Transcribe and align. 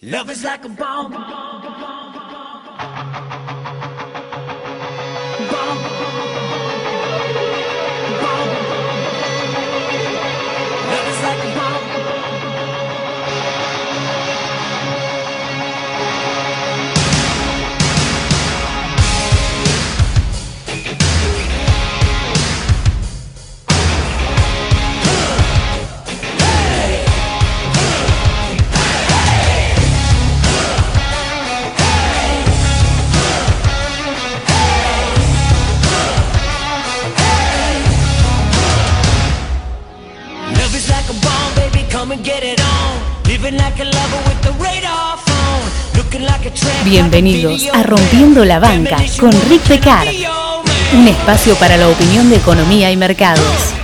Love 0.00 0.30
is 0.30 0.44
like 0.44 0.64
a 0.64 0.68
bomb. 0.68 1.12
Bienvenidos 46.84 47.68
a 47.72 47.82
Rompiendo 47.82 48.44
la 48.44 48.58
Banca 48.58 48.96
con 49.20 49.30
Rick 49.48 49.62
Pecard. 49.62 50.08
Un 50.94 51.08
espacio 51.08 51.54
para 51.56 51.76
la 51.76 51.88
opinión 51.88 52.30
de 52.30 52.36
economía 52.36 52.90
y 52.90 52.96
mercados. 52.96 53.77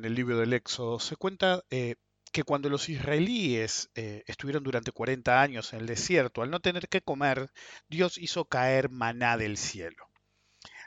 En 0.00 0.06
el 0.06 0.14
libro 0.14 0.38
del 0.38 0.54
Éxodo, 0.54 0.98
se 0.98 1.16
cuenta 1.16 1.62
eh, 1.70 1.96
que 2.32 2.42
cuando 2.42 2.70
los 2.70 2.88
israelíes 2.88 3.90
eh, 3.94 4.22
estuvieron 4.26 4.62
durante 4.64 4.92
40 4.92 5.42
años 5.42 5.72
en 5.72 5.80
el 5.80 5.86
desierto, 5.86 6.42
al 6.42 6.50
no 6.50 6.60
tener 6.60 6.88
que 6.88 7.02
comer, 7.02 7.50
Dios 7.88 8.16
hizo 8.16 8.46
caer 8.46 8.88
maná 8.90 9.36
del 9.36 9.58
cielo. 9.58 10.08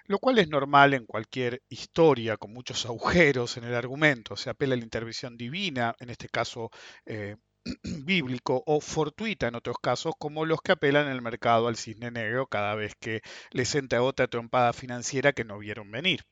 Lo 0.06 0.20
cual 0.20 0.40
es 0.40 0.50
normal 0.50 0.94
en 0.94 1.06
cualquier 1.06 1.62
historia 1.70 2.38
con 2.38 2.54
muchos 2.54 2.86
agujeros 2.86 3.56
en 3.58 3.66
el 3.66 3.76
argumento. 3.76 4.36
Se 4.36 4.50
apela 4.50 4.74
a 4.74 4.78
la 4.78 4.84
intervención 4.84 5.38
divina, 5.38 5.96
en 6.00 6.10
este 6.10 6.28
caso 6.28 6.72
eh, 7.06 7.38
bíblico, 8.04 8.64
o 8.66 8.82
fortuita 8.82 9.48
en 9.48 9.56
otros 9.56 9.78
casos, 9.82 10.16
como 10.18 10.46
los 10.46 10.62
que 10.62 10.74
apelan 10.74 11.06
en 11.06 11.14
el 11.14 11.22
mercado 11.22 11.68
al 11.68 11.78
cisne 11.78 12.12
negro 12.12 12.48
cada 12.48 12.76
vez 12.76 12.96
que 13.00 13.22
les 13.52 13.76
entra 13.76 14.02
otra 14.02 14.28
trompada 14.28 14.74
financiera 14.74 15.34
que 15.34 15.46
no 15.46 15.60
vieron 15.60 15.92
venir. 15.92 16.26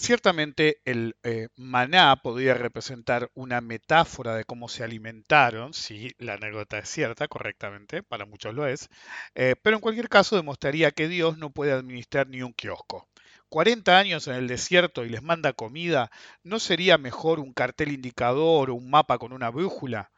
Ciertamente 0.00 0.80
el 0.84 1.16
eh, 1.24 1.48
maná 1.56 2.14
podría 2.22 2.54
representar 2.54 3.30
una 3.34 3.60
metáfora 3.60 4.36
de 4.36 4.44
cómo 4.44 4.68
se 4.68 4.84
alimentaron, 4.84 5.74
si 5.74 6.14
la 6.18 6.34
anécdota 6.34 6.78
es 6.78 6.88
cierta, 6.88 7.26
correctamente, 7.26 8.04
para 8.04 8.24
muchos 8.24 8.54
lo 8.54 8.66
es, 8.68 8.88
eh, 9.34 9.56
pero 9.60 9.76
en 9.76 9.80
cualquier 9.82 10.08
caso 10.08 10.36
demostraría 10.36 10.92
que 10.92 11.08
Dios 11.08 11.36
no 11.36 11.50
puede 11.50 11.72
administrar 11.72 12.28
ni 12.28 12.42
un 12.42 12.52
kiosco. 12.52 13.08
40 13.48 13.98
años 13.98 14.28
en 14.28 14.36
el 14.36 14.46
desierto 14.46 15.04
y 15.04 15.08
les 15.08 15.22
manda 15.22 15.52
comida, 15.52 16.10
¿no 16.44 16.60
sería 16.60 16.96
mejor 16.96 17.40
un 17.40 17.52
cartel 17.52 17.90
indicador 17.92 18.70
o 18.70 18.74
un 18.76 18.88
mapa 18.90 19.18
con 19.18 19.32
una 19.32 19.50
brújula? 19.50 20.12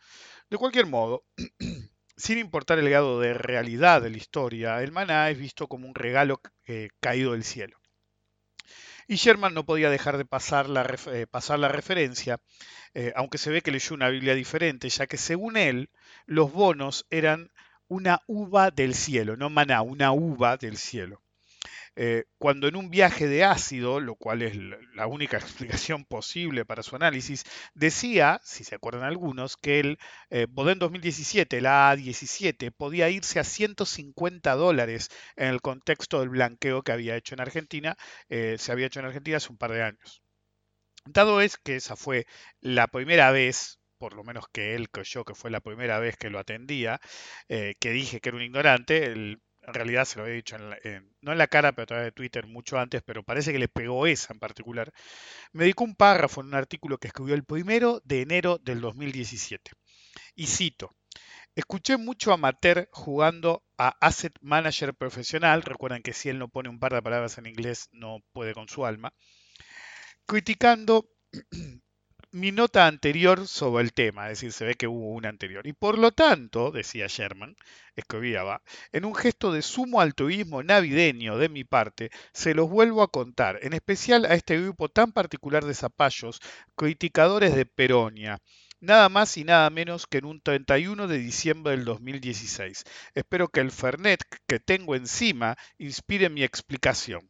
De 0.50 0.58
cualquier 0.58 0.86
modo, 0.86 1.24
sin 2.18 2.38
importar 2.38 2.78
el 2.78 2.90
grado 2.90 3.20
de 3.20 3.34
realidad 3.34 4.02
de 4.02 4.10
la 4.10 4.18
historia, 4.18 4.82
el 4.82 4.92
maná 4.92 5.30
es 5.30 5.38
visto 5.38 5.68
como 5.68 5.88
un 5.88 5.94
regalo 5.94 6.42
eh, 6.66 6.90
caído 7.00 7.32
del 7.32 7.44
cielo. 7.44 7.79
Y 9.10 9.16
Sherman 9.16 9.54
no 9.54 9.64
podía 9.64 9.90
dejar 9.90 10.18
de 10.18 10.24
pasar 10.24 10.68
la, 10.68 10.86
eh, 11.08 11.26
pasar 11.28 11.58
la 11.58 11.66
referencia, 11.66 12.40
eh, 12.94 13.12
aunque 13.16 13.38
se 13.38 13.50
ve 13.50 13.60
que 13.60 13.72
leyó 13.72 13.96
una 13.96 14.08
Biblia 14.08 14.36
diferente, 14.36 14.88
ya 14.88 15.08
que 15.08 15.16
según 15.16 15.56
él, 15.56 15.90
los 16.26 16.52
bonos 16.52 17.08
eran 17.10 17.50
una 17.88 18.20
uva 18.28 18.70
del 18.70 18.94
cielo, 18.94 19.36
no 19.36 19.50
maná, 19.50 19.82
una 19.82 20.12
uva 20.12 20.56
del 20.58 20.76
cielo. 20.76 21.24
Eh, 22.02 22.24
cuando 22.38 22.66
en 22.66 22.76
un 22.76 22.88
viaje 22.88 23.26
de 23.28 23.44
ácido, 23.44 24.00
lo 24.00 24.14
cual 24.14 24.40
es 24.40 24.56
la 24.94 25.06
única 25.06 25.36
explicación 25.84 26.06
posible 26.06 26.64
para 26.64 26.82
su 26.82 26.96
análisis, 26.96 27.44
decía, 27.74 28.40
si 28.42 28.64
se 28.64 28.74
acuerdan 28.74 29.04
algunos, 29.04 29.58
que 29.58 29.80
el 29.80 29.98
eh, 30.30 30.46
Bodén 30.48 30.78
2017, 30.78 31.60
la 31.60 31.94
A17, 31.94 32.72
podía 32.74 33.10
irse 33.10 33.38
a 33.38 33.44
150 33.44 34.54
dólares 34.54 35.10
en 35.36 35.48
el 35.48 35.60
contexto 35.60 36.20
del 36.20 36.30
blanqueo 36.30 36.82
que 36.82 36.92
había 36.92 37.16
hecho 37.16 37.34
en 37.34 37.42
Argentina, 37.42 37.98
eh, 38.30 38.56
se 38.58 38.72
había 38.72 38.86
hecho 38.86 39.00
en 39.00 39.06
Argentina 39.06 39.36
hace 39.36 39.52
un 39.52 39.58
par 39.58 39.72
de 39.72 39.82
años. 39.82 40.22
Dado 41.04 41.42
es 41.42 41.58
que 41.58 41.76
esa 41.76 41.96
fue 41.96 42.26
la 42.60 42.86
primera 42.88 43.30
vez, 43.30 43.78
por 43.98 44.14
lo 44.14 44.24
menos 44.24 44.46
que 44.50 44.74
él 44.74 44.88
creyó 44.90 45.24
que 45.26 45.34
fue 45.34 45.50
la 45.50 45.60
primera 45.60 45.98
vez 45.98 46.16
que 46.16 46.30
lo 46.30 46.38
atendía, 46.38 46.98
eh, 47.48 47.74
que 47.78 47.90
dije 47.90 48.20
que 48.20 48.30
era 48.30 48.36
un 48.38 48.44
ignorante, 48.44 49.04
él 49.12 49.42
en 49.62 49.74
realidad 49.74 50.04
se 50.04 50.16
lo 50.16 50.24
había 50.24 50.36
dicho, 50.36 50.56
no 50.58 51.32
en 51.32 51.38
la 51.38 51.46
cara, 51.46 51.72
pero 51.72 51.82
a 51.84 51.86
través 51.86 52.04
de 52.06 52.12
Twitter 52.12 52.46
mucho 52.46 52.78
antes, 52.78 53.02
pero 53.02 53.22
parece 53.22 53.52
que 53.52 53.58
le 53.58 53.68
pegó 53.68 54.06
esa 54.06 54.32
en 54.32 54.38
particular, 54.38 54.92
me 55.52 55.64
dedicó 55.64 55.84
un 55.84 55.94
párrafo 55.94 56.40
en 56.40 56.48
un 56.48 56.54
artículo 56.54 56.98
que 56.98 57.08
escribió 57.08 57.34
el 57.34 57.44
primero 57.44 58.00
de 58.04 58.22
enero 58.22 58.58
del 58.58 58.80
2017. 58.80 59.72
Y 60.34 60.46
cito, 60.46 60.94
escuché 61.54 61.96
mucho 61.96 62.32
amateur 62.32 62.88
jugando 62.92 63.64
a 63.76 63.96
Asset 64.00 64.36
Manager 64.40 64.94
profesional, 64.94 65.62
recuerden 65.62 66.02
que 66.02 66.12
si 66.12 66.28
él 66.28 66.38
no 66.38 66.48
pone 66.48 66.68
un 66.68 66.78
par 66.78 66.94
de 66.94 67.02
palabras 67.02 67.38
en 67.38 67.46
inglés 67.46 67.88
no 67.92 68.18
puede 68.32 68.54
con 68.54 68.68
su 68.68 68.86
alma, 68.86 69.12
criticando 70.26 71.08
mi 72.32 72.52
nota 72.52 72.86
anterior 72.86 73.46
sobre 73.48 73.82
el 73.84 73.92
tema, 73.92 74.30
es 74.30 74.38
decir, 74.38 74.52
se 74.52 74.64
ve 74.64 74.74
que 74.74 74.86
hubo 74.86 75.12
una 75.12 75.28
anterior. 75.28 75.66
Y 75.66 75.72
por 75.72 75.98
lo 75.98 76.12
tanto, 76.12 76.70
decía 76.70 77.06
Sherman, 77.08 77.56
escribía, 77.96 78.42
va, 78.42 78.62
en 78.92 79.04
un 79.04 79.14
gesto 79.14 79.52
de 79.52 79.62
sumo 79.62 80.00
altruismo 80.00 80.62
navideño 80.62 81.38
de 81.38 81.48
mi 81.48 81.64
parte, 81.64 82.10
se 82.32 82.54
los 82.54 82.68
vuelvo 82.68 83.02
a 83.02 83.10
contar, 83.10 83.58
en 83.62 83.72
especial 83.72 84.24
a 84.24 84.34
este 84.34 84.60
grupo 84.60 84.88
tan 84.88 85.12
particular 85.12 85.64
de 85.64 85.74
zapallos, 85.74 86.40
criticadores 86.76 87.54
de 87.54 87.66
Peronia. 87.66 88.40
Nada 88.80 89.08
más 89.08 89.36
y 89.36 89.44
nada 89.44 89.68
menos 89.70 90.06
que 90.06 90.18
en 90.18 90.24
un 90.24 90.40
31 90.40 91.06
de 91.06 91.18
diciembre 91.18 91.72
del 91.72 91.84
2016. 91.84 92.84
Espero 93.14 93.48
que 93.48 93.60
el 93.60 93.70
Fernet 93.70 94.24
que 94.46 94.58
tengo 94.58 94.94
encima 94.94 95.56
inspire 95.78 96.30
mi 96.30 96.42
explicación. 96.42 97.29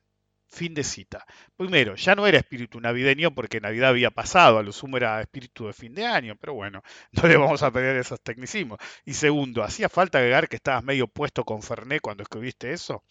Fin 0.50 0.74
de 0.74 0.82
cita. 0.82 1.24
Primero, 1.56 1.94
ya 1.94 2.14
no 2.16 2.26
era 2.26 2.38
espíritu 2.38 2.80
navideño 2.80 3.32
porque 3.32 3.60
Navidad 3.60 3.91
había 3.91 4.10
pasado, 4.10 4.58
a 4.58 4.62
lo 4.62 4.72
sumo 4.72 4.97
era 4.97 5.20
espíritu 5.20 5.66
de 5.66 5.72
fin 5.72 5.94
de 5.94 6.04
año, 6.04 6.36
pero 6.36 6.54
bueno, 6.54 6.82
no 7.12 7.28
le 7.28 7.36
vamos 7.36 7.62
a 7.62 7.70
pedir 7.70 7.97
esos 7.97 8.20
tecnicismos. 8.20 8.78
Y 9.04 9.14
segundo, 9.14 9.62
¿hacía 9.62 9.88
falta 9.88 10.18
agregar 10.18 10.48
que 10.48 10.56
estabas 10.56 10.82
medio 10.82 11.06
puesto 11.06 11.44
con 11.44 11.62
Fernet 11.62 12.00
cuando 12.00 12.24
escribiste 12.24 12.72
eso? 12.72 13.04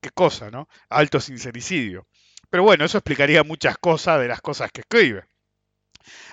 Qué 0.00 0.10
cosa, 0.10 0.50
¿no? 0.50 0.68
Alto 0.90 1.20
sincericidio. 1.20 2.06
Pero 2.50 2.64
bueno, 2.64 2.84
eso 2.84 2.98
explicaría 2.98 3.42
muchas 3.44 3.78
cosas 3.78 4.20
de 4.20 4.28
las 4.28 4.42
cosas 4.42 4.70
que 4.72 4.82
escribe. 4.82 5.24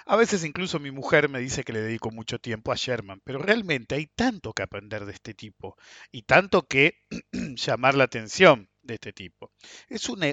A 0.06 0.15
veces 0.15 0.44
incluso 0.44 0.80
mi 0.80 0.92
mujer 0.92 1.30
me 1.30 1.39
dice 1.39 1.63
que 1.63 1.72
le 1.72 1.81
dedico 1.81 2.12
mucho 2.12 2.39
tiempo 2.39 2.72
a 2.72 2.75
Sherman, 2.75 3.22
pero 3.24 3.39
realmente 3.39 3.95
hay 3.95 4.07
tanto 4.07 4.51
que 4.54 4.63
aprender 4.63 5.06
de 5.06 5.13
este 5.13 5.33
tipo 5.33 5.77
y 6.12 6.24
tanto 6.24 6.68
que 6.68 7.06
llamar 7.56 7.95
la 7.95 8.06
atención 8.06 8.69
de 8.89 8.95
este 8.95 9.13
tipo. 9.13 9.51
Es 9.88 10.09
una, 10.09 10.27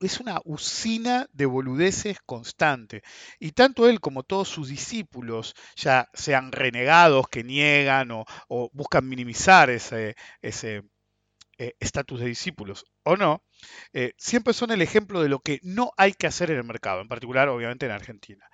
es 0.00 0.20
una 0.20 0.40
usina 0.44 1.26
de 1.32 1.46
boludeces 1.46 2.18
constante. 2.26 3.02
Y 3.38 3.52
tanto 3.52 3.88
él 3.88 4.00
como 4.00 4.22
todos 4.22 4.48
sus 4.48 4.68
discípulos, 4.68 5.54
ya 5.76 6.08
sean 6.14 6.52
renegados 6.52 7.28
que 7.28 7.44
niegan 7.44 8.10
o, 8.10 8.24
o 8.48 8.70
buscan 8.72 9.08
minimizar 9.08 9.70
ese, 9.70 10.16
ese, 10.42 10.82
eh, 11.62 11.76
estatus 11.78 12.20
de 12.20 12.26
discípulos 12.26 12.86
o 13.02 13.18
no, 13.18 13.42
eh, 13.92 14.14
siempre 14.16 14.54
son 14.54 14.70
el 14.70 14.80
ejemplo 14.80 15.20
de 15.20 15.28
lo 15.28 15.40
que 15.40 15.60
no 15.62 15.92
hay 15.98 16.14
que 16.14 16.26
hacer 16.26 16.50
en 16.50 16.56
el 16.56 16.64
mercado, 16.64 17.02
en 17.02 17.08
particular 17.08 17.50
obviamente 17.50 17.84
en 17.84 17.92
Argentina. 17.92 18.48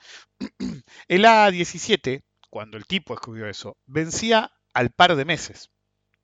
el 1.06 1.24
A17, 1.24 2.24
cuando 2.50 2.76
el 2.76 2.84
tipo 2.84 3.14
escribió 3.14 3.46
eso, 3.46 3.76
vencía 3.86 4.50
al 4.74 4.90
par 4.90 5.14
de 5.14 5.24
meses. 5.24 5.70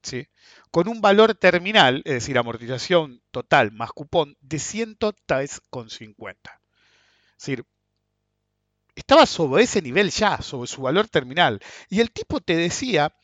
¿Sí? 0.03 0.29
con 0.71 0.89
un 0.89 1.01
valor 1.01 1.35
terminal, 1.35 2.03
es 2.05 2.15
decir, 2.15 2.39
amortización 2.39 3.23
total 3.31 3.73
más 3.73 3.93
cupón, 3.93 4.37
de 4.41 4.59
103,50. 4.59 6.37
Es 7.39 7.47
decir, 7.47 7.65
estaba 8.95 9.27
sobre 9.27 9.65
ese 9.65 9.83
nivel 9.83 10.11
ya, 10.11 10.41
sobre 10.43 10.69
su 10.69 10.83
valor 10.83 11.09
terminal. 11.09 11.61
Y 11.89 12.01
el 12.01 12.11
tipo 12.11 12.41
te 12.41 12.57
decía, 12.57 13.15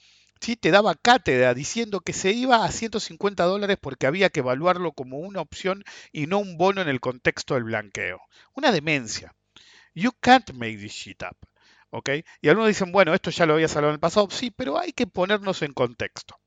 ¿sí? 0.41 0.57
te 0.57 0.71
daba 0.71 0.95
cátedra 0.95 1.55
diciendo 1.55 2.01
que 2.01 2.13
se 2.13 2.33
iba 2.33 2.65
a 2.65 2.71
150 2.71 3.45
dólares 3.45 3.79
porque 3.81 4.07
había 4.07 4.31
que 4.31 4.41
evaluarlo 4.41 4.93
como 4.93 5.19
una 5.19 5.41
opción 5.41 5.85
y 6.13 6.27
no 6.27 6.39
un 6.39 6.57
bono 6.59 6.83
en 6.83 6.89
el 6.89 7.01
contexto 7.01 7.55
del 7.55 7.65
blanqueo. 7.65 8.21
Una 8.55 8.73
demencia. 8.73 9.35
You 9.95 10.13
can't 10.21 10.53
make 10.53 10.79
this 10.79 10.93
shit 10.93 11.23
up. 11.23 11.37
¿ok? 11.91 12.11
Y 12.41 12.49
algunos 12.49 12.69
dicen, 12.69 12.93
bueno, 12.93 13.15
esto 13.15 13.31
ya 13.31 13.47
lo 13.47 13.55
había 13.55 13.67
hablado 13.67 13.89
en 13.89 13.95
el 13.95 14.01
pasado. 14.01 14.29
Sí, 14.31 14.51
pero 14.51 14.79
hay 14.79 14.93
que 14.93 15.07
ponernos 15.07 15.63
en 15.63 15.73
contexto. 15.73 16.39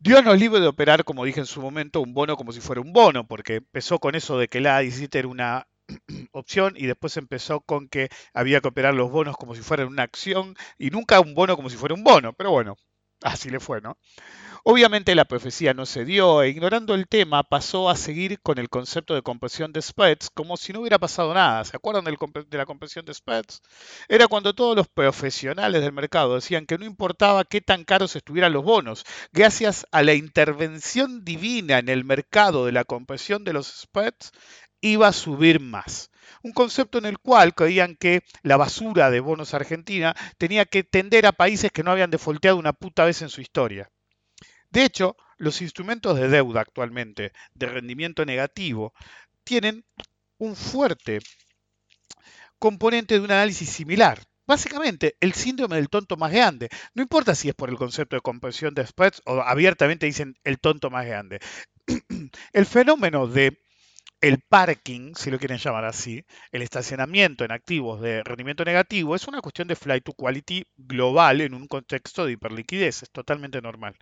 Dios 0.00 0.24
nos 0.24 0.38
libre 0.38 0.60
de 0.60 0.66
operar, 0.68 1.04
como 1.04 1.24
dije 1.24 1.40
en 1.40 1.46
su 1.46 1.60
momento, 1.60 2.00
un 2.00 2.14
bono 2.14 2.36
como 2.36 2.52
si 2.52 2.60
fuera 2.60 2.80
un 2.80 2.92
bono, 2.92 3.26
porque 3.26 3.56
empezó 3.56 3.98
con 3.98 4.14
eso 4.14 4.38
de 4.38 4.48
que 4.48 4.60
la 4.60 4.80
A17 4.80 5.18
era 5.18 5.28
una 5.28 5.68
opción 6.32 6.74
y 6.76 6.86
después 6.86 7.16
empezó 7.16 7.60
con 7.60 7.88
que 7.88 8.08
había 8.32 8.60
que 8.60 8.68
operar 8.68 8.94
los 8.94 9.10
bonos 9.10 9.36
como 9.36 9.54
si 9.54 9.62
fueran 9.62 9.88
una 9.88 10.04
acción 10.04 10.54
y 10.78 10.90
nunca 10.90 11.20
un 11.20 11.34
bono 11.34 11.56
como 11.56 11.70
si 11.70 11.76
fuera 11.76 11.94
un 11.94 12.04
bono, 12.04 12.32
pero 12.32 12.50
bueno, 12.50 12.76
así 13.22 13.50
le 13.50 13.60
fue, 13.60 13.80
¿no? 13.80 13.96
Obviamente 14.64 15.14
la 15.14 15.24
profecía 15.24 15.72
no 15.72 15.86
se 15.86 16.04
dio 16.04 16.42
e 16.42 16.50
ignorando 16.50 16.94
el 16.94 17.08
tema 17.08 17.42
pasó 17.42 17.88
a 17.88 17.96
seguir 17.96 18.40
con 18.40 18.58
el 18.58 18.68
concepto 18.68 19.14
de 19.14 19.22
compresión 19.22 19.72
de 19.72 19.80
spreads 19.80 20.30
como 20.30 20.56
si 20.56 20.72
no 20.72 20.80
hubiera 20.80 20.98
pasado 20.98 21.32
nada. 21.32 21.64
¿Se 21.64 21.76
acuerdan 21.76 22.04
de 22.04 22.58
la 22.58 22.66
compresión 22.66 23.04
de 23.06 23.14
spreads? 23.14 23.62
Era 24.08 24.28
cuando 24.28 24.54
todos 24.54 24.76
los 24.76 24.88
profesionales 24.88 25.80
del 25.80 25.92
mercado 25.92 26.34
decían 26.34 26.66
que 26.66 26.76
no 26.76 26.84
importaba 26.84 27.44
qué 27.44 27.60
tan 27.60 27.84
caros 27.84 28.16
estuvieran 28.16 28.52
los 28.52 28.64
bonos, 28.64 29.04
gracias 29.32 29.86
a 29.90 30.02
la 30.02 30.14
intervención 30.14 31.24
divina 31.24 31.78
en 31.78 31.88
el 31.88 32.04
mercado 32.04 32.66
de 32.66 32.72
la 32.72 32.84
compresión 32.84 33.44
de 33.44 33.52
los 33.54 33.68
spreads, 33.68 34.32
iba 34.80 35.08
a 35.08 35.12
subir 35.12 35.60
más. 35.60 36.10
Un 36.42 36.52
concepto 36.52 36.98
en 36.98 37.06
el 37.06 37.18
cual 37.18 37.54
creían 37.54 37.96
que 37.96 38.22
la 38.42 38.56
basura 38.56 39.10
de 39.10 39.20
bonos 39.20 39.54
argentina 39.54 40.14
tenía 40.36 40.64
que 40.64 40.84
tender 40.84 41.26
a 41.26 41.32
países 41.32 41.72
que 41.72 41.82
no 41.82 41.90
habían 41.90 42.10
defolteado 42.10 42.56
una 42.58 42.72
puta 42.72 43.04
vez 43.04 43.22
en 43.22 43.28
su 43.28 43.40
historia. 43.40 43.90
De 44.70 44.84
hecho, 44.84 45.16
los 45.38 45.62
instrumentos 45.62 46.18
de 46.18 46.28
deuda 46.28 46.60
actualmente 46.60 47.32
de 47.54 47.66
rendimiento 47.66 48.24
negativo 48.24 48.92
tienen 49.44 49.84
un 50.38 50.56
fuerte 50.56 51.20
componente 52.58 53.14
de 53.14 53.20
un 53.20 53.30
análisis 53.30 53.70
similar. 53.70 54.22
Básicamente, 54.46 55.16
el 55.20 55.34
síndrome 55.34 55.76
del 55.76 55.90
tonto 55.90 56.16
más 56.16 56.32
grande. 56.32 56.68
No 56.94 57.02
importa 57.02 57.34
si 57.34 57.48
es 57.48 57.54
por 57.54 57.68
el 57.68 57.76
concepto 57.76 58.16
de 58.16 58.22
compresión 58.22 58.74
de 58.74 58.86
spreads 58.86 59.22
o 59.26 59.40
abiertamente 59.42 60.06
dicen 60.06 60.36
el 60.42 60.58
tonto 60.58 60.90
más 60.90 61.06
grande. 61.06 61.38
El 62.52 62.66
fenómeno 62.66 63.26
de 63.26 63.58
el 64.20 64.40
parking, 64.40 65.14
si 65.14 65.30
lo 65.30 65.38
quieren 65.38 65.58
llamar 65.58 65.84
así, 65.84 66.24
el 66.50 66.62
estacionamiento 66.62 67.44
en 67.44 67.52
activos 67.52 68.00
de 68.00 68.24
rendimiento 68.24 68.64
negativo, 68.64 69.14
es 69.14 69.28
una 69.28 69.40
cuestión 69.40 69.68
de 69.68 69.76
flight 69.76 70.04
to 70.04 70.12
quality 70.12 70.66
global 70.76 71.40
en 71.40 71.54
un 71.54 71.68
contexto 71.68 72.26
de 72.26 72.32
hiperliquidez. 72.32 73.04
Es 73.04 73.10
totalmente 73.10 73.62
normal. 73.62 73.96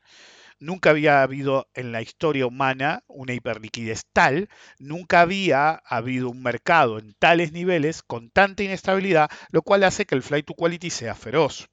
Nunca 0.59 0.91
había 0.91 1.23
habido 1.23 1.69
en 1.75 1.93
la 1.93 2.01
historia 2.01 2.47
humana 2.47 3.05
una 3.09 3.35
hiperliquidez 3.35 4.07
tal, 4.15 4.49
nunca 4.79 5.21
había 5.21 5.83
habido 5.85 6.31
un 6.31 6.43
mercado 6.43 6.99
en 6.99 7.13
tales 7.19 7.53
niveles 7.53 8.03
con 8.03 8.31
tanta 8.31 8.63
inestabilidad, 8.63 9.31
lo 9.51 9.61
cual 9.61 9.85
hace 9.85 10.07
que 10.07 10.15
el 10.15 10.23
flight 10.23 10.47
to 10.47 10.55
quality 10.55 10.89
sea 10.89 11.15
feroz. 11.15 11.69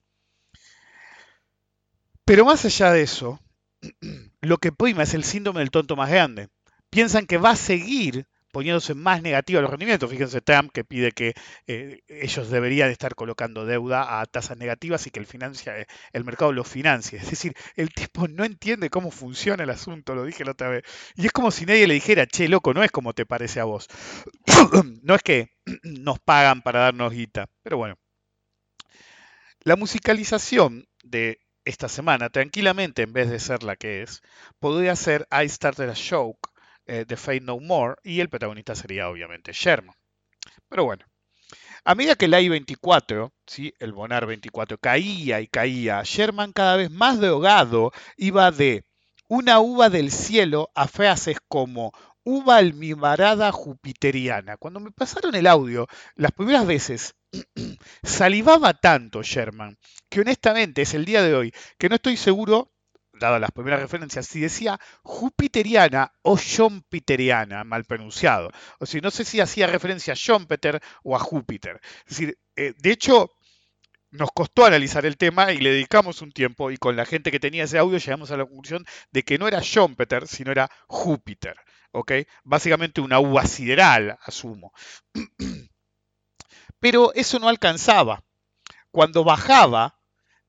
Pero 2.26 2.44
más 2.44 2.66
allá 2.66 2.92
de 2.92 3.04
eso, 3.04 3.40
lo 4.42 4.58
que 4.58 4.74
prima 4.74 5.04
es 5.04 5.14
el 5.14 5.24
síndrome 5.24 5.62
del 5.62 5.72
tonto 5.72 5.96
más 5.96 6.10
grande. 6.10 6.50
Piensan 6.90 7.26
que 7.26 7.38
va 7.38 7.52
a 7.52 7.56
seguir 7.56 8.28
poniéndose 8.54 8.94
más 8.94 9.24
negativo 9.24 9.62
los 9.62 9.72
rendimientos. 9.72 10.10
Fíjense 10.10 10.40
Trump 10.40 10.72
que 10.72 10.84
pide 10.84 11.12
que 11.12 11.34
eh, 11.66 12.02
ellos 12.08 12.52
deberían 12.52 12.92
estar 12.92 13.16
colocando 13.16 13.66
deuda 13.66 14.22
a 14.22 14.26
tasas 14.28 14.58
negativas 14.58 15.08
y 15.08 15.10
que 15.10 15.20
el, 15.20 15.26
financia, 15.26 15.78
eh, 15.80 15.88
el 16.14 16.24
mercado 16.24 16.54
lo 16.54 16.64
financie. 16.64 17.18
Es 17.18 17.32
decir, 17.32 17.56
el 17.76 17.90
tipo 17.90 18.28
no 18.28 18.46
entiende 18.46 18.92
cómo 18.92 19.10
funciona 19.10 19.64
el 19.64 19.72
asunto, 19.72 20.14
lo 20.14 20.24
dije 20.24 20.46
la 20.46 20.52
otra 20.52 20.70
vez. 20.70 20.84
Y 21.16 21.26
es 21.26 21.32
como 21.32 21.50
si 21.50 21.66
nadie 21.66 21.88
le 21.88 21.96
dijera, 21.96 22.28
che, 22.28 22.48
loco, 22.48 22.76
no 22.76 22.84
es 22.84 22.92
como 22.92 23.14
te 23.14 23.26
parece 23.26 23.60
a 23.60 23.64
vos. 23.64 23.88
no 25.02 25.16
es 25.16 25.24
que 25.24 25.50
nos 25.84 26.20
pagan 26.20 26.62
para 26.62 26.82
darnos 26.82 27.12
guita, 27.12 27.50
pero 27.64 27.78
bueno. 27.78 27.98
La 29.62 29.76
musicalización 29.76 30.86
de 31.04 31.40
esta 31.66 31.90
semana, 31.90 32.30
tranquilamente, 32.30 33.02
en 33.02 33.14
vez 33.14 33.32
de 33.32 33.40
ser 33.40 33.64
la 33.64 33.78
que 33.78 34.04
es, 34.04 34.22
podría 34.60 34.96
ser 34.96 35.28
I 35.32 35.50
Started 35.50 35.90
a 35.90 35.96
Joke 35.96 36.53
eh, 36.86 37.06
The 37.08 37.18
Fate 37.18 37.42
No 37.42 37.60
More 37.60 37.96
y 38.04 38.20
el 38.20 38.30
protagonista 38.30 38.76
sería 38.76 39.10
obviamente 39.10 39.54
Sherman. 39.54 39.96
Pero 40.70 40.86
bueno, 40.86 41.06
a 41.86 41.96
medida 41.96 42.16
que 42.16 42.26
el 42.26 42.34
I-24, 42.34 43.32
¿sí? 43.46 43.74
el 43.80 43.94
Bonar 43.94 44.26
24, 44.26 44.78
caía 44.78 45.42
y 45.42 45.48
caía, 45.48 46.02
Sherman 46.04 46.54
cada 46.54 46.78
vez 46.78 46.90
más 46.90 47.20
drogado 47.20 47.92
iba 48.18 48.52
de 48.52 48.86
una 49.28 49.60
uva 49.60 49.90
del 49.90 50.12
cielo 50.12 50.70
a 50.76 50.88
frases 50.88 51.38
como 51.48 51.92
uva 52.24 52.58
almibarada 52.58 53.52
jupiteriana. 53.52 54.58
Cuando 54.58 54.80
me 54.80 54.92
pasaron 54.92 55.36
el 55.36 55.48
audio, 55.48 55.88
las 56.16 56.32
primeras 56.32 56.66
veces 56.66 57.16
salivaba 58.04 58.74
tanto 58.74 59.22
Sherman 59.24 59.78
que 60.10 60.22
honestamente 60.22 60.84
es 60.84 60.94
el 60.94 61.06
día 61.06 61.22
de 61.22 61.34
hoy 61.36 61.54
que 61.78 61.90
no 61.90 61.96
estoy 61.96 62.18
seguro 62.18 62.72
dadas 63.14 63.40
las 63.40 63.52
primeras 63.52 63.80
referencias, 63.80 64.26
si 64.26 64.40
decía 64.40 64.80
Jupiteriana 65.04 66.14
o 66.22 66.38
Schumpeteriana, 66.38 67.64
mal 67.64 67.86
pronunciado. 67.86 68.52
O 68.80 68.86
sea, 68.86 69.02
no 69.02 69.12
sé 69.12 69.26
si 69.26 69.40
hacía 69.40 69.68
referencia 69.68 70.14
a 70.14 70.16
Schumpeter 70.16 70.82
o 71.04 71.16
a 71.16 71.20
Júpiter. 71.20 71.80
Es 72.06 72.18
decir, 72.18 72.38
eh, 72.56 72.74
de 72.78 72.92
hecho, 72.92 73.32
nos 74.12 74.30
costó 74.32 74.66
analizar 74.66 75.06
el 75.06 75.18
tema 75.18 75.52
y 75.52 75.58
le 75.58 75.72
dedicamos 75.72 76.22
un 76.22 76.32
tiempo 76.32 76.72
y 76.72 76.78
con 76.78 76.96
la 76.96 77.06
gente 77.06 77.32
que 77.32 77.40
tenía 77.40 77.64
ese 77.64 77.80
audio 77.80 77.98
llegamos 77.98 78.32
a 78.32 78.38
la 78.38 78.46
conclusión 78.46 78.86
de 79.12 79.24
que 79.24 79.38
no 79.38 79.48
era 79.48 79.62
Schumpeter, 79.62 80.28
sino 80.28 80.52
era 80.52 80.70
Júpiter. 80.88 81.56
¿ok? 81.94 82.12
Básicamente 82.44 83.02
una 83.02 83.20
uva 83.20 83.46
sideral, 83.46 84.18
asumo. 84.24 84.74
Pero 86.80 87.14
eso 87.14 87.40
no 87.40 87.48
alcanzaba. 87.48 88.24
Cuando 88.92 89.24
bajaba, 89.24 90.00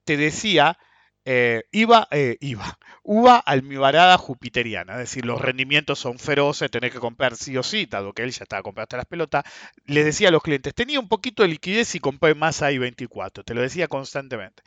te 0.05 0.17
decía 0.17 0.79
eh, 1.25 1.65
iba, 1.73 2.07
eh, 2.11 2.37
iba, 2.41 2.79
uva 3.03 3.39
almibarada 3.39 4.19
jupiteriana, 4.19 4.95
es 4.95 4.99
decir, 5.01 5.25
los 5.25 5.41
rendimientos 5.41 5.99
son 5.99 6.19
feroces, 6.19 6.71
tenés 6.71 6.93
que 6.93 6.99
comprar 6.99 7.37
sí 7.37 7.57
o 7.57 7.63
sí, 7.63 7.87
dado 7.87 8.13
que 8.13 8.23
él 8.23 8.31
ya 8.31 8.45
estaba 8.45 8.63
comprando 8.63 8.85
hasta 8.85 8.97
las 8.99 9.07
pelotas, 9.07 9.45
le 9.87 10.05
decía 10.05 10.29
a 10.29 10.31
los 10.31 10.43
clientes, 10.43 10.75
tenía 10.75 11.01
un 11.01 11.09
poquito 11.09 11.43
de 11.43 11.49
liquidez 11.49 11.95
y 11.95 12.01
compré 12.01 12.35
más 12.35 12.61
i 12.63 12.79
24, 12.79 13.45
te 13.45 13.55
lo 13.55 13.63
decía 13.63 13.89
constantemente. 13.89 14.63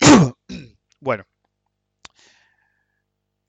bueno, 1.00 1.24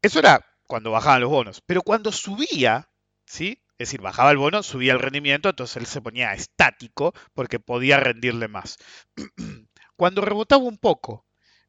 eso 0.02 0.20
era 0.20 0.46
cuando 0.68 0.92
bajaban 0.92 1.22
los 1.22 1.30
bonos, 1.30 1.62
pero 1.66 1.82
cuando 1.82 2.12
subía, 2.12 2.90
¿sí? 3.26 3.62
Es 3.78 3.90
decir, 3.90 4.00
bajaba 4.02 4.32
el 4.32 4.38
bono, 4.38 4.64
subía 4.64 4.94
el 4.94 5.00
rendimiento, 5.00 5.50
entonces 5.50 5.78
él 5.78 5.86
se 5.86 6.02
ponía 6.02 6.34
estático 6.34 7.14
porque 7.34 7.60
podía 7.60 8.00
rendirle 8.00 8.48
más. 8.48 8.78
Cuando 9.98 10.22
rebotaba 10.22 10.64
un 10.64 10.78
poco 10.78 11.26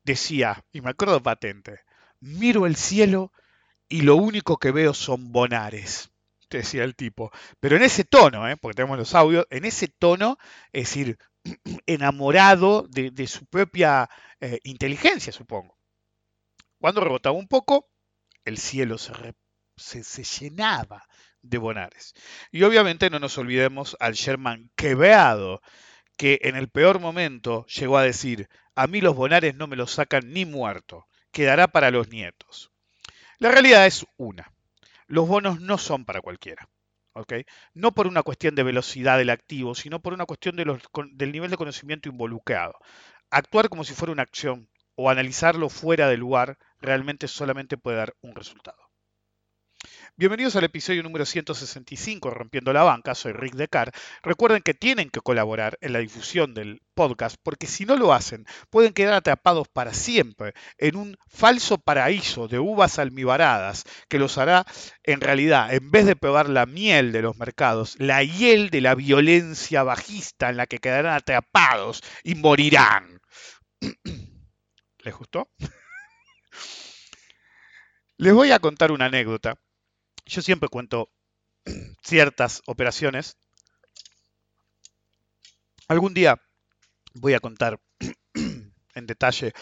decía, 0.06 0.64
y 0.72 0.80
me 0.80 0.90
acuerdo 0.90 1.22
patente, 1.22 1.80
miro 2.20 2.64
el 2.64 2.76
cielo 2.76 3.32
y 3.88 4.02
lo 4.02 4.16
único 4.16 4.56
que 4.56 4.70
veo 4.70 4.94
son 4.94 5.32
bonares, 5.32 6.10
decía 6.48 6.84
el 6.84 6.94
tipo. 6.94 7.30
Pero 7.60 7.76
en 7.76 7.82
ese 7.82 8.04
tono, 8.04 8.48
¿eh? 8.48 8.56
porque 8.56 8.76
tenemos 8.76 8.98
los 8.98 9.14
audios, 9.14 9.46
en 9.50 9.64
ese 9.64 9.88
tono, 9.88 10.38
es 10.72 10.84
decir, 10.84 11.18
enamorado 11.86 12.86
de, 12.88 13.26
su 13.26 13.46
propia 13.46 14.08
eh, 14.40 14.60
inteligencia, 14.62 15.32
supongo. 15.32 15.76
Cuando 16.78 17.00
rebotaba 17.00 17.36
un 17.36 17.48
poco, 17.48 17.88
el 18.44 18.58
cielo 18.58 18.98
se, 18.98 19.12
se, 19.76 20.04
se, 20.04 20.22
llenaba 20.22 21.04
de 21.42 21.58
bonares. 21.58 22.14
Y 22.52 22.62
obviamente 22.62 23.10
no 23.10 23.18
nos 23.18 23.38
olvidemos 23.38 23.96
al 23.98 24.14
Sherman 24.14 24.70
quebrado, 24.76 25.62
que 26.16 26.40
en 26.42 26.56
el 26.56 26.68
peor 26.68 27.00
momento 27.00 27.66
llegó 27.66 27.98
a 27.98 28.02
decir, 28.02 28.48
a 28.74 28.86
mí 28.86 29.00
los 29.00 29.14
bonares 29.14 29.54
no 29.54 29.66
me 29.66 29.76
los 29.76 29.92
sacan 29.92 30.32
ni 30.32 30.44
muerto, 30.44 31.06
quedará 31.30 31.68
para 31.68 31.90
los 31.90 32.08
nietos. 32.08 32.72
La 33.38 33.50
realidad 33.50 33.86
es 33.86 34.06
una, 34.16 34.52
los 35.06 35.28
bonos 35.28 35.60
no 35.60 35.78
son 35.78 36.04
para 36.04 36.20
cualquiera. 36.20 36.68
No 37.74 37.92
por 37.92 38.06
una 38.06 38.22
cuestión 38.22 38.54
de 38.54 38.62
velocidad 38.62 39.16
del 39.18 39.30
activo, 39.30 39.74
sino 39.74 40.00
por 40.00 40.12
una 40.12 40.26
cuestión 40.26 40.56
de 40.56 40.64
del 41.12 41.32
nivel 41.32 41.50
de 41.50 41.56
conocimiento 41.56 42.08
involucrado. 42.08 42.74
Actuar 43.30 43.68
como 43.68 43.84
si 43.84 43.94
fuera 43.94 44.12
una 44.12 44.22
acción 44.22 44.68
o 44.96 45.08
analizarlo 45.08 45.68
fuera 45.68 46.08
de 46.08 46.16
lugar 46.18 46.58
realmente 46.80 47.28
solamente 47.28 47.78
puede 47.78 47.96
dar 47.96 48.14
un 48.20 48.34
resultado. 48.34 48.85
Bienvenidos 50.18 50.56
al 50.56 50.64
episodio 50.64 51.02
número 51.02 51.26
165 51.26 52.30
Rompiendo 52.30 52.72
la 52.72 52.82
Banca, 52.82 53.14
soy 53.14 53.34
Rick 53.34 53.52
Decar. 53.52 53.92
Recuerden 54.22 54.62
que 54.62 54.72
tienen 54.72 55.10
que 55.10 55.20
colaborar 55.20 55.76
en 55.82 55.92
la 55.92 55.98
difusión 55.98 56.54
del 56.54 56.80
podcast 56.94 57.36
porque 57.42 57.66
si 57.66 57.84
no 57.84 57.96
lo 57.96 58.14
hacen 58.14 58.46
pueden 58.70 58.94
quedar 58.94 59.12
atrapados 59.12 59.68
para 59.68 59.92
siempre 59.92 60.54
en 60.78 60.96
un 60.96 61.18
falso 61.28 61.76
paraíso 61.76 62.48
de 62.48 62.58
uvas 62.58 62.98
almibaradas 62.98 63.84
que 64.08 64.18
los 64.18 64.38
hará 64.38 64.64
en 65.02 65.20
realidad, 65.20 65.74
en 65.74 65.90
vez 65.90 66.06
de 66.06 66.16
probar 66.16 66.48
la 66.48 66.64
miel 66.64 67.12
de 67.12 67.20
los 67.20 67.36
mercados, 67.36 67.94
la 67.98 68.22
hiel 68.22 68.70
de 68.70 68.80
la 68.80 68.94
violencia 68.94 69.82
bajista 69.82 70.48
en 70.48 70.56
la 70.56 70.66
que 70.66 70.78
quedarán 70.78 71.12
atrapados 71.12 72.00
y 72.24 72.36
morirán. 72.36 73.20
¿Les 75.00 75.14
gustó? 75.14 75.50
Les 78.16 78.32
voy 78.32 78.52
a 78.52 78.60
contar 78.60 78.92
una 78.92 79.04
anécdota 79.04 79.58
yo 80.26 80.42
siempre 80.42 80.68
cuento 80.68 81.10
ciertas 82.02 82.62
operaciones. 82.66 83.38
Algún 85.88 86.14
día 86.14 86.40
voy 87.14 87.34
a 87.34 87.40
contar 87.40 87.80
en 88.34 89.06
detalle, 89.06 89.52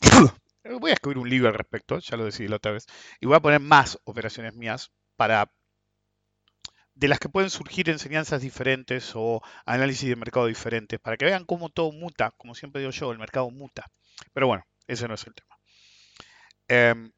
voy 0.80 0.90
a 0.90 0.94
escribir 0.94 1.18
un 1.18 1.28
libro 1.28 1.48
al 1.48 1.54
respecto, 1.54 1.98
ya 1.98 2.16
lo 2.16 2.24
decidí 2.24 2.48
la 2.48 2.56
otra 2.56 2.72
vez, 2.72 2.86
y 3.20 3.26
voy 3.26 3.36
a 3.36 3.40
poner 3.40 3.60
más 3.60 3.98
operaciones 4.04 4.54
mías 4.54 4.90
para 5.16 5.52
de 6.94 7.08
las 7.08 7.18
que 7.18 7.28
pueden 7.28 7.50
surgir 7.50 7.90
enseñanzas 7.90 8.40
diferentes 8.40 9.12
o 9.16 9.42
análisis 9.66 10.08
de 10.08 10.16
mercado 10.16 10.46
diferentes, 10.46 11.00
para 11.00 11.16
que 11.16 11.24
vean 11.24 11.44
cómo 11.44 11.68
todo 11.68 11.90
muta, 11.92 12.30
como 12.36 12.54
siempre 12.54 12.80
digo 12.80 12.92
yo, 12.92 13.10
el 13.10 13.18
mercado 13.18 13.50
muta. 13.50 13.90
Pero 14.32 14.46
bueno, 14.46 14.64
ese 14.86 15.08
no 15.08 15.14
es 15.14 15.26
el 15.26 15.34
tema. 15.34 15.58
Eh, 16.68 17.10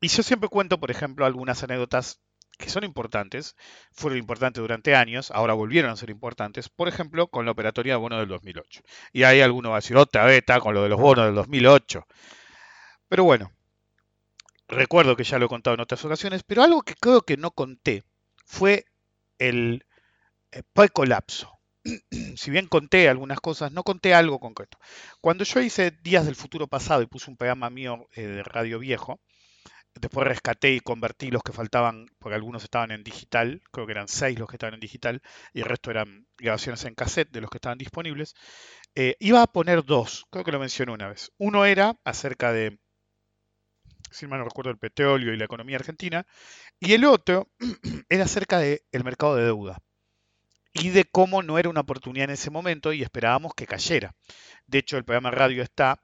y 0.00 0.08
yo 0.08 0.22
siempre 0.22 0.48
cuento, 0.48 0.78
por 0.78 0.90
ejemplo, 0.90 1.24
algunas 1.24 1.62
anécdotas 1.62 2.20
que 2.56 2.70
son 2.70 2.84
importantes, 2.84 3.56
fueron 3.92 4.18
importantes 4.18 4.60
durante 4.60 4.94
años, 4.94 5.30
ahora 5.30 5.54
volvieron 5.54 5.90
a 5.90 5.96
ser 5.96 6.10
importantes, 6.10 6.68
por 6.68 6.88
ejemplo, 6.88 7.28
con 7.28 7.44
la 7.44 7.52
operatoria 7.52 7.94
de 7.94 7.98
bonos 7.98 8.20
del 8.20 8.28
2008. 8.28 8.82
Y 9.12 9.24
ahí 9.24 9.40
alguno 9.40 9.70
va 9.70 9.76
a 9.76 9.80
decir, 9.80 9.96
otra 9.96 10.24
vez 10.24 10.44
con 10.60 10.74
lo 10.74 10.82
de 10.82 10.88
los 10.88 11.00
bonos 11.00 11.26
del 11.26 11.34
2008. 11.34 12.06
Pero 13.08 13.24
bueno, 13.24 13.52
recuerdo 14.68 15.16
que 15.16 15.24
ya 15.24 15.38
lo 15.38 15.46
he 15.46 15.48
contado 15.48 15.74
en 15.74 15.80
otras 15.80 16.04
ocasiones, 16.04 16.42
pero 16.44 16.62
algo 16.62 16.82
que 16.82 16.94
creo 16.94 17.22
que 17.22 17.36
no 17.36 17.50
conté 17.50 18.04
fue 18.44 18.86
el 19.38 19.84
eh, 20.52 20.62
colapso. 20.92 21.52
si 22.36 22.50
bien 22.50 22.66
conté 22.66 23.08
algunas 23.08 23.40
cosas, 23.40 23.72
no 23.72 23.82
conté 23.82 24.14
algo 24.14 24.40
concreto. 24.40 24.78
Cuando 25.20 25.44
yo 25.44 25.60
hice 25.60 25.90
Días 26.02 26.26
del 26.26 26.36
Futuro 26.36 26.66
Pasado 26.66 27.02
y 27.02 27.06
puse 27.06 27.30
un 27.30 27.36
programa 27.36 27.70
mío 27.70 28.08
eh, 28.14 28.22
de 28.22 28.42
radio 28.42 28.78
viejo, 28.78 29.20
Después 29.98 30.26
rescaté 30.26 30.72
y 30.72 30.80
convertí 30.80 31.30
los 31.30 31.42
que 31.42 31.52
faltaban, 31.52 32.06
porque 32.18 32.34
algunos 32.34 32.62
estaban 32.64 32.90
en 32.90 33.02
digital, 33.02 33.62
creo 33.72 33.86
que 33.86 33.92
eran 33.92 34.08
seis 34.08 34.38
los 34.38 34.46
que 34.48 34.56
estaban 34.56 34.74
en 34.74 34.80
digital, 34.80 35.22
y 35.54 35.60
el 35.60 35.66
resto 35.66 35.90
eran 35.90 36.26
grabaciones 36.36 36.84
en 36.84 36.94
cassette 36.94 37.30
de 37.30 37.40
los 37.40 37.48
que 37.48 37.56
estaban 37.56 37.78
disponibles. 37.78 38.34
Eh, 38.94 39.16
iba 39.20 39.42
a 39.42 39.46
poner 39.46 39.84
dos, 39.84 40.26
creo 40.30 40.44
que 40.44 40.52
lo 40.52 40.60
mencioné 40.60 40.92
una 40.92 41.08
vez. 41.08 41.32
Uno 41.38 41.64
era 41.64 41.96
acerca 42.04 42.52
de, 42.52 42.78
si 44.10 44.26
mal 44.26 44.38
no 44.38 44.44
recuerdo, 44.44 44.70
el 44.70 44.78
petróleo 44.78 45.32
y 45.32 45.38
la 45.38 45.46
economía 45.46 45.76
argentina, 45.76 46.26
y 46.78 46.92
el 46.92 47.04
otro 47.06 47.48
era 48.10 48.24
acerca 48.24 48.58
del 48.58 48.80
mercado 49.02 49.36
de 49.36 49.44
deuda 49.44 49.78
y 50.74 50.90
de 50.90 51.04
cómo 51.04 51.42
no 51.42 51.58
era 51.58 51.70
una 51.70 51.80
oportunidad 51.80 52.24
en 52.24 52.34
ese 52.34 52.50
momento 52.50 52.92
y 52.92 53.02
esperábamos 53.02 53.54
que 53.54 53.66
cayera. 53.66 54.14
De 54.66 54.78
hecho, 54.78 54.98
el 54.98 55.04
programa 55.04 55.30
radio 55.30 55.62
está 55.62 56.02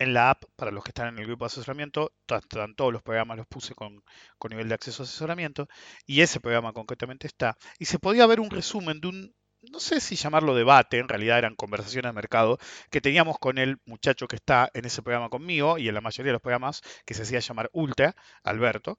en 0.00 0.14
la 0.14 0.30
app, 0.30 0.44
para 0.56 0.70
los 0.72 0.82
que 0.82 0.90
están 0.90 1.08
en 1.08 1.18
el 1.18 1.26
grupo 1.26 1.44
de 1.44 1.48
asesoramiento, 1.48 2.12
están 2.26 2.74
todos 2.74 2.92
los 2.92 3.02
programas 3.02 3.36
los 3.36 3.46
puse 3.46 3.74
con, 3.74 4.02
nivel 4.48 4.68
de 4.68 4.74
acceso 4.74 5.02
a 5.02 5.04
asesoramiento, 5.04 5.68
y 6.06 6.22
ese 6.22 6.40
programa 6.40 6.72
concretamente 6.72 7.26
está. 7.26 7.56
Y 7.78 7.84
se 7.84 7.98
podía 7.98 8.26
ver 8.26 8.40
un 8.40 8.50
resumen 8.50 9.00
de 9.00 9.08
un, 9.08 9.34
no 9.60 9.78
sé 9.78 10.00
si 10.00 10.16
llamarlo 10.16 10.54
debate, 10.54 10.98
en 10.98 11.08
realidad 11.08 11.38
eran 11.38 11.54
conversaciones 11.54 12.08
de 12.10 12.14
mercado, 12.14 12.58
que 12.90 13.02
teníamos 13.02 13.38
con 13.38 13.58
el 13.58 13.76
muchacho 13.84 14.26
que 14.26 14.36
está 14.36 14.70
en 14.72 14.86
ese 14.86 15.02
programa 15.02 15.28
conmigo 15.28 15.76
y 15.76 15.88
en 15.88 15.94
la 15.94 16.00
mayoría 16.00 16.30
de 16.30 16.34
los 16.34 16.42
programas 16.42 16.80
que 17.04 17.12
se 17.12 17.22
hacía 17.22 17.40
llamar 17.40 17.68
Ultra, 17.74 18.16
Alberto. 18.42 18.98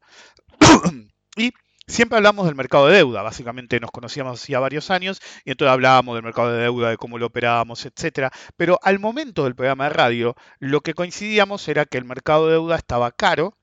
y 1.36 1.51
Siempre 1.88 2.18
hablamos 2.18 2.46
del 2.46 2.56
mercado 2.56 2.88
de 2.88 2.98
deuda, 2.98 3.22
básicamente 3.22 3.80
nos 3.80 3.92
conocíamos 3.92 4.42
hacía 4.42 4.60
varios 4.60 4.92
años 4.92 5.20
y 5.44 5.52
entonces 5.52 5.74
hablábamos 5.74 6.16
del 6.16 6.24
mercado 6.24 6.52
de 6.54 6.62
deuda, 6.62 6.90
de 6.90 6.98
cómo 6.98 7.18
lo 7.18 7.26
operábamos, 7.28 7.86
etcétera. 7.86 8.32
Pero 8.56 8.80
al 8.84 9.00
momento 9.00 9.44
del 9.44 9.56
programa 9.56 9.86
de 9.86 9.90
radio, 9.92 10.36
lo 10.60 10.82
que 10.82 10.94
coincidíamos 10.94 11.68
era 11.68 11.86
que 11.86 11.98
el 11.98 12.06
mercado 12.06 12.48
de 12.48 12.54
deuda 12.54 12.78
estaba 12.78 13.12
caro, 13.12 13.58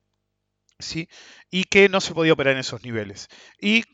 ¿sí? 0.79 1.09
Y 1.51 1.65
que 1.65 1.89
no 1.89 2.01
se 2.01 2.15
podía 2.15 2.33
operar 2.35 2.55
en 2.55 2.61
esos 2.61 2.83
niveles. 2.83 3.29
Y 3.61 3.85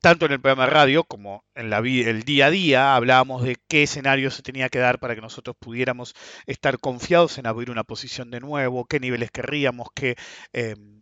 tanto 0.00 0.26
en 0.26 0.32
el 0.32 0.40
programa 0.40 0.64
de 0.64 0.70
radio 0.70 1.04
como 1.04 1.44
en 1.54 1.70
la 1.70 1.78
el 1.78 2.22
día 2.22 2.46
a 2.46 2.50
día 2.50 2.94
hablábamos 2.96 3.42
de 3.42 3.56
qué 3.68 3.82
escenario 3.84 4.30
se 4.30 4.42
tenía 4.42 4.68
que 4.68 4.78
dar 4.78 4.98
para 4.98 5.14
que 5.14 5.20
nosotros 5.20 5.56
pudiéramos 5.58 6.14
estar 6.46 6.78
confiados 6.78 7.38
en 7.38 7.46
abrir 7.46 7.70
una 7.70 7.84
posición 7.84 8.30
de 8.30 8.40
nuevo, 8.40 8.86
qué 8.86 9.00
niveles 9.00 9.30
querríamos, 9.30 9.88
qué... 9.94 10.16
Em, 10.52 10.99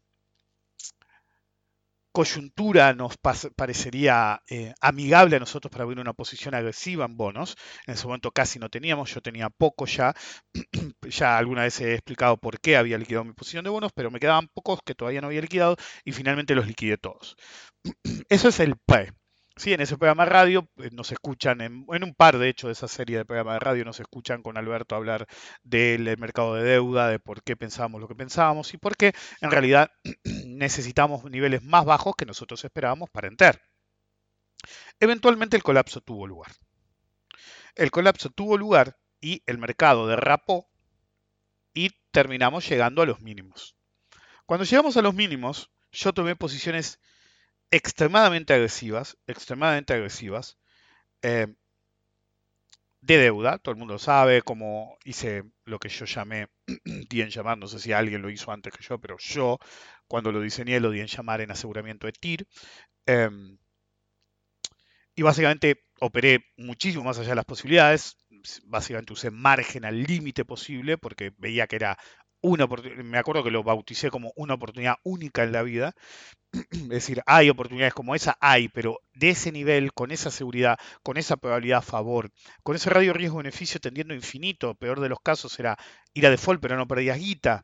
coyuntura 2.19 2.95
nos 2.95 3.17
parecería 3.55 4.43
eh, 4.51 4.75
amigable 4.81 5.37
a 5.37 5.39
nosotros 5.39 5.71
para 5.71 5.85
abrir 5.85 6.01
una 6.01 6.15
posición 6.15 6.53
agresiva 6.53 7.05
en 7.05 7.17
bonos. 7.17 7.57
En 7.87 7.95
ese 7.95 8.07
momento 8.09 8.33
casi 8.33 8.59
no 8.59 8.69
teníamos, 8.69 9.15
yo 9.15 9.21
tenía 9.21 9.51
poco 9.51 9.87
ya. 9.87 10.13
ya 11.09 11.39
alguna 11.39 11.63
vez 11.63 11.81
he 11.81 11.95
explicado 11.95 12.37
por 12.37 12.59
qué 12.59 12.77
había 12.77 12.99
liquidado 12.99 13.25
mi 13.25 13.35
posición 13.35 13.63
de 13.63 13.71
bonos, 13.71 13.93
pero 13.95 14.11
me 14.11 14.19
quedaban 14.19 14.49
pocos 14.49 14.81
que 14.85 14.97
todavía 14.97 15.21
no 15.21 15.29
había 15.29 15.43
liquidado 15.43 15.77
y 16.05 16.11
finalmente 16.11 16.57
los 16.57 16.67
liquidé 16.67 16.99
todos. 16.99 17.37
Eso 18.29 18.49
es 18.49 18.59
el 18.59 18.75
pre. 18.85 19.13
Sí, 19.59 19.73
en 19.73 19.81
ese 19.81 19.99
programa 19.99 20.23
de 20.25 20.31
radio 20.31 20.69
eh, 20.77 20.91
nos 20.93 21.11
escuchan, 21.11 21.61
en, 21.61 21.85
un 21.89 22.15
par 22.15 22.39
de 22.39 22.49
hecho 22.49 22.69
de 22.69 22.75
esa 22.75 22.87
serie 22.87 23.17
de 23.19 23.25
programas 23.25 23.55
de 23.55 23.59
radio, 23.59 23.85
nos 23.85 23.99
escuchan 23.99 24.41
con 24.41 24.57
Alberto 24.57 24.95
hablar 24.95 25.27
del 25.65 26.17
mercado 26.17 26.55
de 26.55 26.63
deuda, 26.63 27.09
de 27.09 27.19
por 27.19 27.43
qué 27.43 27.57
pensábamos 27.57 28.01
lo 28.01 28.07
que 28.07 28.15
pensábamos 28.15 28.73
y 28.73 28.79
por 28.79 28.97
qué 28.97 29.15
en 29.41 29.51
realidad 29.51 29.91
necesitamos 30.47 31.25
niveles 31.25 31.65
más 31.65 31.85
bajos 31.85 32.15
que 32.17 32.25
nosotros 32.25 32.65
esperábamos 32.65 33.11
para 33.11 33.27
entrar. 33.27 33.61
Eventualmente 35.01 35.57
el 35.57 35.65
colapso 35.65 36.01
tuvo 36.03 36.29
lugar. 36.29 36.53
El 37.75 37.91
colapso 37.91 38.31
tuvo 38.31 38.57
lugar 38.57 38.97
y 39.21 39.43
el 39.47 39.59
mercado 39.59 40.07
derrapó 40.07 40.69
y 41.75 41.91
terminamos 42.13 42.69
llegando 42.69 43.03
a 43.03 43.07
los 43.07 43.21
mínimos. 43.23 43.75
Cuando 44.47 44.65
llegamos 44.65 44.97
a 44.97 45.03
los 45.03 45.15
mínimos, 45.15 45.73
yo 45.91 46.13
tomé 46.13 46.37
posiciones 46.37 47.01
extremadamente 47.71 48.55
agresivas, 48.55 49.19
extremadamente 49.27 49.95
agresivas, 49.95 50.59
eh, 51.23 51.49
de 53.01 53.17
deuda, 53.17 53.59
todo 53.59 53.73
el 53.73 53.79
mundo 53.79 53.99
sabe 53.99 54.43
cómo 54.43 54.99
hice 55.05 55.45
lo 55.65 55.79
que 55.79 55.89
yo 55.89 56.05
llamé 56.05 56.49
di 57.09 57.23
en 57.23 57.31
llamar, 57.31 57.59
no 57.59 57.69
sé 57.69 57.79
si 57.79 57.93
alguien 57.93 58.23
lo 58.23 58.31
hizo 58.31 58.51
antes 58.53 58.73
que 58.73 58.85
yo, 58.85 58.99
pero 58.99 59.17
yo 59.19 59.59
cuando 60.07 60.33
lo 60.33 60.41
diseñé 60.41 60.81
lo 60.81 60.91
di 60.91 61.01
en 61.01 61.07
llamar 61.07 61.41
en 61.41 61.51
aseguramiento 61.51 62.07
de 62.07 62.13
TIR. 62.13 62.47
Em, 63.07 63.59
y 65.15 65.23
básicamente 65.23 65.83
operé 66.01 66.45
muchísimo 66.57 67.05
más 67.05 67.19
allá 67.19 67.31
de 67.31 67.35
las 67.37 67.45
posibilidades, 67.45 68.17
básicamente 68.65 69.13
usé 69.13 69.31
margen 69.31 69.85
al 69.85 70.03
límite 70.03 70.45
posible 70.45 70.99
porque 70.99 71.33
veía 71.39 71.67
que 71.67 71.77
era 71.77 71.99
una 72.41 72.67
me 72.67 73.19
acuerdo 73.19 73.43
que 73.45 73.51
lo 73.51 73.63
bauticé 73.63 74.11
como 74.11 74.33
una 74.37 74.55
oportunidad 74.55 74.97
única 75.03 75.43
en 75.45 75.53
la 75.53 75.63
vida. 75.63 75.95
Es 76.73 76.89
decir, 76.89 77.23
hay 77.27 77.51
oportunidades 77.51 77.95
como 77.95 78.15
esa, 78.15 78.37
hay, 78.41 78.69
pero 78.69 79.01
de 79.15 79.31
ese 79.31 79.53
nivel, 79.53 79.93
con 79.93 80.11
esa 80.11 80.31
seguridad, 80.31 80.79
con 81.03 81.17
esa 81.17 81.37
probabilidad 81.37 81.79
a 81.79 81.83
favor, 81.83 82.31
con 82.63 82.77
ese 82.77 82.91
radio 82.91 83.13
riesgo-beneficio 83.13 83.81
tendiendo 83.81 84.15
infinito, 84.15 84.75
peor 84.75 85.01
de 85.01 85.09
los 85.09 85.21
casos 85.21 85.59
era 85.59 85.77
ir 86.15 86.27
a 86.27 86.31
default, 86.31 86.61
pero 86.61 86.77
no 86.77 86.89
perdías 86.89 87.19
guita. 87.19 87.63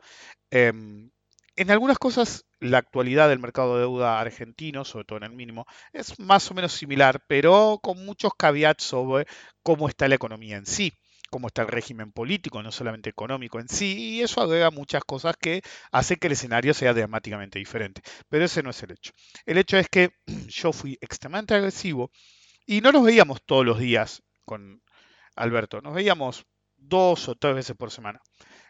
Em, 0.51 1.11
en 1.57 1.71
algunas 1.71 1.99
cosas, 1.99 2.45
la 2.61 2.79
actualidad 2.79 3.29
del 3.29 3.39
mercado 3.39 3.75
de 3.75 3.83
deuda 3.83 4.21
argentino, 4.21 4.85
sobre 4.85 5.05
todo 5.05 5.19
en 5.19 5.25
el 5.25 5.33
mínimo, 5.33 5.67
es 5.93 6.19
más 6.19 6.51
o 6.51 6.55
menos 6.55 6.73
similar, 6.73 7.23
pero 7.29 7.79
con 7.83 8.05
muchos 8.05 8.33
caveats 8.37 8.85
sobre 8.85 9.27
cómo 9.63 9.89
está 9.89 10.09
la 10.09 10.17
economía 10.17 10.57
en 10.57 10.67
sí 10.67 10.93
cómo 11.31 11.49
está 11.49 11.63
el 11.63 11.69
régimen 11.69 12.13
político, 12.13 12.63
no 12.63 12.73
solamente 12.73 13.11
económico 13.11 13.61
en 13.61 13.69
sí, 13.69 14.17
y 14.17 14.23
eso 14.23 14.41
agrega 14.41 14.71
muchas 14.71 15.05
cosas 15.05 15.37
que 15.37 15.63
hace 15.93 16.17
que 16.17 16.29
el 16.29 16.35
escenario 16.35 16.75
sea 16.75 16.95
dramáticamente 16.95 17.59
diferente. 17.59 18.03
Pero 18.29 18.45
ese 18.45 18.63
no 18.63 18.71
es 18.71 18.83
el 18.83 18.93
hecho. 18.93 19.13
El 19.47 19.59
hecho 19.59 19.77
es 19.77 19.89
que 19.89 20.11
yo 20.49 20.73
fui 20.73 20.99
extremadamente 21.01 21.55
agresivo 21.55 22.11
y 22.67 22.81
no 22.81 22.93
nos 22.93 23.05
veíamos 23.05 23.43
todos 23.45 23.65
los 23.67 23.79
días 23.79 24.23
con 24.45 24.83
Alberto, 25.37 25.81
nos 25.81 25.95
veíamos 25.95 26.47
dos 26.77 27.29
o 27.29 27.35
tres 27.35 27.55
veces 27.55 27.77
por 27.77 27.91
semana. 27.91 28.21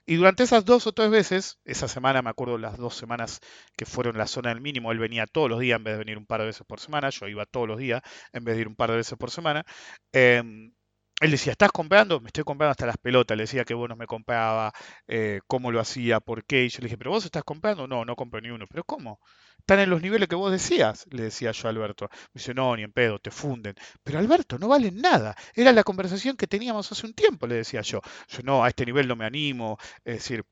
Y 0.06 0.16
durante 0.16 0.42
esas 0.42 0.64
dos 0.64 0.86
o 0.86 0.92
tres 0.92 1.10
veces, 1.10 1.58
esa 1.64 1.88
semana, 1.88 2.20
me 2.20 2.28
acuerdo 2.28 2.58
las 2.58 2.76
dos 2.76 2.94
semanas 2.94 3.40
que 3.76 3.86
fueron 3.86 4.18
la 4.18 4.26
zona 4.26 4.50
del 4.50 4.60
mínimo, 4.60 4.92
él 4.92 4.98
venía 4.98 5.26
todos 5.26 5.48
los 5.48 5.60
días 5.60 5.78
en 5.78 5.84
vez 5.84 5.94
de 5.94 5.98
venir 5.98 6.18
un 6.18 6.26
par 6.26 6.40
de 6.40 6.46
veces 6.46 6.66
por 6.66 6.78
semana, 6.78 7.08
yo 7.08 7.26
iba 7.26 7.46
todos 7.46 7.66
los 7.68 7.78
días 7.78 8.02
en 8.32 8.44
vez 8.44 8.56
de 8.56 8.62
ir 8.62 8.68
un 8.68 8.76
par 8.76 8.90
de 8.90 8.96
veces 8.98 9.18
por 9.18 9.30
semana. 9.30 9.64
Em, 10.12 10.74
él 11.24 11.30
decía, 11.30 11.52
¿estás 11.52 11.72
comprando? 11.72 12.20
Me 12.20 12.28
estoy 12.28 12.44
comprando 12.44 12.72
hasta 12.72 12.86
las 12.86 12.98
pelotas. 12.98 13.36
Le 13.36 13.44
decía 13.44 13.64
qué 13.64 13.74
bonos 13.74 13.96
me 13.96 14.06
compraba, 14.06 14.72
eh, 15.06 15.40
cómo 15.46 15.72
lo 15.72 15.80
hacía, 15.80 16.20
por 16.20 16.44
qué. 16.44 16.64
Y 16.64 16.68
yo 16.68 16.80
le 16.80 16.84
dije, 16.84 16.98
¿pero 16.98 17.10
vos 17.12 17.24
estás 17.24 17.44
comprando? 17.44 17.86
No, 17.86 18.04
no 18.04 18.14
compro 18.14 18.40
ni 18.40 18.50
uno. 18.50 18.66
¿Pero 18.68 18.84
cómo? 18.84 19.20
Están 19.58 19.80
en 19.80 19.90
los 19.90 20.02
niveles 20.02 20.28
que 20.28 20.34
vos 20.36 20.52
decías, 20.52 21.06
le 21.10 21.24
decía 21.24 21.52
yo 21.52 21.68
a 21.68 21.70
Alberto. 21.70 22.08
Me 22.12 22.40
dice, 22.40 22.52
no, 22.52 22.76
ni 22.76 22.82
en 22.82 22.92
pedo, 22.92 23.18
te 23.18 23.30
funden. 23.30 23.74
Pero 24.02 24.18
Alberto, 24.18 24.58
no 24.58 24.68
valen 24.68 25.00
nada. 25.00 25.34
Era 25.54 25.72
la 25.72 25.82
conversación 25.82 26.36
que 26.36 26.46
teníamos 26.46 26.92
hace 26.92 27.06
un 27.06 27.14
tiempo, 27.14 27.46
le 27.46 27.56
decía 27.56 27.80
yo. 27.80 28.00
Yo 28.28 28.42
no, 28.42 28.62
a 28.62 28.68
este 28.68 28.84
nivel 28.84 29.08
no 29.08 29.16
me 29.16 29.24
animo. 29.24 29.78
Es 30.04 30.16
decir, 30.16 30.44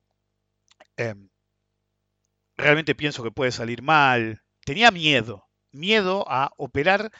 em, 0.96 1.28
realmente 2.56 2.94
pienso 2.94 3.22
que 3.22 3.30
puede 3.30 3.52
salir 3.52 3.82
mal. 3.82 4.42
Tenía 4.64 4.90
miedo, 4.90 5.48
miedo 5.70 6.24
a 6.28 6.50
operar 6.56 7.10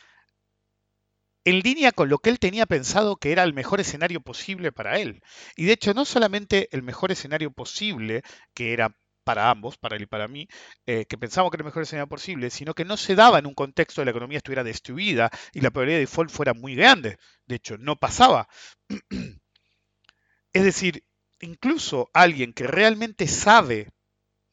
en 1.45 1.61
línea 1.61 1.93
con 1.93 2.09
lo 2.09 2.19
que 2.19 2.31
él 2.31 2.39
tenía 2.39 2.67
pensado 2.67 3.17
que 3.17 3.33
era 3.33 3.43
el 3.43 3.55
mejor 3.55 3.81
escenario 3.81 4.21
posible 4.21 4.73
para 4.73 4.99
él. 4.99 5.23
Y 5.57 5.65
de 5.65 5.73
hecho, 5.73 5.95
no 5.95 6.05
solamente 6.05 6.69
el 6.73 6.83
mejor 6.83 7.13
escenario 7.13 7.51
posible, 7.53 8.23
que 8.55 8.73
era 8.73 8.95
para 9.25 9.51
ambos, 9.51 9.79
para 9.79 9.97
él 9.97 10.03
y 10.03 10.07
para 10.07 10.29
mí, 10.29 10.49
eh, 10.87 11.07
que 11.07 11.19
pensábamos 11.19 11.51
que 11.51 11.57
era 11.57 11.63
el 11.63 11.67
mejor 11.67 11.83
escenario 11.85 12.09
posible, 12.09 12.51
sino 12.51 12.75
que 12.75 12.85
no 12.85 12.97
se 12.97 13.15
daba 13.15 13.39
en 13.39 13.47
un 13.47 13.55
contexto 13.55 14.01
de 14.01 14.07
la 14.07 14.11
economía 14.11 14.39
estuviera 14.39 14.65
destruida 14.65 15.31
y 15.53 15.61
la 15.61 15.71
probabilidad 15.71 15.99
de 15.99 16.07
default 16.07 16.31
fuera 16.31 16.55
muy 16.55 16.75
grande. 16.75 17.19
De 17.47 17.57
hecho, 17.57 17.79
no 17.79 17.97
pasaba. 17.97 18.49
es 20.53 20.65
decir, 20.65 21.05
incluso 21.41 22.11
alguien 22.13 22.53
que 22.53 22.67
realmente 22.67 23.27
sabe 23.29 23.91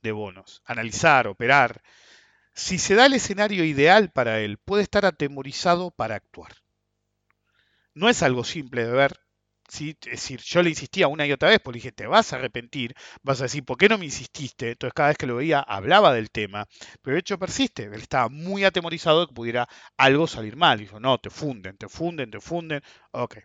de 0.01 0.11
bonos, 0.11 0.61
analizar, 0.65 1.27
operar, 1.27 1.81
si 2.53 2.77
se 2.77 2.95
da 2.95 3.05
el 3.05 3.13
escenario 3.13 3.63
ideal 3.63 4.11
para 4.11 4.39
él, 4.41 4.57
puede 4.57 4.83
estar 4.83 5.05
atemorizado 5.05 5.91
para 5.91 6.15
actuar. 6.15 6.53
No 7.99 8.07
es 8.07 8.23
algo 8.23 8.45
simple 8.45 8.85
de 8.85 8.91
ver. 8.93 9.19
Es 9.67 9.99
decir, 9.99 10.39
yo 10.39 10.63
le 10.63 10.69
insistía 10.69 11.09
una 11.09 11.25
y 11.27 11.33
otra 11.33 11.49
vez, 11.49 11.59
porque 11.59 11.79
dije, 11.79 11.91
te 11.91 12.07
vas 12.07 12.31
a 12.31 12.37
arrepentir, 12.37 12.95
vas 13.23 13.41
a 13.41 13.43
decir, 13.43 13.65
¿por 13.65 13.77
qué 13.77 13.89
no 13.89 13.97
me 13.97 14.05
insististe? 14.05 14.71
Entonces 14.71 14.93
cada 14.93 15.09
vez 15.09 15.17
que 15.17 15.27
lo 15.27 15.35
veía 15.35 15.59
hablaba 15.59 16.13
del 16.13 16.31
tema, 16.31 16.65
pero 17.01 17.15
de 17.15 17.19
hecho 17.19 17.37
persiste, 17.37 17.83
él 17.83 17.95
estaba 17.95 18.29
muy 18.29 18.63
atemorizado 18.63 19.19
de 19.19 19.27
que 19.27 19.33
pudiera 19.33 19.67
algo 19.97 20.27
salir 20.27 20.55
mal. 20.55 20.79
Dijo, 20.79 21.01
no, 21.01 21.17
te 21.17 21.29
funden, 21.29 21.75
te 21.75 21.89
funden, 21.89 22.31
te 22.31 22.39
funden. 22.39 22.81
Ok. 23.11 23.39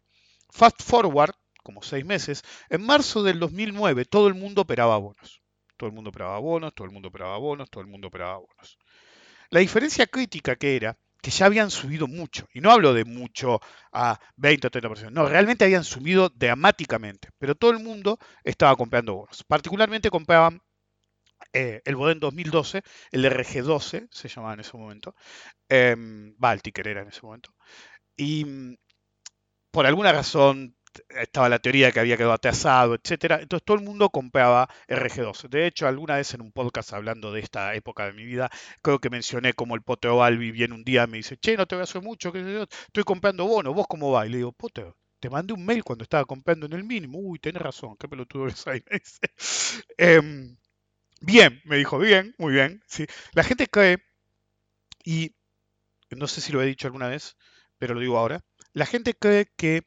Fast 0.50 0.82
forward, 0.82 1.34
como 1.64 1.82
seis 1.82 2.04
meses, 2.04 2.44
en 2.70 2.87
marzo 2.87 3.25
del 3.25 3.40
2009 3.40 4.04
todo 4.04 4.28
el 4.28 4.34
mundo 4.34 4.62
operaba 4.62 4.99
bonos. 4.99 5.42
Todo 5.76 5.88
el 5.88 5.94
mundo 5.96 6.11
operaba 6.11 6.38
bonos, 6.38 6.73
todo 6.76 6.87
el 6.87 6.92
mundo 6.92 7.08
operaba 7.08 7.38
bonos, 7.38 7.68
todo 7.70 7.82
el 7.82 7.90
mundo 7.90 8.06
operaba 8.06 8.38
bonos. 8.38 8.78
La 9.50 9.58
diferencia 9.58 10.06
crítica 10.06 10.54
que 10.54 10.76
era 10.76 10.96
que 11.25 11.31
ya 11.31 11.47
habían 11.47 11.71
subido 11.71 12.07
mucho, 12.07 12.47
y 12.52 12.61
no 12.61 12.71
hablo 12.71 12.93
de 12.93 13.07
mucho 13.07 13.59
a 13.93 14.21
20 14.37 14.66
o 14.66 14.71
30%, 14.71 15.11
no, 15.11 15.26
realmente 15.26 15.64
habían 15.64 15.83
subido 15.83 16.28
dramáticamente, 16.28 17.31
pero 17.38 17.54
todo 17.54 17.71
el 17.71 17.78
mundo 17.83 18.19
estaba 18.43 18.76
comprando 18.76 19.14
bonos. 19.14 19.43
Particularmente 19.49 20.11
compraban 20.11 20.61
eh, 21.54 21.81
el 21.87 21.97
Boden 21.97 22.21
2012, 22.21 22.83
el 23.11 23.25
RG12 23.25 24.09
se 24.11 24.28
llamaba 24.28 24.52
en 24.52 24.61
ese 24.61 24.76
momento, 24.76 25.14
eh, 25.71 25.97
Baltiker 26.37 26.88
era 26.88 27.00
en 27.00 27.09
ese 27.09 27.23
momento, 27.23 27.54
y 28.19 28.45
mm, 28.45 28.76
por 29.71 29.87
alguna 29.87 30.12
razón 30.12 30.76
estaba 31.10 31.48
la 31.48 31.58
teoría 31.58 31.92
que 31.92 32.00
había 32.00 32.16
quedado 32.16 32.32
atrasado, 32.32 32.94
etcétera. 32.94 33.40
Entonces 33.40 33.64
todo 33.64 33.76
el 33.76 33.84
mundo 33.84 34.10
compraba 34.10 34.68
RG2. 34.88 35.48
De 35.48 35.66
hecho, 35.66 35.86
alguna 35.86 36.16
vez 36.16 36.34
en 36.34 36.40
un 36.42 36.52
podcast 36.52 36.92
hablando 36.92 37.32
de 37.32 37.40
esta 37.40 37.74
época 37.74 38.06
de 38.06 38.12
mi 38.12 38.24
vida, 38.24 38.50
creo 38.82 39.00
que 39.00 39.10
mencioné 39.10 39.54
como 39.54 39.74
el 39.74 39.82
Poteo 39.82 40.22
Albi 40.22 40.50
viene 40.52 40.74
un 40.74 40.84
día 40.84 41.04
y 41.04 41.06
me 41.10 41.16
dice, 41.18 41.36
che, 41.38 41.56
no 41.56 41.66
te 41.66 41.74
voy 41.74 41.80
a 41.82 41.84
hacer 41.84 42.02
mucho, 42.02 42.32
que 42.32 42.66
estoy 42.86 43.04
comprando 43.04 43.46
bonos, 43.46 43.74
¿vos 43.74 43.86
cómo 43.88 44.10
va? 44.12 44.26
Y 44.26 44.30
le 44.30 44.36
digo, 44.38 44.52
Poteo, 44.52 44.96
te 45.20 45.30
mandé 45.30 45.54
un 45.54 45.64
mail 45.64 45.82
cuando 45.84 46.02
estaba 46.04 46.24
comprando 46.24 46.66
en 46.66 46.72
el 46.74 46.84
mínimo. 46.84 47.18
Uy, 47.18 47.38
tenés 47.38 47.62
razón, 47.62 47.96
qué 47.98 48.08
pelotudo 48.08 48.46
es 48.48 48.66
ahí. 48.66 48.82
eh, 49.98 50.20
bien, 51.20 51.60
me 51.64 51.76
dijo, 51.76 51.98
bien, 51.98 52.34
muy 52.38 52.52
bien. 52.54 52.82
Sí. 52.86 53.06
La 53.32 53.42
gente 53.44 53.66
cree, 53.66 53.98
y 55.04 55.34
no 56.10 56.28
sé 56.28 56.40
si 56.40 56.52
lo 56.52 56.62
he 56.62 56.66
dicho 56.66 56.88
alguna 56.88 57.08
vez, 57.08 57.36
pero 57.78 57.94
lo 57.94 58.00
digo 58.00 58.18
ahora, 58.18 58.44
la 58.72 58.86
gente 58.86 59.14
cree 59.14 59.48
que 59.56 59.85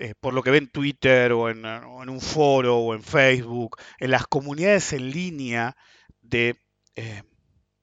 eh, 0.00 0.14
por 0.18 0.32
lo 0.32 0.42
que 0.42 0.50
ve 0.50 0.56
en 0.56 0.70
Twitter 0.70 1.32
o 1.32 1.50
en, 1.50 1.62
o 1.66 2.02
en, 2.02 2.08
un 2.08 2.22
foro 2.22 2.78
o 2.78 2.94
en 2.94 3.02
Facebook, 3.02 3.76
en 3.98 4.10
las 4.10 4.26
comunidades 4.26 4.94
en 4.94 5.10
línea 5.10 5.76
de 6.22 6.56
eh, 6.96 7.22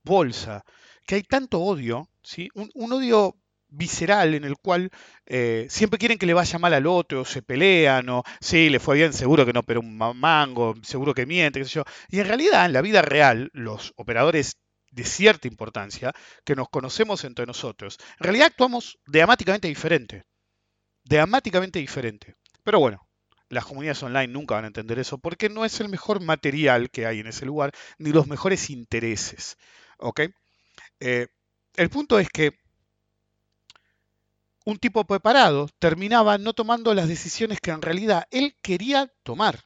bolsa, 0.04 0.66
que 1.06 1.14
hay 1.16 1.22
tanto 1.22 1.60
odio, 1.60 2.10
¿sí? 2.24 2.50
un, 2.56 2.92
odio 2.92 3.36
visceral 3.68 4.34
en 4.34 4.46
el 4.46 4.58
cual 4.58 4.90
eh, 5.28 5.68
siempre 5.70 6.00
quieren 6.00 6.18
que 6.18 6.26
le 6.26 6.34
vaya 6.34 6.58
mal 6.58 6.74
al 6.74 6.88
otro, 6.88 7.24
se 7.24 7.44
pelean, 7.44 8.10
o 8.10 8.24
sí, 8.42 8.70
le 8.72 8.80
fue 8.80 8.96
bien, 8.96 9.14
seguro 9.14 9.46
que 9.46 9.54
no, 9.54 9.62
pero 9.62 9.82
un 9.82 9.96
mango, 9.96 10.74
seguro 10.82 11.14
que 11.14 11.28
miente, 11.28 11.60
qué 11.60 11.66
sé 11.66 11.76
yo. 11.76 11.84
Y 12.10 12.20
en 12.20 12.26
realidad, 12.26 12.66
en 12.66 12.74
la 12.74 12.82
vida 12.82 13.04
real, 13.04 13.52
los 13.54 13.94
operadores 13.96 14.58
de 14.90 15.04
cierta 15.04 15.48
importancia, 15.48 16.14
que 16.44 16.56
nos 16.56 16.70
conocemos 16.70 17.24
entre 17.26 17.46
nosotros, 17.46 18.00
en 18.20 18.24
realidad 18.24 18.48
actuamos 18.48 18.98
dramáticamente 19.06 19.68
diferente 19.68 20.26
dramáticamente 21.08 21.80
diferente. 21.80 22.36
Pero 22.64 22.80
bueno, 22.80 23.08
las 23.50 23.66
comunidades 23.66 24.04
online 24.04 24.28
nunca 24.28 24.56
van 24.56 24.66
a 24.66 24.68
entender 24.68 25.00
eso 25.00 25.18
porque 25.18 25.50
no 25.50 25.66
es 25.66 25.80
el 25.80 25.90
mejor 25.90 26.22
material 26.22 26.90
que 26.90 27.06
hay 27.06 27.20
en 27.20 27.28
ese 27.28 27.46
lugar, 27.46 27.72
ni 27.98 28.12
los 28.12 28.28
mejores 28.28 28.70
intereses. 28.70 29.58
¿Ok? 29.98 30.22
Eh, 31.00 31.28
el 31.76 31.90
punto 31.90 32.20
es 32.20 32.30
que 32.30 32.60
un 34.66 34.78
tipo 34.80 35.06
preparado 35.06 35.70
terminaba 35.80 36.38
no 36.38 36.54
tomando 36.54 36.94
las 36.94 37.08
decisiones 37.08 37.62
que 37.62 37.72
en 37.72 37.82
realidad 37.82 38.28
él 38.32 38.58
quería 38.62 39.12
tomar. 39.24 39.64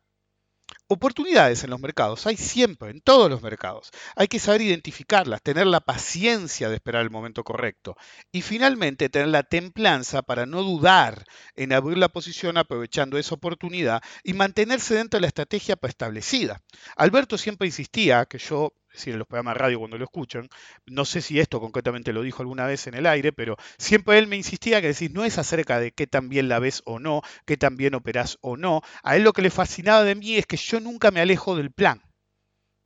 Oportunidades 0.87 1.63
en 1.63 1.69
los 1.69 1.79
mercados, 1.79 2.27
hay 2.27 2.37
siempre, 2.37 2.91
en 2.91 3.01
todos 3.01 3.29
los 3.29 3.41
mercados. 3.41 3.91
Hay 4.15 4.27
que 4.27 4.39
saber 4.39 4.61
identificarlas, 4.61 5.41
tener 5.41 5.67
la 5.67 5.79
paciencia 5.79 6.69
de 6.69 6.75
esperar 6.75 7.01
el 7.01 7.09
momento 7.09 7.43
correcto 7.43 7.95
y 8.31 8.41
finalmente 8.41 9.09
tener 9.09 9.29
la 9.29 9.43
templanza 9.43 10.21
para 10.21 10.45
no 10.45 10.63
dudar 10.63 11.25
en 11.55 11.73
abrir 11.73 11.97
la 11.97 12.09
posición 12.09 12.57
aprovechando 12.57 13.17
esa 13.17 13.35
oportunidad 13.35 14.01
y 14.23 14.33
mantenerse 14.33 14.95
dentro 14.95 15.17
de 15.17 15.21
la 15.21 15.27
estrategia 15.27 15.75
preestablecida. 15.75 16.61
Alberto 16.95 17.37
siempre 17.37 17.67
insistía, 17.67 18.25
que 18.25 18.37
yo 18.37 18.73
es 18.91 18.99
decir, 18.99 19.13
en 19.13 19.19
los 19.19 19.27
programas 19.27 19.55
de 19.55 19.59
radio 19.59 19.79
cuando 19.79 19.97
lo 19.97 20.03
escuchan, 20.03 20.49
no 20.85 21.05
sé 21.05 21.21
si 21.21 21.39
esto 21.39 21.61
concretamente 21.61 22.11
lo 22.11 22.23
dijo 22.23 22.41
alguna 22.41 22.65
vez 22.65 22.87
en 22.87 22.93
el 22.93 23.05
aire, 23.05 23.31
pero 23.31 23.55
siempre 23.77 24.17
él 24.17 24.27
me 24.27 24.35
insistía 24.35 24.81
que 24.81 24.87
decís, 24.87 25.11
no 25.11 25.23
es 25.23 25.37
acerca 25.37 25.79
de 25.79 25.91
qué 25.91 26.07
tan 26.07 26.27
bien 26.27 26.49
la 26.49 26.59
ves 26.59 26.81
o 26.85 26.99
no, 26.99 27.21
qué 27.45 27.55
tan 27.55 27.77
bien 27.77 27.95
operás 27.95 28.37
o 28.41 28.57
no. 28.57 28.81
A 29.03 29.15
él 29.15 29.23
lo 29.23 29.33
que 29.33 29.41
le 29.41 29.49
fascinaba 29.49 30.03
de 30.03 30.15
mí 30.15 30.35
es 30.35 30.45
que 30.45 30.57
yo 30.57 30.79
nunca 30.79 31.09
me 31.11 31.21
alejo 31.21 31.55
del 31.55 31.71
plan. 31.71 32.01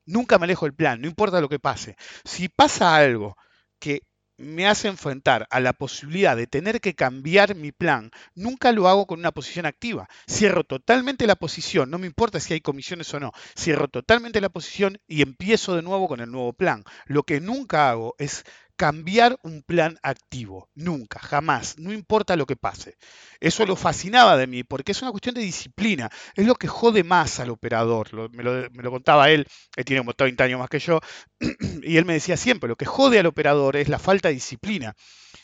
Nunca 0.05 0.37
me 0.37 0.45
alejo 0.45 0.65
del 0.65 0.75
plan, 0.75 1.01
no 1.01 1.07
importa 1.07 1.41
lo 1.41 1.49
que 1.49 1.59
pase. 1.59 1.95
Si 2.23 2.49
pasa 2.49 2.95
algo 2.95 3.35
que 3.79 4.01
me 4.37 4.67
hace 4.67 4.87
enfrentar 4.87 5.47
a 5.49 5.59
la 5.59 5.73
posibilidad 5.73 6.35
de 6.35 6.47
tener 6.47 6.81
que 6.81 6.95
cambiar 6.95 7.55
mi 7.55 7.71
plan, 7.71 8.11
nunca 8.33 8.71
lo 8.71 8.87
hago 8.87 9.05
con 9.07 9.19
una 9.19 9.31
posición 9.31 9.65
activa. 9.65 10.07
Cierro 10.29 10.63
totalmente 10.63 11.27
la 11.27 11.35
posición, 11.35 11.89
no 11.89 11.97
me 11.97 12.07
importa 12.07 12.39
si 12.39 12.53
hay 12.53 12.61
comisiones 12.61 13.13
o 13.13 13.19
no, 13.19 13.31
cierro 13.57 13.87
totalmente 13.87 14.41
la 14.41 14.49
posición 14.49 14.99
y 15.07 15.21
empiezo 15.21 15.75
de 15.75 15.81
nuevo 15.81 16.07
con 16.07 16.19
el 16.19 16.31
nuevo 16.31 16.53
plan. 16.53 16.83
Lo 17.05 17.23
que 17.23 17.39
nunca 17.39 17.89
hago 17.89 18.15
es 18.17 18.43
cambiar 18.75 19.37
un 19.43 19.63
plan 19.63 19.97
activo. 20.03 20.69
Nunca, 20.75 21.19
jamás, 21.19 21.77
no 21.79 21.93
importa 21.93 22.35
lo 22.35 22.45
que 22.45 22.55
pase. 22.55 22.97
Eso 23.39 23.65
lo 23.65 23.75
fascinaba 23.75 24.37
de 24.37 24.47
mí, 24.47 24.63
porque 24.63 24.91
es 24.91 25.01
una 25.01 25.11
cuestión 25.11 25.35
de 25.35 25.41
disciplina. 25.41 26.09
Es 26.35 26.45
lo 26.45 26.55
que 26.55 26.67
jode 26.67 27.03
más 27.03 27.39
al 27.39 27.49
operador. 27.49 28.13
Lo, 28.13 28.29
me, 28.29 28.43
lo, 28.43 28.91
contaba 28.91 29.29
él, 29.29 29.47
él 29.75 29.85
tiene 29.85 30.01
como 30.01 30.13
30 30.13 30.43
años 30.43 30.59
más 30.59 30.69
que 30.69 30.79
yo, 30.79 30.99
y 31.83 31.97
él 31.97 32.05
me 32.05 32.13
decía 32.13 32.37
siempre, 32.37 32.67
lo 32.67 32.75
que 32.75 32.85
jode 32.85 33.19
al 33.19 33.25
operador 33.25 33.75
es 33.75 33.89
la 33.89 33.99
falta 33.99 34.29
de 34.29 34.35
disciplina. 34.35 34.95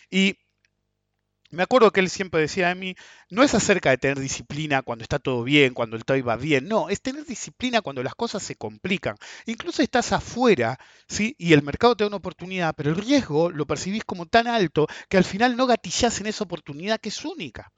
Y 0.10 0.38
me 1.52 1.64
acuerdo 1.64 1.92
que 1.92 2.00
él 2.00 2.10
siempre 2.10 2.42
decía 2.42 2.70
de 2.70 2.76
mí, 2.76 2.96
no 3.30 3.44
es 3.44 3.54
acerca 3.54 3.90
de 3.90 3.98
tener 3.98 4.20
disciplina 4.20 4.82
cuando 4.82 5.04
está 5.04 5.20
todo 5.20 5.44
bien, 5.44 5.74
cuando 5.74 5.98
el 5.98 6.06
trade 6.06 6.22
va 6.22 6.38
bien, 6.38 6.68
no, 6.68 6.90
es 6.90 7.02
tener 7.02 7.26
disciplina 7.26 7.82
cuando 7.82 8.04
las 8.04 8.16
cosas 8.16 8.42
se 8.42 8.56
complican. 8.56 9.16
Incluso 9.46 9.82
estás 9.82 10.14
afuera, 10.14 10.80
¿sí? 11.08 11.36
Y 11.38 11.54
el 11.54 11.62
mercado 11.62 11.96
te 11.96 12.04
da 12.04 12.08
una 12.08 12.18
oportunidad, 12.18 12.74
pero 12.76 12.92
el 12.92 12.96
riesgo 12.96 13.52
lo 13.52 13.66
percibís 13.66 14.04
como 14.06 14.26
tan 14.26 14.48
alto 14.48 14.88
que 15.10 15.18
al 15.18 15.26
final 15.26 15.56
no 15.56 15.68
gatillás 15.68 16.20
en 16.22 16.28
esa 16.28 16.44
oportunidad 16.44 17.00
que 17.00 17.10
es 17.10 17.26
única. 17.26 17.72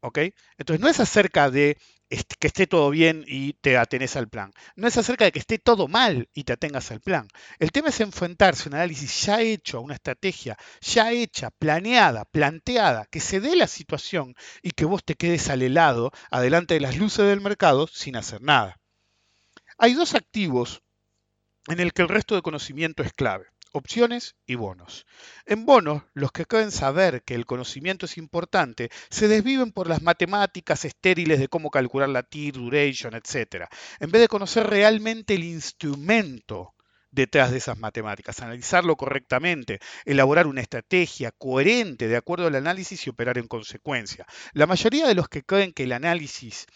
¿Ok? 0.00 0.18
Entonces 0.58 0.80
no 0.80 0.88
es 0.88 1.00
acerca 1.00 1.50
de 1.50 1.78
que 2.08 2.46
esté 2.46 2.66
todo 2.66 2.90
bien 2.90 3.24
y 3.26 3.54
te 3.54 3.76
atenés 3.76 4.16
al 4.16 4.28
plan. 4.28 4.52
No 4.76 4.86
es 4.86 4.96
acerca 4.96 5.24
de 5.24 5.32
que 5.32 5.38
esté 5.38 5.58
todo 5.58 5.88
mal 5.88 6.28
y 6.34 6.44
te 6.44 6.52
atengas 6.52 6.90
al 6.90 7.00
plan. 7.00 7.28
El 7.58 7.72
tema 7.72 7.88
es 7.88 8.00
enfrentarse 8.00 8.64
a 8.64 8.68
un 8.68 8.74
análisis 8.74 9.26
ya 9.26 9.40
hecho, 9.40 9.78
a 9.78 9.80
una 9.80 9.94
estrategia 9.94 10.56
ya 10.80 11.12
hecha, 11.12 11.50
planeada, 11.50 12.24
planteada, 12.24 13.06
que 13.06 13.20
se 13.20 13.40
dé 13.40 13.56
la 13.56 13.66
situación 13.66 14.34
y 14.62 14.70
que 14.70 14.84
vos 14.84 15.04
te 15.04 15.14
quedes 15.16 15.48
al 15.50 15.62
helado, 15.62 16.12
adelante 16.30 16.74
de 16.74 16.80
las 16.80 16.96
luces 16.96 17.26
del 17.26 17.40
mercado, 17.40 17.86
sin 17.86 18.16
hacer 18.16 18.42
nada. 18.42 18.78
Hay 19.78 19.94
dos 19.94 20.14
activos 20.14 20.82
en 21.68 21.80
el 21.80 21.92
que 21.92 22.02
el 22.02 22.08
resto 22.08 22.34
de 22.34 22.42
conocimiento 22.42 23.02
es 23.02 23.12
clave. 23.12 23.46
Opciones 23.72 24.36
y 24.46 24.54
bonos. 24.54 25.06
En 25.44 25.66
bonos, 25.66 26.02
los 26.14 26.32
que 26.32 26.46
creen 26.46 26.70
saber 26.70 27.22
que 27.22 27.34
el 27.34 27.46
conocimiento 27.46 28.06
es 28.06 28.18
importante 28.18 28.90
se 29.10 29.28
desviven 29.28 29.72
por 29.72 29.88
las 29.88 30.02
matemáticas 30.02 30.84
estériles 30.84 31.38
de 31.38 31.48
cómo 31.48 31.70
calcular 31.70 32.08
la 32.08 32.22
TIR, 32.22 32.54
duration, 32.54 33.14
etc. 33.14 33.66
En 34.00 34.10
vez 34.10 34.22
de 34.22 34.28
conocer 34.28 34.66
realmente 34.66 35.34
el 35.34 35.44
instrumento 35.44 36.74
detrás 37.10 37.50
de 37.50 37.58
esas 37.58 37.78
matemáticas, 37.78 38.40
analizarlo 38.42 38.96
correctamente, 38.96 39.80
elaborar 40.04 40.46
una 40.46 40.60
estrategia 40.60 41.32
coherente 41.32 42.08
de 42.08 42.16
acuerdo 42.16 42.46
al 42.46 42.54
análisis 42.54 43.06
y 43.06 43.10
operar 43.10 43.38
en 43.38 43.48
consecuencia. 43.48 44.26
La 44.52 44.66
mayoría 44.66 45.06
de 45.06 45.14
los 45.14 45.28
que 45.28 45.42
creen 45.42 45.72
que 45.72 45.84
el 45.84 45.92
análisis 45.92 46.66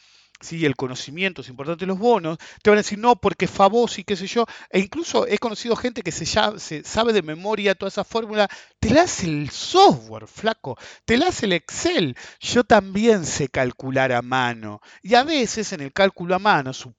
¿sí? 0.40 0.64
el 0.66 0.76
conocimiento 0.76 1.42
es 1.42 1.48
importante, 1.48 1.86
los 1.86 1.98
bonos, 1.98 2.38
te 2.62 2.70
van 2.70 2.78
a 2.78 2.82
decir 2.82 2.98
no 2.98 3.16
porque 3.16 3.46
Favos 3.46 3.98
y 3.98 4.04
qué 4.04 4.16
sé 4.16 4.26
yo, 4.26 4.46
e 4.70 4.80
incluso 4.80 5.26
he 5.26 5.38
conocido 5.38 5.76
gente 5.76 6.02
que 6.02 6.12
se, 6.12 6.24
ya, 6.24 6.58
se 6.58 6.82
sabe 6.84 7.12
de 7.12 7.22
memoria 7.22 7.74
toda 7.74 7.88
esa 7.88 8.04
fórmula, 8.04 8.48
te 8.78 8.90
la 8.90 9.02
hace 9.02 9.26
el 9.26 9.50
software, 9.50 10.26
flaco, 10.26 10.76
te 11.04 11.16
la 11.16 11.28
hace 11.28 11.46
el 11.46 11.52
Excel. 11.52 12.16
Yo 12.40 12.64
también 12.64 13.24
sé 13.26 13.48
calcular 13.48 14.12
a 14.12 14.22
mano, 14.22 14.80
y 15.02 15.14
a 15.14 15.24
veces 15.24 15.72
en 15.72 15.80
el 15.80 15.92
cálculo 15.92 16.34
a 16.34 16.38
mano, 16.38 16.72
su- 16.72 16.94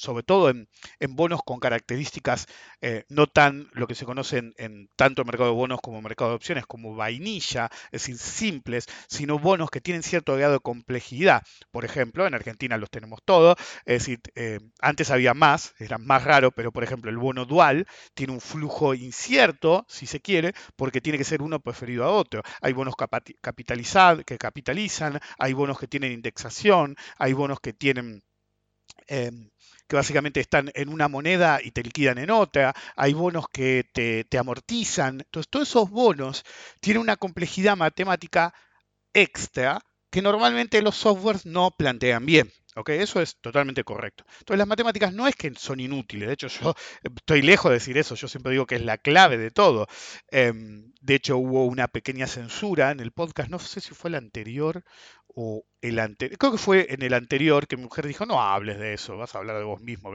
sobre 0.00 0.22
todo 0.22 0.50
en, 0.50 0.68
bonos 1.14 1.40
con 1.44 1.58
características 1.60 2.46
eh, 2.80 3.04
no 3.08 3.26
tan 3.26 3.68
lo 3.72 3.86
que 3.86 3.94
se 3.94 4.04
conoce 4.04 4.38
en, 4.56 4.88
tanto 4.96 5.24
mercado 5.24 5.50
de 5.50 5.56
bonos 5.56 5.80
como 5.82 6.00
mercado 6.02 6.30
de 6.30 6.36
opciones, 6.36 6.66
como 6.66 6.94
vainilla, 6.94 7.70
es 7.92 8.02
decir, 8.02 8.18
simples, 8.18 8.86
sino 9.08 9.38
bonos 9.38 9.70
que 9.70 9.80
tienen 9.80 10.02
cierto 10.02 10.36
grado 10.36 10.54
de 10.54 10.60
complejidad. 10.60 11.42
Por 11.70 11.84
ejemplo, 11.84 12.26
en 12.26 12.34
Argentina 12.34 12.76
los 12.76 12.90
tenemos 12.90 13.20
todos, 13.24 13.56
es 13.84 14.00
decir, 14.00 14.20
eh, 14.34 14.60
antes 14.80 15.10
había 15.10 15.34
más, 15.34 15.74
era 15.78 15.98
más 15.98 16.24
raro, 16.24 16.50
pero 16.52 16.72
por 16.72 16.84
ejemplo 16.84 17.10
el 17.10 17.18
bono 17.18 17.44
dual 17.44 17.86
tiene 18.14 18.32
un 18.32 18.40
flujo 18.40 18.94
incierto, 18.94 19.84
si 19.88 20.06
se 20.06 20.20
quiere, 20.20 20.52
porque 20.76 21.00
tiene 21.00 21.18
que 21.18 21.24
ser 21.24 21.42
uno 21.42 21.60
preferido 21.60 22.04
a 22.04 22.10
otro. 22.10 22.42
Hay 22.60 22.72
bonos 22.72 22.94
capati- 22.94 23.36
capitaliza- 23.40 24.24
que 24.24 24.38
capitalizan, 24.38 25.20
hay 25.38 25.52
bonos 25.52 25.78
que 25.78 25.86
tienen 25.88 26.12
indexación, 26.12 26.96
hay 27.18 27.32
bonos 27.32 27.60
que 27.60 27.72
tienen 27.72 28.22
em, 29.06 29.50
que 29.88 29.96
básicamente 29.96 30.40
están 30.40 30.70
en 30.74 30.88
una 30.88 31.08
moneda 31.08 31.60
y 31.62 31.72
te 31.72 31.82
liquidan 31.82 32.18
en 32.18 32.30
otra, 32.30 32.74
hay 32.96 33.12
bonos 33.12 33.46
que 33.52 33.84
te, 33.92 34.24
te 34.24 34.38
amortizan, 34.38 35.20
entonces 35.20 35.50
todos 35.50 35.68
esos 35.68 35.90
bonos 35.90 36.44
tienen 36.80 37.02
una 37.02 37.16
complejidad 37.16 37.76
matemática 37.76 38.54
extra 39.12 39.80
que 40.10 40.22
normalmente 40.22 40.82
los 40.82 40.96
softwares 40.96 41.46
no 41.46 41.70
plantean 41.72 42.26
bien. 42.26 42.52
¿ok? 42.76 42.90
Eso 42.90 43.20
es 43.20 43.36
totalmente 43.40 43.84
correcto. 43.84 44.24
Entonces 44.40 44.58
las 44.58 44.66
matemáticas 44.66 45.12
no 45.12 45.26
es 45.26 45.34
que 45.36 45.52
son 45.54 45.80
inútiles, 45.80 46.28
de 46.28 46.34
hecho 46.34 46.48
yo 46.48 46.74
estoy 47.02 47.42
lejos 47.42 47.70
de 47.70 47.74
decir 47.74 47.98
eso, 47.98 48.14
yo 48.14 48.28
siempre 48.28 48.52
digo 48.52 48.66
que 48.66 48.76
es 48.76 48.84
la 48.84 48.98
clave 48.98 49.38
de 49.38 49.50
todo. 49.50 49.86
Em, 50.30 50.92
de 51.00 51.14
hecho 51.14 51.36
hubo 51.38 51.66
una 51.66 51.88
pequeña 51.88 52.26
censura 52.26 52.90
en 52.90 53.00
el 53.00 53.12
podcast, 53.12 53.50
no 53.50 53.58
sé 53.58 53.80
si 53.80 53.94
fue 53.94 54.10
el 54.10 54.16
anterior 54.16 54.84
o 55.34 55.64
el 55.80 55.98
anterior, 55.98 56.38
creo 56.38 56.52
que 56.52 56.58
fue 56.58 56.86
en 56.90 57.02
el 57.02 57.14
anterior 57.14 57.66
que 57.66 57.76
mi 57.76 57.84
mujer 57.84 58.06
dijo, 58.06 58.26
no 58.26 58.42
hables 58.42 58.78
de 58.78 58.92
eso, 58.94 59.16
vas 59.16 59.34
a 59.34 59.38
hablar 59.38 59.56
de 59.56 59.64
vos 59.64 59.80
mismo. 59.80 60.12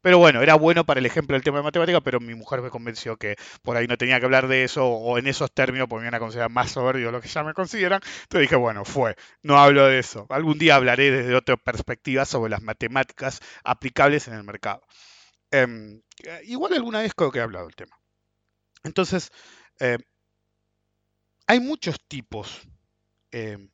Pero 0.00 0.18
bueno, 0.18 0.42
era 0.42 0.54
bueno 0.54 0.84
para 0.84 1.00
el 1.00 1.06
ejemplo 1.06 1.34
del 1.34 1.42
tema 1.42 1.58
de 1.58 1.64
matemática, 1.64 2.00
pero 2.00 2.20
mi 2.20 2.34
mujer 2.34 2.62
me 2.62 2.70
convenció 2.70 3.16
que 3.16 3.36
por 3.62 3.76
ahí 3.76 3.86
no 3.86 3.96
tenía 3.96 4.18
que 4.20 4.26
hablar 4.26 4.48
de 4.48 4.64
eso 4.64 4.86
o 4.86 5.18
en 5.18 5.26
esos 5.26 5.52
términos 5.52 5.88
porque 5.88 6.02
me 6.02 6.06
iban 6.08 6.14
a 6.14 6.20
considerar 6.20 6.50
más 6.50 6.70
soberbio 6.70 7.10
lo 7.10 7.20
que 7.20 7.28
ya 7.28 7.42
me 7.42 7.54
consideran. 7.54 8.00
Entonces 8.22 8.42
dije, 8.42 8.56
bueno, 8.56 8.84
fue, 8.84 9.16
no 9.42 9.58
hablo 9.58 9.86
de 9.86 9.98
eso. 9.98 10.26
Algún 10.28 10.58
día 10.58 10.76
hablaré 10.76 11.10
desde 11.10 11.34
otra 11.34 11.56
perspectiva 11.56 12.24
sobre 12.24 12.50
las 12.50 12.62
matemáticas 12.62 13.40
aplicables 13.64 14.28
en 14.28 14.34
el 14.34 14.44
mercado. 14.44 14.82
Em, 15.50 16.00
eh, 16.24 16.42
igual 16.44 16.74
alguna 16.74 17.00
vez 17.00 17.12
creo 17.14 17.30
que 17.32 17.38
he 17.40 17.42
hablado 17.42 17.66
del 17.66 17.76
tema. 17.76 17.98
Entonces, 18.84 19.30
eh, 19.80 19.98
hay 21.46 21.60
muchos 21.60 22.00
tipos 22.06 22.60
em, 23.32 23.70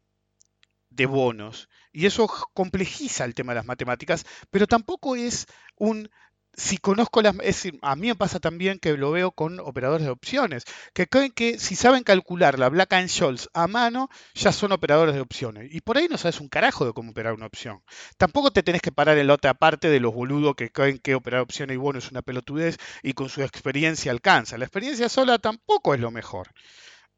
de 0.97 1.07
bonos 1.07 1.69
y 1.97 2.05
eso 2.05 2.29
complejiza 2.53 3.25
el 3.25 3.35
tema 3.35 3.53
de 3.53 3.57
las 3.57 3.67
matemáticas, 3.67 4.27
pero 4.51 4.67
tampoco 4.67 5.17
es 5.17 5.47
un... 5.77 6.11
Si 6.53 6.77
conozco 6.79 7.21
las... 7.23 7.35
Es 7.43 7.69
a 7.83 7.97
mí 7.97 8.09
me 8.09 8.15
pasa 8.15 8.39
también 8.39 8.79
que 8.79 8.97
lo 8.99 9.11
veo 9.13 9.31
con 9.31 9.61
operadores 9.61 10.05
de 10.07 10.11
opciones, 10.11 10.65
que 10.95 11.07
creen 11.07 11.33
que 11.33 11.59
si 11.59 11.75
saben 11.75 12.03
calcular 12.03 12.59
la 12.59 12.69
Black 12.69 12.93
and 12.95 13.09
Scholes 13.09 13.49
a 13.55 13.67
mano, 13.67 14.09
ya 14.35 14.53
son 14.53 14.73
operadores 14.73 15.15
de 15.15 15.23
opciones. 15.23 15.75
Y 15.75 15.81
por 15.81 15.97
ahí 15.97 16.07
no 16.11 16.19
sabes 16.19 16.41
un 16.41 16.49
carajo 16.49 16.85
de 16.85 16.93
cómo 16.93 17.13
operar 17.13 17.33
una 17.33 17.47
opción. 17.47 17.83
Tampoco 18.19 18.51
te 18.51 18.63
tenés 18.63 18.83
que 18.83 18.93
parar 18.93 19.17
en 19.17 19.27
la 19.27 19.35
otra 19.35 19.55
parte 19.55 19.89
de 19.89 20.01
los 20.01 20.15
boludos 20.15 20.55
que 20.55 20.71
creen 20.71 20.99
que 20.99 21.15
operar 21.15 21.41
opciones 21.41 21.75
y 21.75 21.79
bonos 21.79 22.05
es 22.05 22.11
una 22.11 22.23
pelotudez 22.23 22.77
y 23.03 23.15
con 23.15 23.31
su 23.31 23.43
experiencia 23.43 24.13
alcanza. 24.13 24.59
La 24.59 24.65
experiencia 24.65 25.09
sola 25.09 25.39
tampoco 25.39 25.95
es 25.95 26.01
lo 26.01 26.11
mejor. 26.11 26.49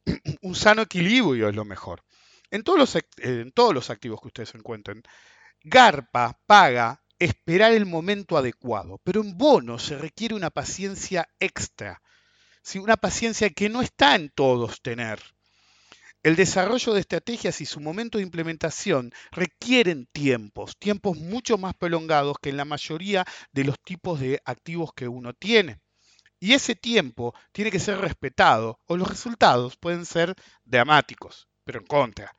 Un 0.42 0.54
sano 0.54 0.82
equilibrio 0.82 1.48
es 1.48 1.54
lo 1.56 1.64
mejor. 1.64 2.02
En 2.50 2.62
todos 2.62 2.78
los, 2.78 2.98
en 3.18 3.52
todos 3.52 3.74
los 3.74 3.90
activos 3.90 4.20
que 4.20 4.28
ustedes 4.28 4.54
encuentren, 4.54 5.02
Garpa 5.62 6.40
paga 6.46 7.02
esperar 7.18 7.72
el 7.72 7.84
momento 7.84 8.36
adecuado, 8.36 9.00
pero 9.04 9.20
en 9.20 9.36
bonos 9.36 9.82
se 9.82 9.98
requiere 9.98 10.34
una 10.34 10.50
paciencia 10.50 11.28
extra, 11.40 12.00
¿sí? 12.62 12.78
una 12.78 12.96
paciencia 12.96 13.50
que 13.50 13.68
no 13.68 13.82
está 13.82 14.14
en 14.14 14.30
todos 14.30 14.80
tener. 14.82 15.20
El 16.22 16.36
desarrollo 16.36 16.94
de 16.94 17.00
estrategias 17.00 17.60
y 17.60 17.66
su 17.66 17.80
momento 17.80 18.18
de 18.18 18.24
implementación 18.24 19.12
requieren 19.30 20.06
tiempos, 20.12 20.76
tiempos 20.78 21.16
mucho 21.16 21.58
más 21.58 21.74
prolongados 21.74 22.36
que 22.40 22.50
en 22.50 22.56
la 22.56 22.64
mayoría 22.64 23.24
de 23.52 23.64
los 23.64 23.80
tipos 23.80 24.20
de 24.20 24.40
activos 24.44 24.92
que 24.94 25.06
uno 25.06 25.32
tiene. 25.32 25.80
Y 26.40 26.54
ese 26.54 26.74
tiempo 26.74 27.34
tiene 27.52 27.70
que 27.70 27.80
ser 27.80 27.98
respetado 27.98 28.80
o 28.86 28.96
los 28.96 29.08
resultados 29.08 29.76
pueden 29.76 30.06
ser 30.06 30.34
dramáticos, 30.64 31.47
pero 31.68 31.80
en 31.80 31.86
contra. 31.86 32.34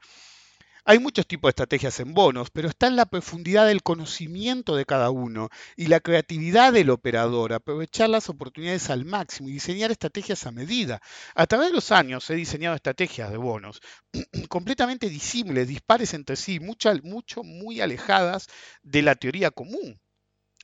Hay 0.85 0.97
muchos 0.97 1.27
tipos 1.27 1.49
de 1.49 1.51
estrategias 1.51 1.99
en 1.99 2.15
bonos, 2.15 2.49
pero 2.49 2.67
está 2.67 2.87
en 2.87 2.95
la 2.95 3.05
profundidad 3.05 3.67
del 3.67 3.83
conocimiento 3.83 4.75
de 4.75 4.85
cada 4.85 5.11
uno 5.11 5.49
y 5.75 5.85
la 5.85 5.99
creatividad 5.99 6.73
del 6.73 6.89
operador, 6.89 7.53
aprovechar 7.53 8.09
las 8.09 8.27
oportunidades 8.27 8.89
al 8.89 9.05
máximo 9.05 9.47
y 9.47 9.51
diseñar 9.51 9.91
estrategias 9.91 10.47
a 10.47 10.51
medida. 10.51 10.99
A 11.35 11.45
través 11.45 11.67
de 11.67 11.75
los 11.75 11.91
años 11.91 12.27
he 12.31 12.33
diseñado 12.33 12.75
estrategias 12.75 13.29
de 13.29 13.37
bonos 13.37 13.81
completamente 14.49 15.09
disímiles, 15.09 15.67
dispares 15.67 16.15
entre 16.15 16.35
sí, 16.35 16.59
mucho, 16.59 16.91
mucho 17.03 17.43
muy 17.43 17.81
alejadas 17.81 18.47
de 18.81 19.03
la 19.03 19.13
teoría 19.13 19.51
común. 19.51 20.01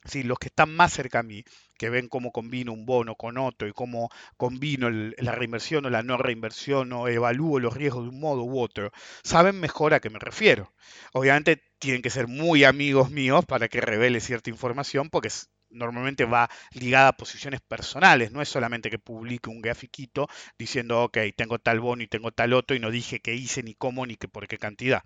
Sí, 0.06 0.22
los 0.22 0.38
que 0.38 0.48
están 0.50 0.74
más 0.76 0.94
cerca 0.94 1.20
a 1.20 1.24
mí, 1.24 1.44
que 1.78 1.90
ven 1.90 2.08
cómo 2.10 2.32
combino 2.32 2.72
un 2.72 2.86
bono 2.86 3.16
con 3.16 3.40
otro 3.40 3.68
y 3.68 3.74
cómo 3.74 4.10
combino 4.38 4.90
la 4.90 5.32
reinversión 5.32 5.86
o 5.86 5.90
la 5.90 6.04
no 6.04 6.18
reinversión 6.18 6.94
o 6.94 7.08
evalúo 7.08 7.60
los 7.60 7.74
riesgos 7.74 8.04
de 8.04 8.10
un 8.10 8.20
modo 8.20 8.44
u 8.44 8.60
otro, 8.60 8.92
saben 9.24 9.60
mejor 9.60 9.96
a 9.96 10.00
qué 10.00 10.12
me 10.12 10.20
refiero. 10.20 10.72
Obviamente 11.12 11.64
tienen 11.80 12.04
que 12.04 12.12
ser 12.12 12.28
muy 12.28 12.64
amigos 12.64 13.10
míos 13.10 13.46
para 13.46 13.68
que 13.68 13.82
revele 13.82 14.20
cierta 14.20 14.52
información 14.52 15.10
porque 15.10 15.30
normalmente 15.72 16.26
va 16.26 16.50
ligada 16.72 17.10
a 17.10 17.18
posiciones 17.18 17.62
personales, 17.62 18.32
no 18.32 18.42
es 18.42 18.50
solamente 18.50 18.90
que 18.92 19.00
publique 19.00 19.50
un 19.50 19.62
grafiquito 19.62 20.28
diciendo, 20.58 21.04
ok, 21.04 21.18
tengo 21.36 21.60
tal 21.60 21.80
bono 21.80 22.04
y 22.04 22.08
tengo 22.08 22.32
tal 22.32 22.54
otro 22.54 22.76
y 22.76 22.80
no 22.80 22.92
dije 22.92 23.22
qué 23.22 23.34
hice 23.34 23.64
ni 23.64 23.74
cómo 23.74 24.06
ni 24.06 24.16
por 24.18 24.48
qué 24.48 24.58
cantidad. 24.58 25.04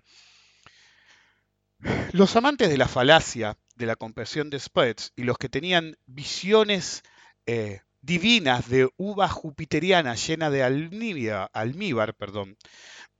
Los 2.12 2.36
amantes 2.36 2.68
de 2.68 2.76
la 2.76 2.88
falacia 2.88 3.56
de 3.80 3.86
la 3.86 3.96
compresión 3.96 4.50
de 4.50 4.60
spreads 4.60 5.12
y 5.16 5.24
los 5.24 5.38
que 5.38 5.48
tenían 5.48 5.96
visiones 6.06 7.02
eh, 7.46 7.80
divinas 8.02 8.68
de 8.68 8.88
uva 8.96 9.26
jupiteriana 9.28 10.14
llena 10.14 10.50
de 10.50 10.62
almíbar, 10.62 11.50
almíbar 11.54 12.14
perdón, 12.14 12.56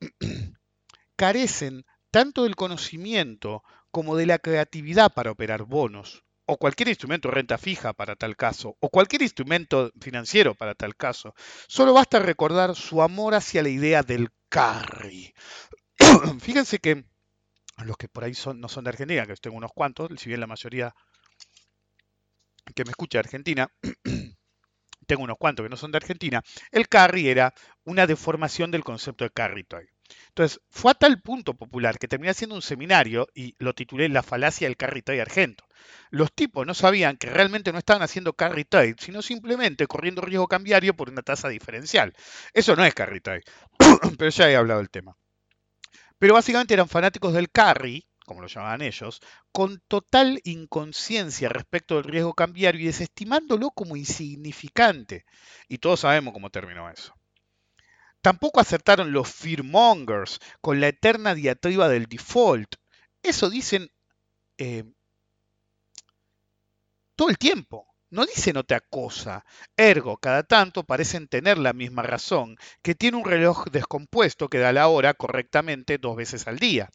carecen 1.17 1.85
tanto 2.11 2.45
del 2.45 2.57
conocimiento 2.57 3.63
como 3.91 4.17
de 4.17 4.27
la 4.27 4.39
creatividad 4.39 5.13
para 5.13 5.31
operar 5.31 5.65
bonos, 5.65 6.25
o 6.45 6.59
cualquier 6.59 6.89
instrumento 6.89 7.29
de 7.29 7.35
renta 7.35 7.57
fija 7.57 7.95
para 7.95 8.15
tal 8.17 8.37
caso, 8.37 8.77
o 8.81 8.91
cualquier 8.91 9.23
instrumento 9.23 9.91
financiero 10.01 10.55
para 10.55 10.75
tal 10.75 10.95
caso. 10.95 11.35
Solo 11.69 11.95
basta 11.95 12.19
recordar 12.19 12.77
su 12.77 13.03
amor 13.03 13.35
hacia 13.35 13.63
la 13.63 13.71
idea 13.71 14.03
del 14.03 14.29
carry. 14.51 15.33
Fíjense 16.41 16.79
que 16.79 17.05
los 17.85 17.97
que 17.97 18.09
por 18.09 18.25
ahí 18.25 18.35
son, 18.35 18.61
no 18.61 18.69
son 18.69 18.85
de 18.85 18.91
Argentina, 18.91 19.27
que 19.27 19.35
tengo 19.37 19.57
unos 19.57 19.73
cuantos, 19.73 20.09
si 20.17 20.29
bien 20.29 20.41
la 20.41 20.47
mayoría 20.47 20.95
que 22.75 22.85
me 22.85 22.91
escucha 22.91 23.19
de 23.19 23.21
Argentina, 23.21 23.69
tengo 25.07 25.23
unos 25.23 25.39
cuantos 25.39 25.65
que 25.65 25.71
no 25.71 25.77
son 25.77 25.91
de 25.93 25.99
Argentina, 25.99 26.43
el 26.71 26.89
carry 26.89 27.29
era 27.29 27.53
una 27.85 28.07
deformación 28.07 28.71
del 28.71 28.85
concepto 28.85 29.25
de 29.25 29.31
carry 29.31 29.65
trade. 29.65 29.91
Entonces, 30.29 30.61
fue 30.71 30.91
a 30.91 30.95
tal 30.95 31.21
punto 31.21 31.55
popular 31.55 31.99
que 31.99 32.09
terminé 32.09 32.31
haciendo 32.31 32.57
un 32.57 32.63
seminario 32.63 33.29
y 33.35 33.55
lo 33.59 33.75
titulé 33.75 34.09
La 34.09 34.23
falacia 34.23 34.67
del 34.67 34.77
carry 34.77 35.03
trade 35.03 35.21
argento. 35.21 35.65
Los 36.11 36.33
tipos 36.33 36.67
no 36.67 36.75
sabían 36.75 37.17
que 37.17 37.31
realmente 37.31 37.73
no 37.73 37.79
estaban 37.79 38.03
haciendo 38.03 38.33
carry 38.33 38.65
trade, 38.65 38.97
sino 38.99 39.23
simplemente 39.23 39.87
corriendo 39.87 40.23
riesgo 40.23 40.49
cambiario 40.49 40.95
por 40.95 41.11
una 41.11 41.23
tasa 41.23 41.49
diferencial. 41.49 42.13
Eso 42.53 42.77
no 42.77 42.85
es 42.85 42.95
carry 42.95 43.21
trade, 43.21 43.43
pero 44.19 44.31
ya 44.31 44.51
he 44.51 44.57
hablado 44.57 44.81
del 44.81 44.91
tema. 44.91 45.17
Pero 46.21 46.35
básicamente 46.35 46.75
eran 46.75 46.87
fanáticos 46.87 47.33
del 47.33 47.51
carry, 47.51 48.07
como 48.27 48.43
lo 48.43 48.47
llamaban 48.47 48.83
ellos, 48.83 49.23
con 49.53 49.83
total 49.89 50.39
inconsciencia 50.45 51.49
respecto 51.49 51.95
del 51.95 52.05
riesgo 52.05 52.35
cambiario 52.35 52.83
y 52.83 52.85
desestimándolo 52.85 53.71
como 53.71 53.97
insignificante. 53.97 55.25
Y 55.67 55.79
todos 55.79 56.01
sabemos 56.01 56.35
cómo 56.35 56.51
terminó 56.51 56.91
eso. 56.91 57.15
Tampoco 58.21 58.61
acertaron 58.61 59.13
los 59.13 59.33
fearmongers 59.33 60.41
con 60.61 60.79
la 60.79 60.89
eterna 60.89 61.35
diatriba 61.35 61.89
del 61.89 62.05
default. 62.05 62.75
Eso 63.23 63.49
dicen 63.49 63.91
eh, 64.59 64.85
todo 67.17 67.31
el 67.31 67.39
tiempo. 67.39 67.87
No 68.11 68.27
dicen 68.27 68.57
otra 68.57 68.81
cosa. 68.81 69.45
Ergo, 69.77 70.17
cada 70.17 70.43
tanto 70.43 70.83
parecen 70.85 71.29
tener 71.29 71.59
la 71.59 71.73
misma 71.73 72.03
razón, 72.03 72.57
que 72.83 72.97
tiene 72.97 73.17
un 73.17 73.25
reloj 73.25 73.67
descompuesto 73.71 74.49
que 74.49 74.59
da 74.59 74.73
la 74.73 74.89
hora 74.89 75.15
correctamente 75.15 75.99
dos 75.99 76.17
veces 76.17 76.49
al 76.49 76.59
día. 76.59 76.91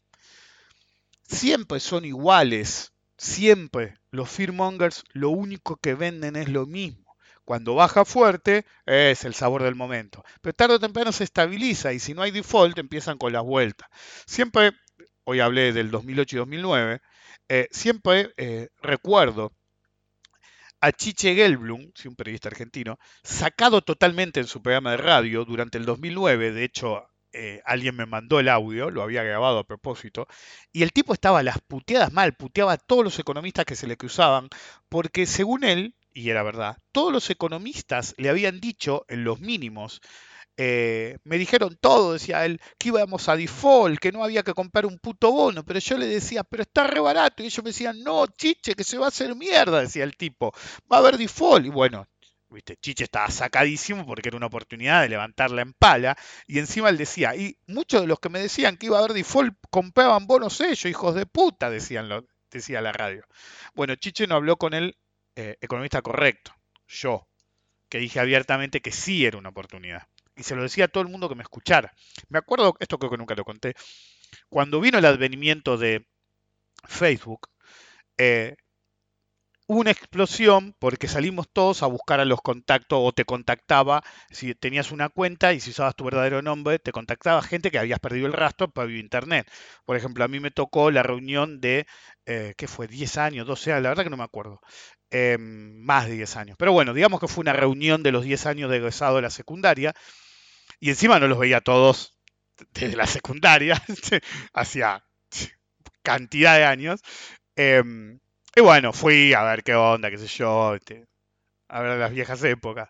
Siempre 1.24 1.80
son 1.80 2.04
iguales. 2.04 2.92
Siempre. 3.18 3.96
Los 4.12 4.30
fearmongers 4.30 5.04
lo 5.14 5.30
único 5.30 5.78
que 5.78 5.94
venden 5.96 6.36
es 6.36 6.50
lo 6.50 6.66
mismo. 6.66 7.16
Cuando 7.46 7.76
baja 7.76 8.04
fuerte 8.04 8.66
es 8.86 9.24
el 9.24 9.36
sabor 9.36 9.64
del 9.64 9.76
momento. 9.76 10.24
Pero 10.42 10.54
tarde 10.54 10.76
o 10.76 10.80
temprano 10.80 11.12
se 11.14 11.24
estabiliza 11.24 11.94
y 11.94 12.00
si 12.00 12.14
no 12.14 12.24
hay 12.24 12.32
default 12.32 12.78
empiezan 12.78 13.18
con 13.18 13.32
las 13.32 13.44
vueltas. 13.44 13.88
Siempre, 14.26 14.74
hoy 15.24 15.40
hablé 15.40 15.72
del 15.72 15.92
2008 15.92 16.36
y 16.36 16.40
2009, 16.40 17.02
eh, 17.48 17.68
siempre 17.72 18.34
eh, 18.38 18.70
recuerdo 18.82 19.54
a 20.86 20.92
Chiche 20.92 21.34
Gelblum, 21.34 21.92
un 22.06 22.16
periodista 22.16 22.48
argentino, 22.48 23.00
sacado 23.24 23.82
totalmente 23.82 24.40
en 24.40 24.46
su 24.46 24.62
programa 24.62 24.92
de 24.92 24.98
radio 24.98 25.44
durante 25.44 25.80
el 25.80 25.86
2009, 25.86 26.52
de 26.52 26.64
hecho 26.64 27.08
eh, 27.34 27.60
alguien 27.66 27.96
me 27.96 28.06
mandó 28.06 28.40
el 28.40 28.50
audio, 28.50 28.92
lo 28.92 29.02
había 29.02 29.24
grabado 29.24 29.58
a 29.58 29.64
propósito, 29.64 30.28
y 30.72 30.84
el 30.84 30.92
tipo 30.92 31.12
estaba 31.12 31.42
las 31.42 31.60
puteadas 31.60 32.14
mal, 32.14 32.36
puteaba 32.36 32.74
a 32.74 32.78
todos 32.78 33.04
los 33.04 33.18
economistas 33.18 33.66
que 33.66 33.76
se 33.76 33.88
le 33.88 33.98
cruzaban, 33.98 34.48
porque 34.88 35.26
según 35.26 35.64
él, 35.64 35.96
y 36.14 36.30
era 36.30 36.44
verdad, 36.44 36.78
todos 36.92 37.12
los 37.12 37.32
economistas 37.32 38.14
le 38.20 38.30
habían 38.30 38.60
dicho 38.60 39.06
en 39.08 39.24
los 39.24 39.40
mínimos, 39.40 40.02
eh, 40.58 41.18
me 41.24 41.38
dijeron 41.38 41.78
todo, 41.80 42.14
decía 42.14 42.46
él, 42.46 42.62
que 42.78 42.88
íbamos 42.90 43.28
a 43.28 43.36
default, 43.36 44.00
que 44.00 44.12
no 44.12 44.24
había 44.24 44.44
que 44.44 44.54
comprar 44.54 44.86
un 44.86 45.00
puto 45.00 45.32
bono, 45.32 45.66
pero 45.66 45.80
yo 45.80 45.98
le 45.98 46.08
decía, 46.08 46.44
pero 46.44 46.64
está 46.64 46.88
re 46.88 47.00
barato, 47.00 47.44
y 47.44 47.48
ellos 47.48 47.64
me 47.64 47.72
decían, 47.72 48.02
no, 48.04 48.26
chiche, 48.28 48.74
que 48.74 48.84
se 48.84 48.98
va 48.98 49.06
a 49.06 49.10
hacer 49.10 49.36
mierda, 49.36 49.82
decía 49.82 50.04
el 50.04 50.16
tipo, 50.16 50.54
va 50.92 50.98
a 50.98 51.00
haber 51.00 51.18
default, 51.18 51.66
y 51.66 51.70
bueno, 51.70 52.08
viste, 52.50 52.78
Chiche 52.78 53.04
estaba 53.04 53.30
sacadísimo 53.30 54.06
porque 54.06 54.30
era 54.30 54.38
una 54.38 54.46
oportunidad 54.46 55.02
de 55.02 55.10
levantarla 55.10 55.62
en 55.62 55.74
pala, 55.74 56.18
y 56.48 56.60
encima 56.60 56.90
él 56.90 56.98
decía, 56.98 57.36
y 57.36 57.58
muchos 57.68 58.02
de 58.02 58.08
los 58.08 58.20
que 58.20 58.30
me 58.30 58.40
decían 58.40 58.78
que 58.78 58.86
iba 58.86 58.98
a 58.98 59.00
haber 59.00 59.14
default 59.14 59.56
compraban 59.70 60.26
bonos 60.26 60.62
ellos, 60.62 60.86
hijos 60.86 61.16
de 61.16 61.26
puta, 61.26 61.70
decían 61.70 62.10
decía 62.50 62.80
la 62.80 62.94
radio. 62.94 63.26
Bueno, 63.74 63.96
Chiche 63.96 64.28
no 64.28 64.36
habló 64.36 64.56
con 64.56 64.74
el 64.74 64.98
eh, 65.36 65.58
economista 65.60 66.02
correcto, 66.02 66.54
yo, 66.88 67.28
que 67.90 67.98
dije 67.98 68.22
abiertamente 68.22 68.80
que 68.80 68.94
sí 68.94 69.26
era 69.26 69.38
una 69.38 69.50
oportunidad 69.50 70.08
y 70.36 70.44
se 70.44 70.56
lo 70.56 70.64
decía 70.64 70.86
a 70.86 70.88
todo 70.88 71.04
el 71.04 71.10
mundo 71.10 71.30
que 71.30 71.36
me 71.36 71.44
escuchara. 71.44 71.94
Me 72.30 72.40
acuerdo, 72.40 72.76
esto 72.80 72.98
creo 73.00 73.12
que 73.12 73.18
nunca 73.18 73.36
lo 73.36 73.46
conté, 73.46 73.76
cuando 74.50 74.80
vino 74.82 74.98
el 75.00 75.06
advenimiento 75.06 75.78
de 75.78 76.08
Facebook, 76.88 77.50
eh, 78.18 78.56
hubo 79.68 79.80
una 79.80 79.92
explosión 79.92 80.76
porque 80.80 81.08
salimos 81.08 81.48
todos 81.52 81.82
a 81.84 81.88
buscar 81.88 82.20
a 82.20 82.26
los 82.26 82.42
contactos 82.42 83.00
o 83.02 83.12
te 83.14 83.26
contactaba, 83.26 84.04
si 84.30 84.54
tenías 84.54 84.92
una 84.92 85.10
cuenta 85.10 85.54
y 85.54 85.60
si 85.60 85.72
usabas 85.72 85.96
tu 85.96 86.04
verdadero 86.06 86.42
nombre, 86.42 86.80
te 86.80 86.92
contactaba 86.92 87.42
gente 87.42 87.72
que 87.72 87.80
habías 87.80 88.00
perdido 88.00 88.28
el 88.28 88.34
rastro 88.34 88.70
para 88.70 88.92
internet. 88.92 89.50
Por 89.86 89.98
ejemplo, 89.98 90.24
a 90.24 90.28
mí 90.28 90.40
me 90.40 90.52
tocó 90.52 90.92
la 90.92 91.04
reunión 91.04 91.60
de, 91.62 91.88
eh, 92.26 92.54
¿qué 92.58 92.68
fue? 92.68 92.88
10 92.88 93.18
años, 93.18 93.48
12 93.48 93.72
años, 93.72 93.84
la 93.84 93.90
verdad 93.90 94.04
que 94.04 94.10
no 94.12 94.18
me 94.18 94.24
acuerdo. 94.24 94.62
Eh, 95.12 95.38
más 95.40 96.08
de 96.08 96.14
10 96.14 96.36
años. 96.36 96.58
Pero 96.60 96.72
bueno, 96.74 96.94
digamos 96.94 97.20
que 97.20 97.28
fue 97.28 97.42
una 97.42 97.54
reunión 97.54 98.04
de 98.04 98.12
los 98.12 98.24
10 98.24 98.46
años 98.46 98.70
de 98.70 98.78
egresado 98.78 99.16
de 99.16 99.22
la 99.22 99.30
secundaria 99.30 99.94
y 100.80 100.90
encima 100.90 101.20
no 101.20 101.28
los 101.28 101.40
veía 101.40 101.62
todos 101.62 102.18
desde 102.74 102.96
la 102.96 103.08
secundaria, 103.08 103.82
hacía 104.54 105.04
cantidad 106.02 106.56
de 106.56 106.66
años. 106.66 107.02
Em, 107.56 108.20
y 108.56 108.62
bueno, 108.62 108.94
fui 108.94 109.34
a 109.34 109.44
ver 109.44 109.64
qué 109.64 109.76
onda, 109.76 110.10
qué 110.10 110.18
sé 110.18 110.28
yo, 110.28 110.76
este, 110.76 111.06
a 111.70 111.82
ver 111.82 111.98
las 112.00 112.12
viejas 112.12 112.44
épocas. 112.44 112.90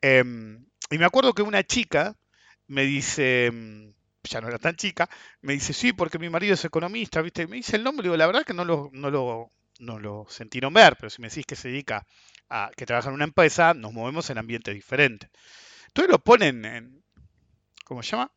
Em, 0.00 0.66
y 0.90 0.98
me 0.98 1.04
acuerdo 1.06 1.34
que 1.34 1.42
una 1.42 1.64
chica 1.64 2.16
me 2.68 2.84
dice, 2.84 3.46
em, 3.46 3.94
ya 4.22 4.40
no 4.40 4.48
era 4.48 4.58
tan 4.58 4.76
chica, 4.76 5.08
me 5.42 5.54
dice, 5.54 5.72
sí, 5.72 5.92
porque 5.92 6.18
mi 6.18 6.30
marido 6.30 6.54
es 6.54 6.64
economista, 6.64 7.22
¿viste? 7.22 7.46
Me 7.46 7.56
dice 7.56 7.76
el 7.76 7.84
nombre, 7.84 8.04
digo, 8.04 8.16
la 8.16 8.26
verdad 8.26 8.44
que 8.44 8.54
no 8.54 8.64
lo, 8.64 8.90
no 8.92 9.10
lo, 9.10 9.52
no 9.80 9.98
lo 9.98 10.26
sentí 10.28 10.60
nombrar, 10.60 10.96
pero 10.96 11.10
si 11.10 11.20
me 11.22 11.28
decís 11.28 11.46
que 11.46 11.56
se 11.56 11.68
dedica 11.68 12.06
a 12.48 12.70
que 12.76 12.86
trabaja 12.86 13.08
en 13.08 13.14
una 13.14 13.24
empresa, 13.24 13.74
nos 13.74 13.92
movemos 13.92 14.30
en 14.30 14.38
ambientes 14.38 14.74
diferentes. 14.74 15.30
Entonces 15.88 16.10
lo 16.10 16.18
ponen 16.18 16.64
en, 16.64 17.03
¿cómo 17.84 18.02
se 18.02 18.12
llama? 18.12 18.32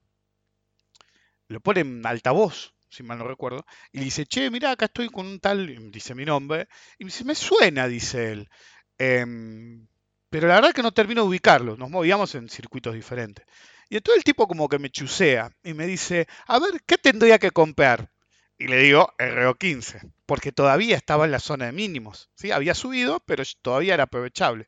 Lo 1.47 1.59
pone 1.61 1.81
en 1.81 2.05
altavoz, 2.05 2.73
si 2.89 3.03
mal 3.03 3.17
no 3.17 3.27
recuerdo, 3.27 3.65
y 3.91 3.99
le 3.99 4.05
dice, 4.05 4.25
che, 4.25 4.49
mira, 4.51 4.71
acá 4.71 4.85
estoy 4.85 5.09
con 5.09 5.25
un 5.27 5.39
tal, 5.39 5.91
dice 5.91 6.13
mi 6.15 6.25
nombre, 6.25 6.67
y 6.97 7.05
me 7.05 7.09
dice, 7.09 7.23
me 7.23 7.35
suena, 7.35 7.87
dice 7.87 8.31
él. 8.31 8.49
Em, 8.97 9.87
pero 10.29 10.47
la 10.47 10.55
verdad 10.55 10.73
que 10.73 10.83
no 10.83 10.91
termino 10.93 11.21
de 11.21 11.29
ubicarlo, 11.29 11.77
nos 11.77 11.89
movíamos 11.89 12.35
en 12.35 12.49
circuitos 12.49 12.93
diferentes. 12.93 13.45
Y 13.89 13.97
entonces 13.97 14.19
el 14.19 14.23
tipo 14.25 14.47
como 14.47 14.67
que 14.67 14.79
me 14.79 14.89
chusea 14.89 15.49
y 15.63 15.73
me 15.73 15.87
dice, 15.87 16.27
a 16.47 16.59
ver, 16.59 16.81
¿qué 16.85 16.97
tendría 16.97 17.39
que 17.39 17.51
comprar? 17.51 18.11
Y 18.57 18.67
le 18.67 18.77
digo, 18.77 19.13
RO15, 19.17 20.11
porque 20.25 20.51
todavía 20.51 20.97
estaba 20.97 21.25
en 21.25 21.31
la 21.31 21.39
zona 21.39 21.67
de 21.67 21.71
mínimos. 21.71 22.29
¿sí? 22.35 22.51
Había 22.51 22.73
subido, 22.73 23.21
pero 23.25 23.43
todavía 23.61 23.93
era 23.93 24.03
aprovechable. 24.03 24.67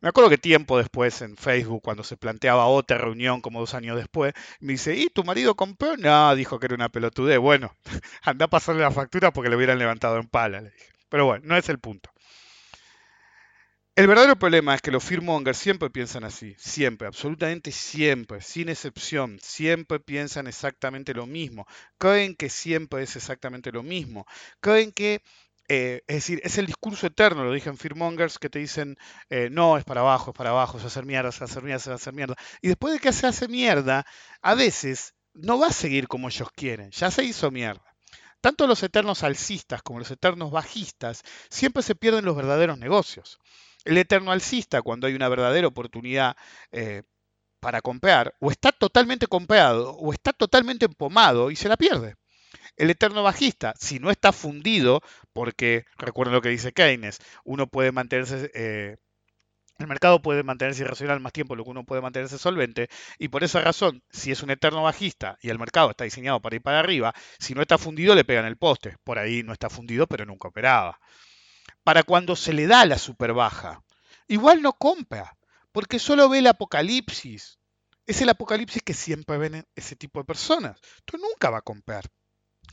Me 0.00 0.08
acuerdo 0.08 0.30
que 0.30 0.38
tiempo 0.38 0.78
después 0.78 1.22
en 1.22 1.36
Facebook, 1.36 1.82
cuando 1.82 2.04
se 2.04 2.16
planteaba 2.16 2.66
otra 2.66 2.98
reunión, 2.98 3.40
como 3.40 3.60
dos 3.60 3.74
años 3.74 3.96
después, 3.96 4.32
me 4.60 4.72
dice, 4.74 4.94
¿y 4.94 5.06
tu 5.08 5.24
marido 5.24 5.56
compró? 5.56 5.96
No, 5.96 6.34
dijo 6.36 6.58
que 6.58 6.66
era 6.66 6.74
una 6.76 6.88
pelotudez. 6.88 7.38
Bueno, 7.38 7.74
anda 8.22 8.46
a 8.46 8.48
pasarle 8.48 8.82
la 8.82 8.90
factura 8.90 9.32
porque 9.32 9.50
le 9.50 9.56
hubieran 9.56 9.78
levantado 9.78 10.18
en 10.18 10.28
pala, 10.28 10.60
le 10.60 10.70
dije. 10.70 10.92
Pero 11.08 11.26
bueno, 11.26 11.44
no 11.46 11.56
es 11.56 11.68
el 11.68 11.78
punto. 11.78 12.10
El 13.98 14.06
verdadero 14.06 14.38
problema 14.38 14.76
es 14.76 14.80
que 14.80 14.92
los 14.92 15.02
fearmongers 15.02 15.58
siempre 15.58 15.90
piensan 15.90 16.22
así, 16.22 16.54
siempre, 16.56 17.08
absolutamente 17.08 17.72
siempre, 17.72 18.40
sin 18.40 18.68
excepción, 18.68 19.40
siempre 19.42 19.98
piensan 19.98 20.46
exactamente 20.46 21.14
lo 21.14 21.26
mismo, 21.26 21.66
creen 21.98 22.36
que 22.36 22.48
siempre 22.48 23.02
es 23.02 23.16
exactamente 23.16 23.72
lo 23.72 23.82
mismo, 23.82 24.24
creen 24.60 24.92
que 24.92 25.20
eh, 25.68 26.02
es 26.06 26.16
decir, 26.16 26.40
es 26.42 26.56
el 26.56 26.66
discurso 26.66 27.06
eterno, 27.06 27.44
lo 27.44 27.52
dije 27.52 27.68
en 27.68 27.76
Fearmongers, 27.76 28.38
que 28.38 28.48
te 28.48 28.58
dicen, 28.58 28.96
eh, 29.28 29.50
no, 29.50 29.76
es 29.76 29.84
para 29.84 30.00
abajo, 30.00 30.30
es 30.30 30.36
para 30.36 30.50
abajo, 30.50 30.80
se 30.80 30.86
hacer 30.86 31.04
mierda, 31.04 31.30
se 31.30 31.44
hacer 31.44 31.62
mierda, 31.62 31.78
se 31.80 31.92
hacer 31.92 32.14
mierda. 32.14 32.36
Y 32.62 32.68
después 32.68 32.94
de 32.94 33.00
que 33.00 33.12
se 33.12 33.26
hace 33.26 33.48
mierda, 33.48 34.06
a 34.40 34.54
veces 34.54 35.14
no 35.34 35.58
va 35.58 35.66
a 35.68 35.72
seguir 35.72 36.08
como 36.08 36.28
ellos 36.28 36.48
quieren, 36.54 36.90
ya 36.90 37.10
se 37.10 37.22
hizo 37.22 37.50
mierda. 37.50 37.84
Tanto 38.40 38.66
los 38.66 38.82
eternos 38.82 39.24
alcistas 39.24 39.82
como 39.82 39.98
los 39.98 40.10
eternos 40.10 40.50
bajistas 40.50 41.22
siempre 41.50 41.82
se 41.82 41.94
pierden 41.94 42.24
los 42.24 42.36
verdaderos 42.36 42.78
negocios. 42.78 43.38
El 43.84 43.98
eterno 43.98 44.32
alcista, 44.32 44.80
cuando 44.80 45.06
hay 45.06 45.14
una 45.14 45.28
verdadera 45.28 45.66
oportunidad 45.66 46.36
eh, 46.72 47.02
para 47.60 47.82
comprar, 47.82 48.34
o 48.40 48.50
está 48.50 48.72
totalmente 48.72 49.26
comprado, 49.26 49.92
o 49.96 50.12
está 50.12 50.32
totalmente 50.32 50.86
empomado 50.86 51.50
y 51.50 51.56
se 51.56 51.68
la 51.68 51.76
pierde 51.76 52.16
el 52.76 52.90
eterno 52.90 53.22
bajista, 53.22 53.74
si 53.78 53.98
no 53.98 54.10
está 54.10 54.32
fundido, 54.32 55.00
porque 55.32 55.84
recuerden 55.96 56.34
lo 56.34 56.42
que 56.42 56.48
dice 56.48 56.72
Keynes, 56.72 57.18
uno 57.44 57.66
puede 57.66 57.92
mantenerse, 57.92 58.50
eh, 58.54 58.96
el 59.78 59.86
mercado 59.86 60.20
puede 60.20 60.42
mantenerse 60.42 60.82
irracional 60.82 61.20
más 61.20 61.32
tiempo 61.32 61.54
lo 61.54 61.64
que 61.64 61.70
uno 61.70 61.84
puede 61.84 62.02
mantenerse 62.02 62.38
solvente, 62.38 62.88
y 63.18 63.28
por 63.28 63.44
esa 63.44 63.60
razón, 63.60 64.02
si 64.10 64.32
es 64.32 64.42
un 64.42 64.50
eterno 64.50 64.82
bajista 64.82 65.38
y 65.40 65.50
el 65.50 65.58
mercado 65.58 65.90
está 65.90 66.04
diseñado 66.04 66.40
para 66.40 66.56
ir 66.56 66.62
para 66.62 66.80
arriba, 66.80 67.14
si 67.38 67.54
no 67.54 67.62
está 67.62 67.78
fundido 67.78 68.14
le 68.14 68.24
pegan 68.24 68.46
el 68.46 68.56
poste, 68.56 68.96
por 69.04 69.18
ahí 69.18 69.42
no 69.42 69.52
está 69.52 69.70
fundido 69.70 70.06
pero 70.06 70.24
nunca 70.24 70.48
operaba. 70.48 70.98
Para 71.84 72.02
cuando 72.02 72.36
se 72.36 72.52
le 72.52 72.66
da 72.66 72.84
la 72.84 72.98
super 72.98 73.32
baja, 73.32 73.82
igual 74.26 74.62
no 74.62 74.72
compra, 74.72 75.38
porque 75.72 75.98
solo 75.98 76.28
ve 76.28 76.40
el 76.40 76.46
apocalipsis. 76.48 77.58
Es 78.06 78.22
el 78.22 78.30
apocalipsis 78.30 78.82
que 78.82 78.94
siempre 78.94 79.38
ven 79.38 79.64
ese 79.76 79.94
tipo 79.94 80.18
de 80.18 80.24
personas. 80.24 80.80
Tú 81.04 81.18
nunca 81.18 81.50
va 81.50 81.58
a 81.58 81.62
comprar. 81.62 82.04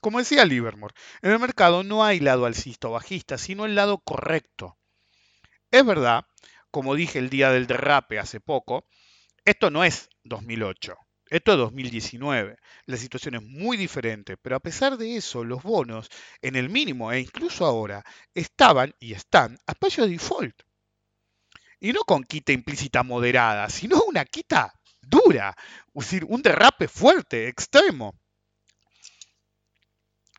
Como 0.01 0.19
decía 0.19 0.45
Livermore, 0.45 0.93
en 1.21 1.31
el 1.31 1.39
mercado 1.39 1.83
no 1.83 2.03
hay 2.03 2.19
lado 2.19 2.45
alcista 2.45 2.87
o 2.87 2.91
bajista, 2.91 3.37
sino 3.37 3.65
el 3.65 3.75
lado 3.75 3.99
correcto. 3.99 4.77
Es 5.71 5.85
verdad, 5.85 6.25
como 6.71 6.95
dije 6.95 7.19
el 7.19 7.29
día 7.29 7.51
del 7.51 7.67
derrape 7.67 8.19
hace 8.19 8.39
poco, 8.39 8.85
esto 9.43 9.69
no 9.71 9.83
es 9.83 10.09
2008, 10.23 10.95
esto 11.29 11.51
es 11.51 11.57
2019. 11.57 12.57
La 12.85 12.97
situación 12.97 13.35
es 13.35 13.43
muy 13.43 13.77
diferente, 13.77 14.37
pero 14.37 14.55
a 14.55 14.59
pesar 14.59 14.97
de 14.97 15.17
eso, 15.17 15.43
los 15.43 15.63
bonos, 15.63 16.09
en 16.41 16.55
el 16.55 16.69
mínimo 16.69 17.11
e 17.11 17.19
incluso 17.19 17.65
ahora, 17.65 18.03
estaban 18.33 18.93
y 18.99 19.13
están 19.13 19.57
a 19.67 19.73
precio 19.73 20.03
de 20.05 20.11
default. 20.11 20.61
Y 21.79 21.93
no 21.93 22.01
con 22.01 22.23
quita 22.23 22.51
implícita 22.51 23.03
moderada, 23.03 23.69
sino 23.69 24.01
una 24.03 24.25
quita 24.25 24.73
dura, 25.01 25.55
es 25.93 26.03
decir, 26.05 26.25
un 26.27 26.41
derrape 26.41 26.87
fuerte, 26.87 27.47
extremo. 27.47 28.19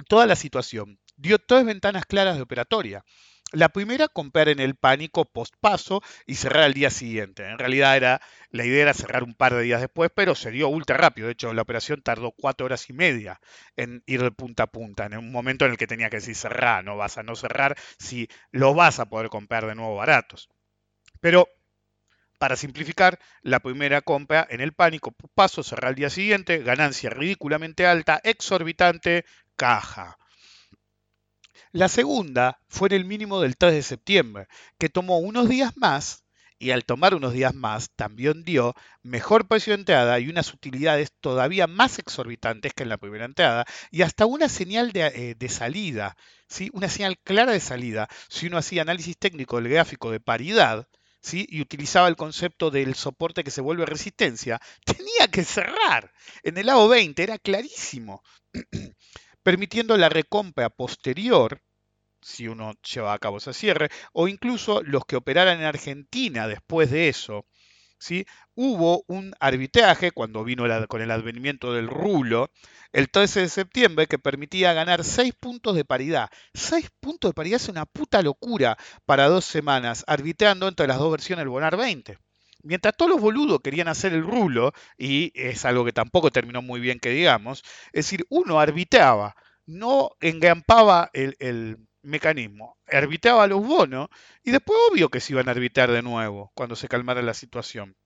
Toda 0.08 0.26
la 0.26 0.36
situación. 0.36 0.98
Dio 1.16 1.38
tres 1.38 1.64
ventanas 1.64 2.06
claras 2.06 2.36
de 2.36 2.42
operatoria. 2.42 3.04
La 3.52 3.68
primera, 3.68 4.08
comprar 4.08 4.48
en 4.48 4.58
el 4.58 4.74
pánico 4.74 5.24
post 5.24 5.54
paso 5.60 6.02
y 6.26 6.34
cerrar 6.34 6.64
al 6.64 6.74
día 6.74 6.90
siguiente. 6.90 7.48
En 7.48 7.58
realidad 7.58 7.96
era, 7.96 8.20
la 8.50 8.64
idea 8.64 8.82
era 8.82 8.92
cerrar 8.92 9.22
un 9.22 9.34
par 9.34 9.54
de 9.54 9.62
días 9.62 9.80
después, 9.80 10.10
pero 10.12 10.34
se 10.34 10.50
dio 10.50 10.68
ultra 10.68 10.96
rápido. 10.96 11.28
De 11.28 11.34
hecho, 11.34 11.54
la 11.54 11.62
operación 11.62 12.02
tardó 12.02 12.32
cuatro 12.32 12.66
horas 12.66 12.90
y 12.90 12.92
media 12.92 13.40
en 13.76 14.02
ir 14.06 14.22
de 14.22 14.32
punta 14.32 14.64
a 14.64 14.66
punta, 14.66 15.06
en 15.06 15.16
un 15.16 15.30
momento 15.30 15.64
en 15.64 15.70
el 15.70 15.76
que 15.76 15.86
tenía 15.86 16.10
que 16.10 16.16
decir 16.16 16.34
cerrar, 16.34 16.84
no 16.84 16.96
vas 16.96 17.18
a 17.18 17.22
no 17.22 17.36
cerrar 17.36 17.76
si 17.98 18.28
lo 18.50 18.74
vas 18.74 18.98
a 18.98 19.08
poder 19.08 19.28
comprar 19.28 19.64
de 19.66 19.76
nuevo 19.76 19.94
baratos. 19.94 20.48
Pero 21.20 21.48
para 22.38 22.56
simplificar, 22.56 23.18
la 23.42 23.60
primera 23.60 24.02
compra 24.02 24.46
en 24.50 24.60
el 24.60 24.72
pánico, 24.72 25.14
paso, 25.34 25.62
cerrar 25.62 25.90
al 25.90 25.94
día 25.94 26.10
siguiente, 26.10 26.58
ganancia 26.58 27.10
ridículamente 27.10 27.86
alta, 27.86 28.20
exorbitante, 28.24 29.24
caja. 29.56 30.16
La 31.72 31.88
segunda 31.88 32.60
fue 32.68 32.88
en 32.88 32.94
el 32.94 33.04
mínimo 33.04 33.40
del 33.40 33.56
3 33.56 33.74
de 33.74 33.82
septiembre, 33.82 34.46
que 34.78 34.88
tomó 34.88 35.18
unos 35.18 35.48
días 35.48 35.76
más 35.76 36.24
y 36.58 36.70
al 36.70 36.84
tomar 36.84 37.14
unos 37.14 37.32
días 37.32 37.54
más 37.54 37.90
también 37.96 38.42
dio 38.42 38.74
mejor 39.02 39.46
precio 39.46 39.72
de 39.72 39.80
entrada 39.80 40.18
y 40.18 40.28
unas 40.28 40.54
utilidades 40.54 41.12
todavía 41.20 41.66
más 41.66 41.98
exorbitantes 41.98 42.72
que 42.72 42.82
en 42.82 42.88
la 42.88 42.96
primera 42.96 43.26
entrada 43.26 43.66
y 43.90 44.02
hasta 44.02 44.26
una 44.26 44.48
señal 44.48 44.92
de, 44.92 45.06
eh, 45.06 45.34
de 45.36 45.48
salida, 45.48 46.16
¿sí? 46.48 46.70
una 46.72 46.88
señal 46.88 47.18
clara 47.18 47.52
de 47.52 47.60
salida 47.60 48.08
si 48.28 48.46
uno 48.46 48.58
hacía 48.58 48.82
análisis 48.82 49.18
técnico 49.18 49.56
del 49.56 49.68
gráfico 49.68 50.10
de 50.10 50.20
paridad 50.20 50.88
¿sí? 51.20 51.46
y 51.50 51.60
utilizaba 51.60 52.08
el 52.08 52.16
concepto 52.16 52.70
del 52.70 52.94
soporte 52.94 53.44
que 53.44 53.50
se 53.50 53.60
vuelve 53.60 53.84
resistencia, 53.84 54.60
tenía 54.84 55.28
que 55.30 55.44
cerrar. 55.44 56.12
En 56.42 56.56
el 56.56 56.66
lado 56.66 56.88
20 56.88 57.22
era 57.22 57.38
clarísimo, 57.38 58.22
permitiendo 59.46 59.96
la 59.96 60.08
recompra 60.08 60.70
posterior 60.70 61.62
si 62.20 62.48
uno 62.48 62.72
lleva 62.82 63.12
a 63.12 63.18
cabo 63.20 63.36
ese 63.36 63.52
cierre, 63.52 63.90
o 64.12 64.26
incluso 64.26 64.82
los 64.82 65.04
que 65.04 65.14
operaran 65.14 65.60
en 65.60 65.66
Argentina 65.66 66.48
después 66.48 66.90
de 66.90 67.08
eso. 67.08 67.46
¿sí? 68.00 68.26
Hubo 68.56 69.04
un 69.06 69.34
arbitraje 69.38 70.10
cuando 70.10 70.42
vino 70.42 70.66
la, 70.66 70.88
con 70.88 71.00
el 71.00 71.12
advenimiento 71.12 71.72
del 71.72 71.86
rulo 71.86 72.50
el 72.92 73.08
13 73.08 73.42
de 73.42 73.48
septiembre 73.48 74.08
que 74.08 74.18
permitía 74.18 74.72
ganar 74.72 75.04
6 75.04 75.32
puntos 75.38 75.76
de 75.76 75.84
paridad. 75.84 76.28
6 76.54 76.90
puntos 76.98 77.30
de 77.30 77.34
paridad 77.34 77.60
es 77.60 77.68
una 77.68 77.86
puta 77.86 78.22
locura 78.22 78.76
para 79.04 79.28
dos 79.28 79.44
semanas, 79.44 80.02
arbitrando 80.08 80.66
entre 80.66 80.88
las 80.88 80.98
dos 80.98 81.12
versiones 81.12 81.44
del 81.44 81.50
Bonar 81.50 81.76
20. 81.76 82.18
Mientras 82.66 82.96
todos 82.96 83.10
los 83.12 83.20
boludos 83.20 83.60
querían 83.62 83.86
hacer 83.86 84.12
el 84.12 84.24
rulo, 84.24 84.72
y 84.98 85.30
es 85.34 85.64
algo 85.64 85.84
que 85.84 85.92
tampoco 85.92 86.32
terminó 86.32 86.62
muy 86.62 86.80
bien 86.80 86.98
que 86.98 87.10
digamos, 87.10 87.62
es 87.86 88.06
decir, 88.06 88.26
uno 88.28 88.58
arbitraba, 88.58 89.36
no 89.66 90.10
engampaba 90.20 91.10
el, 91.12 91.78
mecanismo. 92.02 92.76
Arbitraba 92.86 93.48
los 93.48 93.66
bonos 93.66 94.08
y 94.44 94.52
después 94.52 94.78
obvio 94.90 95.08
que 95.08 95.18
se 95.20 95.32
iban 95.32 95.48
a 95.48 95.52
arbitrar 95.52 95.90
de 95.90 96.02
nuevo 96.02 96.52
cuando 96.54 96.76
se 96.76 96.86
calmara 96.88 97.20
la 97.20 97.34
situación. 97.34 97.96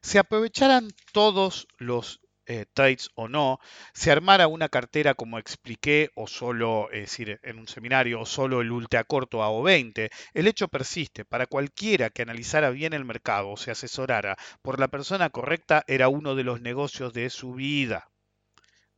Se 0.00 0.18
aprovecharan 0.18 0.88
todos 1.12 1.68
los 1.78 2.20
eh, 2.46 2.66
trades 2.72 3.10
o 3.14 3.28
no, 3.28 3.58
se 3.92 4.10
armara 4.10 4.46
una 4.46 4.68
cartera 4.68 5.14
como 5.14 5.38
expliqué 5.38 6.10
o 6.14 6.26
solo, 6.26 6.88
es 6.92 7.02
decir, 7.02 7.40
en 7.42 7.58
un 7.58 7.68
seminario 7.68 8.20
o 8.20 8.26
solo 8.26 8.60
el 8.60 8.72
ultracorto 8.72 9.42
AO20, 9.42 10.10
el 10.34 10.46
hecho 10.46 10.68
persiste. 10.68 11.24
Para 11.24 11.46
cualquiera 11.46 12.10
que 12.10 12.22
analizara 12.22 12.70
bien 12.70 12.92
el 12.92 13.04
mercado 13.04 13.50
o 13.50 13.56
se 13.56 13.70
asesorara 13.70 14.36
por 14.62 14.80
la 14.80 14.88
persona 14.88 15.30
correcta 15.30 15.84
era 15.86 16.08
uno 16.08 16.34
de 16.34 16.44
los 16.44 16.60
negocios 16.60 17.12
de 17.12 17.30
su 17.30 17.54
vida. 17.54 18.08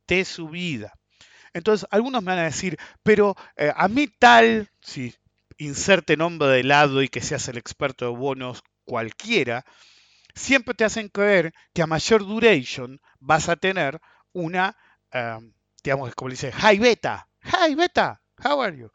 De 0.07 0.25
su 0.25 0.49
vida. 0.49 0.93
Entonces, 1.53 1.87
algunos 1.91 2.21
me 2.21 2.31
van 2.31 2.39
a 2.39 2.43
decir, 2.43 2.77
pero 3.03 3.35
eh, 3.57 3.71
a 3.75 3.87
mí 3.87 4.07
tal, 4.07 4.69
si 4.81 5.13
inserte 5.57 6.17
nombre 6.17 6.47
de 6.49 6.63
lado 6.63 7.01
y 7.01 7.09
que 7.09 7.21
seas 7.21 7.47
el 7.47 7.57
experto 7.57 8.05
de 8.05 8.17
bonos 8.17 8.63
cualquiera, 8.85 9.65
siempre 10.39 10.73
te 10.73 10.85
hacen 10.85 11.09
creer 11.09 11.53
que 11.73 11.81
a 11.81 11.87
mayor 11.87 12.25
duration 12.25 12.99
vas 13.19 13.49
a 13.49 13.55
tener 13.57 13.99
una, 14.33 14.75
eh, 15.11 15.37
digamos, 15.83 16.13
como 16.15 16.31
dice, 16.31 16.51
high 16.51 16.79
beta, 16.79 17.27
high 17.41 17.75
beta, 17.75 18.21
how 18.43 18.61
are 18.61 18.77
you? 18.77 18.89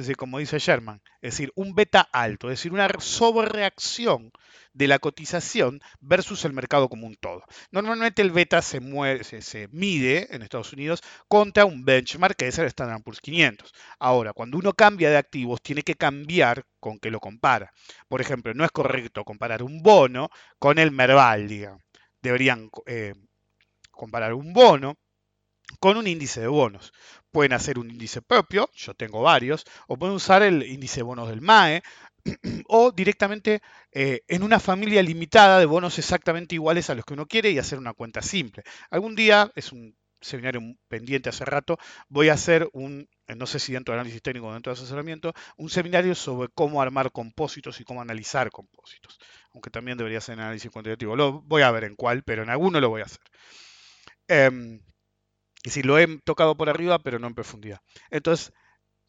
Es 0.00 0.06
decir, 0.06 0.16
como 0.16 0.38
dice 0.38 0.58
Sherman, 0.58 1.02
es 1.20 1.34
decir, 1.34 1.52
un 1.54 1.74
beta 1.74 2.00
alto, 2.00 2.48
es 2.48 2.58
decir, 2.58 2.72
una 2.72 2.88
sobrereacción 3.00 4.32
de 4.72 4.88
la 4.88 4.98
cotización 4.98 5.82
versus 6.00 6.46
el 6.46 6.54
mercado 6.54 6.88
como 6.88 7.06
un 7.06 7.16
todo. 7.16 7.44
Normalmente 7.70 8.22
el 8.22 8.30
beta 8.30 8.62
se, 8.62 8.80
mide 8.80 10.34
en 10.34 10.40
Estados 10.40 10.72
Unidos 10.72 11.02
contra 11.28 11.66
un 11.66 11.84
benchmark 11.84 12.34
que 12.34 12.48
es 12.48 12.58
el 12.58 12.64
Standard 12.68 13.02
Poor's 13.02 13.20
500. 13.20 13.74
Ahora, 13.98 14.32
cuando 14.32 14.56
uno 14.56 14.72
cambia 14.72 15.10
de 15.10 15.18
activos, 15.18 15.60
tiene 15.60 15.82
que 15.82 15.96
cambiar 15.96 16.64
con 16.78 16.98
qué 16.98 17.10
lo 17.10 17.20
compara. 17.20 17.70
Por 18.08 18.22
ejemplo, 18.22 18.54
no 18.54 18.64
es 18.64 18.70
correcto 18.70 19.26
comparar 19.26 19.62
un 19.62 19.82
bono 19.82 20.30
con 20.58 20.78
el 20.78 20.92
Merval, 20.92 21.46
digamos. 21.46 21.82
Deberían 22.22 22.70
eh, 22.86 23.12
comparar 23.90 24.32
un 24.32 24.54
bono 24.54 24.96
con 25.78 25.96
un 25.96 26.06
índice 26.06 26.40
de 26.40 26.48
bonos. 26.48 26.92
Pueden 27.30 27.52
hacer 27.52 27.78
un 27.78 27.90
índice 27.90 28.22
propio, 28.22 28.68
yo 28.74 28.94
tengo 28.94 29.22
varios, 29.22 29.64
o 29.86 29.96
pueden 29.96 30.16
usar 30.16 30.42
el 30.42 30.62
índice 30.64 30.96
de 30.96 31.04
bonos 31.04 31.28
del 31.28 31.40
MAE, 31.40 31.82
o 32.68 32.92
directamente 32.92 33.62
eh, 33.92 34.22
en 34.28 34.42
una 34.42 34.60
familia 34.60 35.02
limitada 35.02 35.58
de 35.58 35.66
bonos 35.66 35.98
exactamente 35.98 36.54
iguales 36.54 36.90
a 36.90 36.94
los 36.94 37.04
que 37.04 37.14
uno 37.14 37.26
quiere 37.26 37.50
y 37.50 37.58
hacer 37.58 37.78
una 37.78 37.94
cuenta 37.94 38.22
simple. 38.22 38.64
Algún 38.90 39.14
día, 39.14 39.50
es 39.54 39.72
un 39.72 39.96
seminario 40.20 40.60
pendiente 40.88 41.30
hace 41.30 41.46
rato, 41.46 41.78
voy 42.08 42.28
a 42.28 42.34
hacer 42.34 42.68
un, 42.74 43.08
eh, 43.26 43.34
no 43.34 43.46
sé 43.46 43.58
si 43.58 43.72
dentro 43.72 43.94
de 43.94 44.00
análisis 44.00 44.20
técnico 44.20 44.48
o 44.48 44.52
dentro 44.52 44.70
de 44.72 44.78
asesoramiento, 44.78 45.32
un 45.56 45.70
seminario 45.70 46.14
sobre 46.14 46.48
cómo 46.52 46.82
armar 46.82 47.10
compósitos 47.10 47.80
y 47.80 47.84
cómo 47.84 48.02
analizar 48.02 48.50
compósitos. 48.50 49.18
Aunque 49.54 49.70
también 49.70 49.96
debería 49.96 50.20
ser 50.20 50.38
análisis 50.38 50.70
cuantitativo. 50.70 51.16
Lo 51.16 51.40
voy 51.42 51.62
a 51.62 51.70
ver 51.70 51.84
en 51.84 51.96
cuál, 51.96 52.22
pero 52.22 52.42
en 52.42 52.50
alguno 52.50 52.80
lo 52.80 52.90
voy 52.90 53.00
a 53.00 53.04
hacer. 53.04 53.20
Eh, 54.28 54.80
y 55.62 55.70
si 55.70 55.82
lo 55.82 55.98
he 55.98 56.06
tocado 56.24 56.56
por 56.56 56.68
arriba, 56.68 56.98
pero 56.98 57.18
no 57.18 57.26
en 57.26 57.34
profundidad. 57.34 57.80
Entonces, 58.10 58.52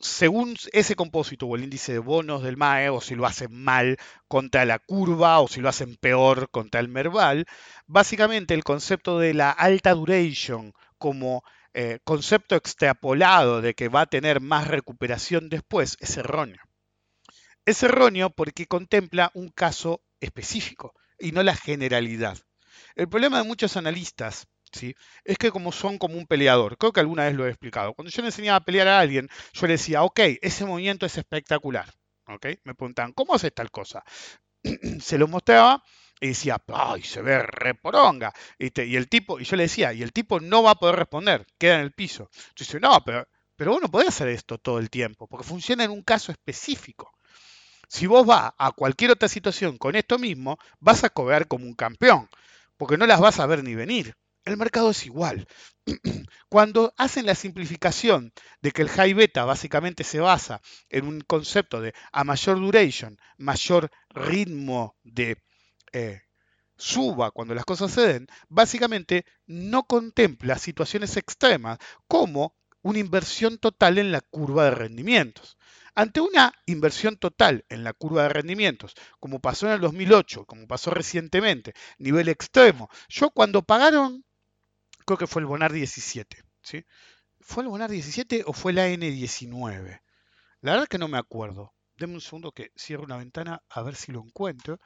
según 0.01 0.55
ese 0.73 0.95
compósito 0.95 1.45
o 1.45 1.55
el 1.55 1.63
índice 1.63 1.93
de 1.93 1.99
bonos 1.99 2.43
del 2.43 2.57
MAE, 2.57 2.89
o 2.89 3.01
si 3.01 3.15
lo 3.15 3.25
hacen 3.25 3.53
mal 3.53 3.97
contra 4.27 4.65
la 4.65 4.79
curva, 4.79 5.39
o 5.39 5.47
si 5.47 5.61
lo 5.61 5.69
hacen 5.69 5.95
peor 5.95 6.49
contra 6.49 6.79
el 6.79 6.87
Merval, 6.87 7.45
básicamente 7.87 8.53
el 8.53 8.63
concepto 8.63 9.19
de 9.19 9.33
la 9.33 9.51
alta 9.51 9.93
duration 9.93 10.73
como 10.97 11.43
eh, 11.73 11.99
concepto 12.03 12.55
extrapolado 12.55 13.61
de 13.61 13.73
que 13.75 13.87
va 13.87 14.01
a 14.01 14.05
tener 14.05 14.41
más 14.41 14.67
recuperación 14.67 15.49
después 15.49 15.97
es 15.99 16.17
erróneo. 16.17 16.61
Es 17.65 17.83
erróneo 17.83 18.31
porque 18.31 18.65
contempla 18.65 19.31
un 19.33 19.49
caso 19.49 20.01
específico 20.19 20.93
y 21.19 21.31
no 21.31 21.43
la 21.43 21.55
generalidad. 21.55 22.37
El 22.95 23.07
problema 23.07 23.37
de 23.37 23.47
muchos 23.47 23.77
analistas 23.77 24.47
es 25.23 25.37
que 25.37 25.51
como 25.51 25.71
son 25.71 25.97
como 25.97 26.17
un 26.17 26.27
peleador, 26.27 26.77
creo 26.77 26.91
que 26.91 26.99
alguna 26.99 27.25
vez 27.25 27.35
lo 27.35 27.45
he 27.45 27.49
explicado. 27.49 27.93
Cuando 27.93 28.11
yo 28.11 28.21
le 28.21 28.29
enseñaba 28.29 28.57
a 28.57 28.65
pelear 28.65 28.87
a 28.87 28.99
alguien, 28.99 29.29
yo 29.53 29.67
le 29.67 29.73
decía, 29.73 30.03
ok, 30.03 30.19
ese 30.41 30.65
movimiento 30.65 31.05
es 31.05 31.17
espectacular. 31.17 31.85
Me 32.63 32.75
preguntaban, 32.75 33.11
¿cómo 33.13 33.35
haces 33.35 33.53
tal 33.53 33.71
cosa? 33.71 34.03
se 35.01 35.17
lo 35.17 35.27
mostraba 35.27 35.83
y 36.19 36.29
decía, 36.29 36.61
ay, 36.67 37.03
se 37.03 37.21
ve 37.21 37.41
reporonga. 37.43 38.33
Y 38.57 38.95
el 38.95 39.09
tipo, 39.09 39.39
y 39.39 39.43
yo 39.43 39.55
le 39.55 39.63
decía, 39.63 39.91
y 39.91 40.03
el 40.03 40.13
tipo 40.13 40.39
no 40.39 40.63
va 40.63 40.71
a 40.71 40.75
poder 40.75 40.95
responder, 40.95 41.45
queda 41.57 41.75
en 41.75 41.81
el 41.81 41.91
piso. 41.91 42.29
Yo 42.55 42.65
decía, 42.65 42.79
no, 42.79 43.03
pero, 43.03 43.27
pero 43.55 43.71
vos 43.71 43.81
no 43.81 43.89
podés 43.89 44.09
hacer 44.09 44.29
esto 44.29 44.57
todo 44.57 44.79
el 44.79 44.89
tiempo, 44.89 45.27
porque 45.27 45.47
funciona 45.47 45.83
en 45.83 45.91
un 45.91 46.03
caso 46.03 46.31
específico. 46.31 47.11
Si 47.87 48.07
vos 48.07 48.25
vas 48.25 48.53
a 48.57 48.71
cualquier 48.71 49.11
otra 49.11 49.27
situación 49.27 49.77
con 49.77 49.95
esto 49.95 50.17
mismo, 50.17 50.57
vas 50.79 51.03
a 51.03 51.09
cobrar 51.09 51.47
como 51.47 51.65
un 51.65 51.73
campeón, 51.73 52.29
porque 52.77 52.97
no 52.97 53.05
las 53.05 53.19
vas 53.19 53.39
a 53.39 53.45
ver 53.47 53.63
ni 53.63 53.75
venir. 53.75 54.15
El 54.43 54.57
mercado 54.57 54.89
es 54.89 55.05
igual. 55.05 55.47
Cuando 56.49 56.93
hacen 56.97 57.27
la 57.27 57.35
simplificación 57.35 58.33
de 58.61 58.71
que 58.71 58.81
el 58.81 58.89
high 58.89 59.13
beta 59.13 59.45
básicamente 59.45 60.03
se 60.03 60.19
basa 60.19 60.61
en 60.89 61.05
un 61.05 61.21
concepto 61.21 61.79
de 61.79 61.93
a 62.11 62.23
mayor 62.23 62.59
duration, 62.59 63.19
mayor 63.37 63.91
ritmo 64.09 64.95
de 65.03 65.37
eh, 65.93 66.21
suba 66.75 67.29
cuando 67.29 67.53
las 67.53 67.65
cosas 67.65 67.91
se 67.91 68.01
den, 68.01 68.27
básicamente 68.49 69.25
no 69.45 69.83
contempla 69.83 70.57
situaciones 70.57 71.17
extremas 71.17 71.77
como 72.07 72.55
una 72.81 72.97
inversión 72.97 73.59
total 73.59 73.99
en 73.99 74.11
la 74.11 74.21
curva 74.21 74.65
de 74.65 74.71
rendimientos. 74.71 75.57
Ante 75.93 76.19
una 76.19 76.53
inversión 76.65 77.17
total 77.17 77.65
en 77.69 77.83
la 77.83 77.93
curva 77.93 78.23
de 78.23 78.29
rendimientos, 78.29 78.95
como 79.19 79.39
pasó 79.39 79.67
en 79.67 79.73
el 79.73 79.81
2008, 79.81 80.45
como 80.45 80.65
pasó 80.65 80.89
recientemente, 80.89 81.73
nivel 81.99 82.29
extremo, 82.29 82.89
yo 83.07 83.29
cuando 83.29 83.61
pagaron 83.61 84.25
creo 85.11 85.27
que 85.27 85.27
fue 85.27 85.41
el 85.41 85.45
Bonar 85.45 85.73
17. 85.73 86.37
¿sí? 86.61 86.85
¿Fue 87.41 87.63
el 87.63 87.69
Bonar 87.69 87.91
17 87.91 88.43
o 88.45 88.53
fue 88.53 88.71
la 88.71 88.87
N19? 88.87 89.99
La 90.61 90.71
verdad 90.71 90.87
que 90.87 90.97
no 90.97 91.09
me 91.09 91.17
acuerdo. 91.17 91.73
Deme 91.97 92.13
un 92.13 92.21
segundo 92.21 92.53
que 92.53 92.71
cierro 92.77 93.03
una 93.03 93.17
ventana 93.17 93.61
a 93.69 93.81
ver 93.81 93.95
si 93.95 94.13
lo 94.13 94.23
encuentro. 94.23 94.79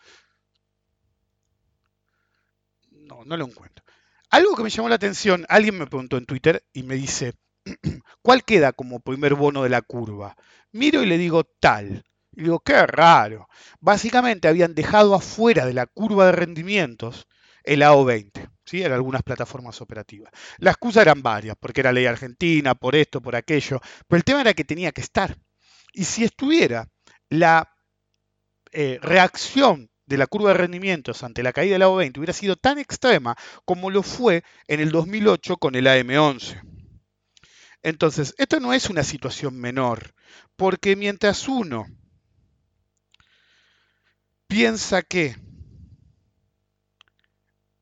No, 2.90 3.24
no 3.24 3.38
lo 3.38 3.46
encuentro. 3.46 3.86
Algo 4.32 4.56
que 4.56 4.64
me 4.64 4.70
llamó 4.72 4.90
la 4.90 4.96
atención, 4.96 5.46
alguien 5.48 5.78
me 5.78 5.86
preguntó 5.86 6.18
en 6.18 6.26
Twitter 6.26 6.66
y 6.74 6.82
me 6.82 6.96
dice, 6.96 7.36
¿cuál 8.24 8.44
queda 8.44 8.74
como 8.74 9.00
primer 9.00 9.36
bono 9.36 9.62
de 9.62 9.70
la 9.70 9.84
curva? 9.84 10.36
Miro 10.72 11.04
y 11.04 11.06
le 11.06 11.20
digo 11.20 11.44
tal. 11.44 12.04
Y 12.32 12.44
digo, 12.44 12.60
qué 12.62 12.86
raro. 12.88 13.48
Básicamente 13.80 14.48
habían 14.48 14.74
dejado 14.74 15.14
afuera 15.14 15.68
de 15.68 15.74
la 15.74 15.86
curva 15.86 16.26
de 16.26 16.32
rendimientos 16.32 17.28
el 17.66 17.82
AO20. 17.82 18.50
¿sí? 18.66 18.84
En 18.84 18.92
algunas 18.92 19.24
plataformas 19.24 19.82
operativas. 19.82 20.32
Las 20.58 20.74
excusas 20.74 21.04
eran 21.04 21.22
varias, 21.22 21.56
porque 21.60 21.82
era 21.82 21.92
ley 21.92 22.06
argentina, 22.06 22.76
por 22.76 22.96
esto, 22.96 23.22
por 23.22 23.36
aquello. 23.36 23.80
Pero 24.08 24.18
el 24.18 24.24
tema 24.24 24.42
era 24.42 24.54
que 24.54 24.64
tenía 24.64 24.92
que 24.92 25.02
estar. 25.02 25.38
Y 25.94 26.04
si 26.04 26.24
estuviera 26.24 26.88
la 27.30 27.72
eh, 28.72 29.00
reacción 29.02 29.90
de 30.06 30.18
la 30.18 30.28
curva 30.28 30.50
de 30.50 30.58
rendimientos 30.58 31.24
ante 31.24 31.42
la 31.42 31.54
caída 31.54 31.74
del 31.74 31.84
AO20 31.84 32.18
hubiera 32.18 32.34
sido 32.34 32.56
tan 32.56 32.78
extrema 32.78 33.36
como 33.66 33.90
lo 33.90 34.04
fue 34.04 34.44
en 34.68 34.80
el 34.80 34.92
2008 34.92 35.58
con 35.58 35.76
el 35.76 35.88
AM11. 35.88 36.62
Entonces, 37.82 38.34
esto 38.38 38.60
no 38.60 38.74
es 38.74 38.90
una 38.90 39.04
situación 39.04 39.56
menor, 39.58 40.16
porque 40.56 40.96
mientras 40.96 41.48
uno 41.48 41.86
piensa 44.48 45.04
que 45.04 45.36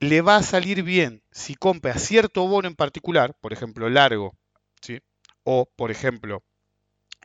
le 0.04 0.22
va 0.22 0.38
a 0.38 0.44
salir 0.44 0.84
bien 0.84 1.24
si 1.32 1.56
compra 1.56 1.98
cierto 1.98 2.48
bono 2.48 2.68
en 2.68 2.76
particular, 2.76 3.36
por 3.40 3.54
ejemplo, 3.54 3.90
largo, 3.90 4.36
¿sí? 4.82 5.00
o 5.44 5.66
por 5.76 5.92
ejemplo, 5.92 6.44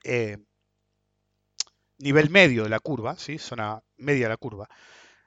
eh, 0.04 0.38
nivel 1.98 2.30
medio 2.30 2.64
de 2.64 2.68
la 2.68 2.80
curva, 2.80 3.16
¿sí? 3.16 3.38
zona 3.38 3.82
media 3.96 4.26
de 4.26 4.30
la 4.30 4.36
curva, 4.36 4.68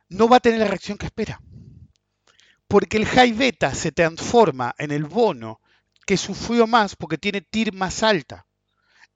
no 0.09 0.27
va 0.27 0.37
a 0.37 0.39
tener 0.39 0.59
la 0.59 0.67
reacción 0.67 0.97
que 0.97 1.05
espera. 1.05 1.41
Porque 2.67 2.97
el 2.97 3.05
high 3.05 3.33
beta 3.33 3.73
se 3.73 3.91
transforma 3.91 4.73
en 4.77 4.91
el 4.91 5.03
bono 5.05 5.59
que 6.05 6.17
sufrió 6.17 6.67
más 6.67 6.95
porque 6.95 7.17
tiene 7.17 7.41
TIR 7.41 7.73
más 7.73 8.03
alta. 8.03 8.45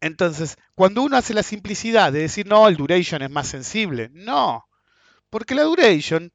Entonces, 0.01 0.57
cuando 0.75 1.01
uno 1.03 1.17
hace 1.17 1.33
la 1.33 1.43
simplicidad 1.43 2.11
de 2.11 2.19
decir, 2.19 2.47
no, 2.47 2.67
el 2.67 2.75
duration 2.75 3.21
es 3.21 3.29
más 3.29 3.47
sensible, 3.47 4.09
no, 4.13 4.65
porque 5.29 5.55
la 5.55 5.63
duration 5.63 6.31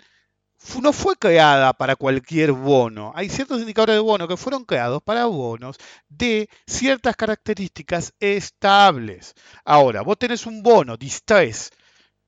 no 0.83 0.93
fue 0.93 1.17
creada 1.17 1.73
para 1.73 1.97
cualquier 1.97 2.53
bono. 2.53 3.13
Hay 3.15 3.29
ciertos 3.29 3.61
indicadores 3.61 3.97
de 3.97 4.01
bono 4.01 4.29
que 4.29 4.37
fueron 4.37 4.65
creados 4.65 5.03
para 5.03 5.27
bonos 5.27 5.77
de 6.09 6.49
ciertas 6.67 7.17
características 7.17 8.15
estables. 8.21 9.35
Ahora, 9.65 10.03
vos 10.03 10.19
tenés 10.19 10.47
un 10.47 10.63
bono 10.63 10.97
distress, 10.97 11.71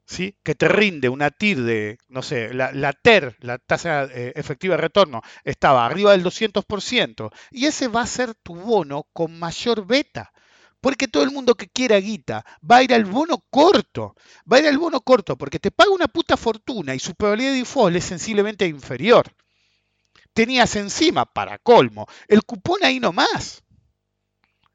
¿sí? 0.06 0.36
que 0.42 0.54
te 0.54 0.68
rinde 0.68 1.08
una 1.08 1.30
TIR 1.30 1.62
de, 1.62 1.98
no 2.08 2.22
sé, 2.22 2.52
la, 2.54 2.92
TER, 2.92 3.36
la 3.40 3.58
tasa 3.58 4.04
eh, 4.04 4.32
efectiva 4.36 4.76
de 4.76 4.82
retorno, 4.82 5.22
estaba 5.44 5.86
arriba 5.86 6.12
del 6.12 6.24
200%, 6.24 7.30
y 7.50 7.66
ese 7.66 7.88
va 7.88 8.02
a 8.02 8.06
ser 8.06 8.34
tu 8.34 8.54
bono 8.54 9.06
con 9.12 9.38
mayor 9.38 9.86
beta. 9.86 10.32
Porque 10.82 11.06
todo 11.06 11.22
el 11.22 11.30
mundo 11.30 11.54
que 11.54 11.68
quiera 11.68 11.96
guita 11.98 12.44
va 12.68 12.78
a 12.78 12.82
ir 12.82 12.92
al 12.92 13.04
bono 13.04 13.44
corto. 13.50 14.16
Va 14.52 14.56
a 14.56 14.60
ir 14.60 14.66
al 14.66 14.78
bono 14.78 15.00
corto 15.00 15.38
porque 15.38 15.60
te 15.60 15.70
paga 15.70 15.92
una 15.92 16.08
puta 16.08 16.36
fortuna 16.36 16.92
y 16.92 16.98
su 16.98 17.14
probabilidad 17.14 17.52
de 17.52 17.58
default 17.58 17.96
es 17.96 18.04
sensiblemente 18.04 18.66
inferior. 18.66 19.32
Tenías 20.34 20.74
encima, 20.74 21.24
para 21.24 21.58
colmo, 21.58 22.08
el 22.26 22.42
cupón 22.42 22.82
ahí 22.82 22.98
nomás. 22.98 23.62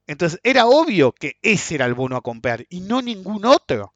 Entonces 0.08 0.39
era 0.43 0.66
obvio 0.66 1.12
que 1.12 1.34
ese 1.41 1.76
era 1.76 1.86
el 1.86 1.93
bono 1.93 2.16
a 2.16 2.22
comprar 2.22 2.66
y 2.70 2.80
no 2.80 3.01
ningún 3.01 3.43
otro. 3.43 3.93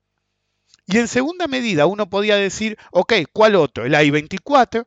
Y 0.88 0.98
en 0.98 1.08
segunda 1.08 1.48
medida 1.48 1.86
uno 1.86 2.10
podía 2.10 2.36
decir, 2.36 2.78
ok, 2.92 3.14
¿cuál 3.32 3.56
otro? 3.56 3.86
El 3.86 3.94
I-24 3.94 4.86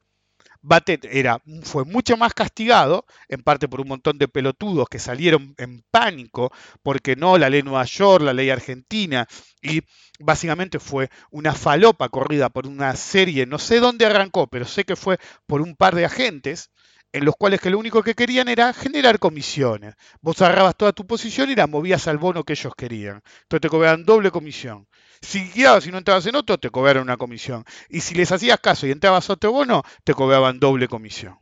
era, 1.10 1.42
fue 1.62 1.84
mucho 1.84 2.16
más 2.16 2.34
castigado, 2.34 3.04
en 3.28 3.42
parte 3.42 3.68
por 3.68 3.80
un 3.80 3.88
montón 3.88 4.18
de 4.18 4.28
pelotudos 4.28 4.88
que 4.88 4.98
salieron 4.98 5.54
en 5.58 5.84
pánico, 5.90 6.52
porque 6.82 7.16
no 7.16 7.38
la 7.38 7.50
ley 7.50 7.62
Nueva 7.62 7.84
York, 7.84 8.24
la 8.24 8.32
ley 8.32 8.50
argentina, 8.50 9.26
y 9.62 9.82
básicamente 10.18 10.78
fue 10.78 11.10
una 11.30 11.52
falopa 11.54 12.08
corrida 12.08 12.48
por 12.48 12.66
una 12.66 12.96
serie, 12.96 13.46
no 13.46 13.58
sé 13.58 13.80
dónde 13.80 14.06
arrancó, 14.06 14.46
pero 14.46 14.64
sé 14.64 14.84
que 14.84 14.96
fue 14.96 15.18
por 15.46 15.60
un 15.60 15.76
par 15.76 15.94
de 15.94 16.06
agentes, 16.06 16.70
en 17.12 17.24
los 17.24 17.36
cuales 17.36 17.60
que 17.60 17.70
lo 17.70 17.78
único 17.78 18.02
que 18.02 18.14
querían 18.14 18.48
era 18.48 18.72
generar 18.72 19.20
comisiones. 19.20 19.94
Vos 20.20 20.42
agarrabas 20.42 20.76
toda 20.76 20.92
tu 20.92 21.06
posición 21.06 21.48
y 21.48 21.54
la 21.54 21.68
movías 21.68 22.08
al 22.08 22.18
bono 22.18 22.42
que 22.42 22.54
ellos 22.54 22.72
querían. 22.76 23.22
Entonces 23.42 23.60
te 23.60 23.68
cobraban 23.68 24.04
doble 24.04 24.32
comisión. 24.32 24.88
Si 25.24 25.50
y 25.56 25.90
no 25.90 25.98
entrabas 25.98 26.26
en 26.26 26.36
otro, 26.36 26.58
te 26.58 26.70
cobraron 26.70 27.04
una 27.04 27.16
comisión. 27.16 27.64
Y 27.88 28.02
si 28.02 28.14
les 28.14 28.30
hacías 28.30 28.60
caso 28.60 28.86
y 28.86 28.90
entrabas 28.90 29.30
a 29.30 29.32
otro 29.32 29.52
bono, 29.52 29.82
te 30.04 30.12
cobraban 30.12 30.60
doble 30.60 30.86
comisión. 30.86 31.38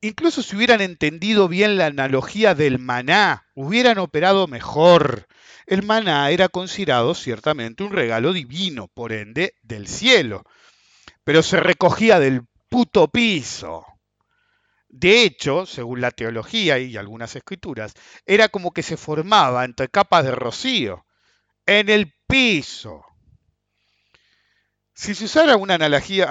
Incluso 0.00 0.42
si 0.42 0.56
hubieran 0.56 0.80
entendido 0.80 1.46
bien 1.46 1.76
la 1.76 1.86
analogía 1.86 2.54
del 2.54 2.78
maná, 2.78 3.46
hubieran 3.54 3.98
operado 3.98 4.48
mejor. 4.48 5.28
El 5.66 5.84
maná 5.84 6.30
era 6.30 6.48
considerado 6.48 7.14
ciertamente 7.14 7.84
un 7.84 7.92
regalo 7.92 8.32
divino, 8.32 8.88
por 8.88 9.12
ende, 9.12 9.54
del 9.62 9.86
cielo. 9.86 10.42
Pero 11.22 11.42
se 11.42 11.60
recogía 11.60 12.18
del 12.18 12.42
puto 12.68 13.08
piso. 13.08 13.86
De 14.88 15.22
hecho, 15.22 15.64
según 15.64 16.00
la 16.00 16.10
teología 16.10 16.78
y 16.78 16.96
algunas 16.96 17.36
escrituras, 17.36 17.92
era 18.26 18.48
como 18.48 18.72
que 18.72 18.82
se 18.82 18.96
formaba 18.96 19.64
entre 19.64 19.88
capas 19.88 20.24
de 20.24 20.32
rocío, 20.32 21.06
en 21.70 21.88
el 21.88 22.12
piso. 22.26 23.04
Si 24.92 25.14
se 25.14 25.26
usara 25.26 25.56
una 25.56 25.74
analogía, 25.74 26.26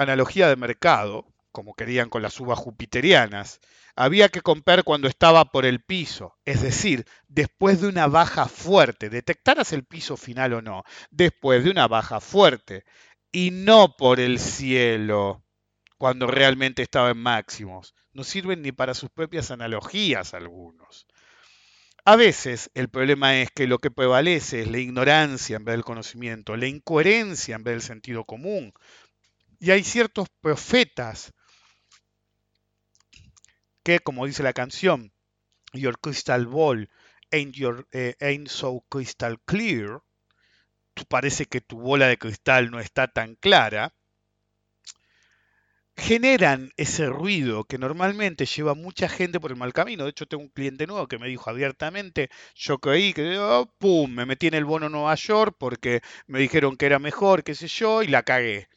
de 0.49 0.55
mercado, 0.57 1.33
como 1.53 1.75
querían 1.75 2.09
con 2.09 2.21
las 2.21 2.37
uvas 2.41 2.59
jupiterianas, 2.59 3.61
había 3.95 4.27
que 4.27 4.41
comprar 4.41 4.83
cuando 4.83 5.07
estaba 5.07 5.45
por 5.45 5.65
el 5.65 5.81
piso, 5.81 6.37
es 6.43 6.61
decir, 6.61 7.05
después 7.29 7.79
de 7.79 7.87
una 7.87 8.07
baja 8.07 8.49
fuerte, 8.49 9.09
detectaras 9.09 9.71
el 9.71 9.85
piso 9.85 10.17
final 10.17 10.51
o 10.55 10.61
no, 10.61 10.83
después 11.09 11.63
de 11.63 11.71
una 11.71 11.87
baja 11.87 12.19
fuerte, 12.19 12.83
y 13.31 13.51
no 13.51 13.95
por 13.95 14.19
el 14.19 14.39
cielo 14.39 15.45
cuando 15.97 16.27
realmente 16.27 16.81
estaba 16.81 17.11
en 17.11 17.17
máximos. 17.17 17.95
No 18.11 18.25
sirven 18.25 18.61
ni 18.61 18.73
para 18.73 18.93
sus 18.93 19.09
propias 19.09 19.51
analogías 19.51 20.33
algunos. 20.33 21.07
A 22.05 22.15
veces 22.15 22.71
el 22.73 22.89
problema 22.89 23.41
es 23.41 23.51
que 23.51 23.67
lo 23.67 23.79
que 23.79 23.91
prevalece 23.91 24.61
es 24.61 24.67
la 24.71 24.79
ignorancia 24.79 25.57
en 25.57 25.65
vez 25.65 25.73
del 25.73 25.83
conocimiento, 25.83 26.55
la 26.55 26.67
incoherencia 26.67 27.55
en 27.55 27.63
vez 27.63 27.73
del 27.75 27.81
sentido 27.81 28.25
común. 28.25 28.73
Y 29.59 29.71
hay 29.71 29.83
ciertos 29.83 30.27
profetas 30.41 31.33
que, 33.83 33.99
como 33.99 34.25
dice 34.25 34.43
la 34.43 34.53
canción, 34.53 35.11
Your 35.73 35.99
crystal 35.99 36.47
ball 36.47 36.89
ain't, 37.31 37.55
your, 37.55 37.87
eh, 37.91 38.15
ain't 38.19 38.47
so 38.47 38.83
crystal 38.89 39.39
clear, 39.45 40.01
parece 41.07 41.45
que 41.45 41.61
tu 41.61 41.79
bola 41.79 42.07
de 42.07 42.17
cristal 42.17 42.71
no 42.71 42.79
está 42.79 43.07
tan 43.07 43.35
clara, 43.35 43.93
generan 45.99 46.71
ese 46.77 47.07
ruido 47.07 47.63
que 47.65 47.77
normalmente 47.77 48.45
lleva 48.45 48.73
mucha 48.75 49.07
gente 49.09 49.39
por 49.39 49.51
el 49.51 49.57
mal 49.57 49.73
camino. 49.73 50.03
De 50.03 50.09
hecho, 50.11 50.25
tengo 50.27 50.43
un 50.43 50.49
cliente 50.49 50.87
nuevo 50.87 51.07
que 51.07 51.19
me 51.19 51.27
dijo 51.27 51.49
abiertamente, 51.49 52.29
yo 52.55 52.79
creí 52.79 53.13
que, 53.13 53.37
oh, 53.37 53.71
pum, 53.77 54.11
me 54.11 54.25
metí 54.25 54.47
en 54.47 54.55
el 54.55 54.65
bono 54.65 54.89
Nueva 54.89 55.15
York 55.15 55.55
porque 55.59 56.01
me 56.27 56.39
dijeron 56.39 56.77
que 56.77 56.85
era 56.87 56.99
mejor, 56.99 57.43
qué 57.43 57.53
sé 57.55 57.67
yo, 57.67 58.01
y 58.03 58.07
la 58.07 58.23
cagué. 58.23 58.67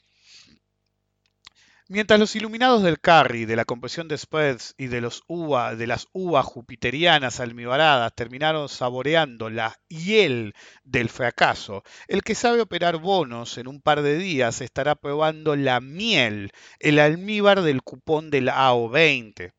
Mientras 1.92 2.18
los 2.18 2.34
iluminados 2.36 2.82
del 2.82 3.00
carry, 3.00 3.44
de 3.44 3.54
la 3.54 3.66
compresión 3.66 4.08
de 4.08 4.16
spreads 4.16 4.74
y 4.78 4.86
de, 4.86 5.02
los 5.02 5.24
uva, 5.26 5.76
de 5.76 5.86
las 5.86 6.08
uvas 6.14 6.46
jupiterianas 6.46 7.38
almibaradas 7.38 8.14
terminaron 8.14 8.70
saboreando 8.70 9.50
la 9.50 9.78
hiel 9.88 10.54
del 10.84 11.10
fracaso, 11.10 11.82
el 12.08 12.22
que 12.22 12.34
sabe 12.34 12.62
operar 12.62 12.96
bonos 12.96 13.58
en 13.58 13.68
un 13.68 13.82
par 13.82 14.00
de 14.00 14.16
días 14.16 14.62
estará 14.62 14.94
probando 14.94 15.54
la 15.54 15.82
miel, 15.82 16.52
el 16.78 16.98
almíbar 16.98 17.60
del 17.60 17.82
cupón 17.82 18.30
del 18.30 18.48
AO20. 18.48 19.52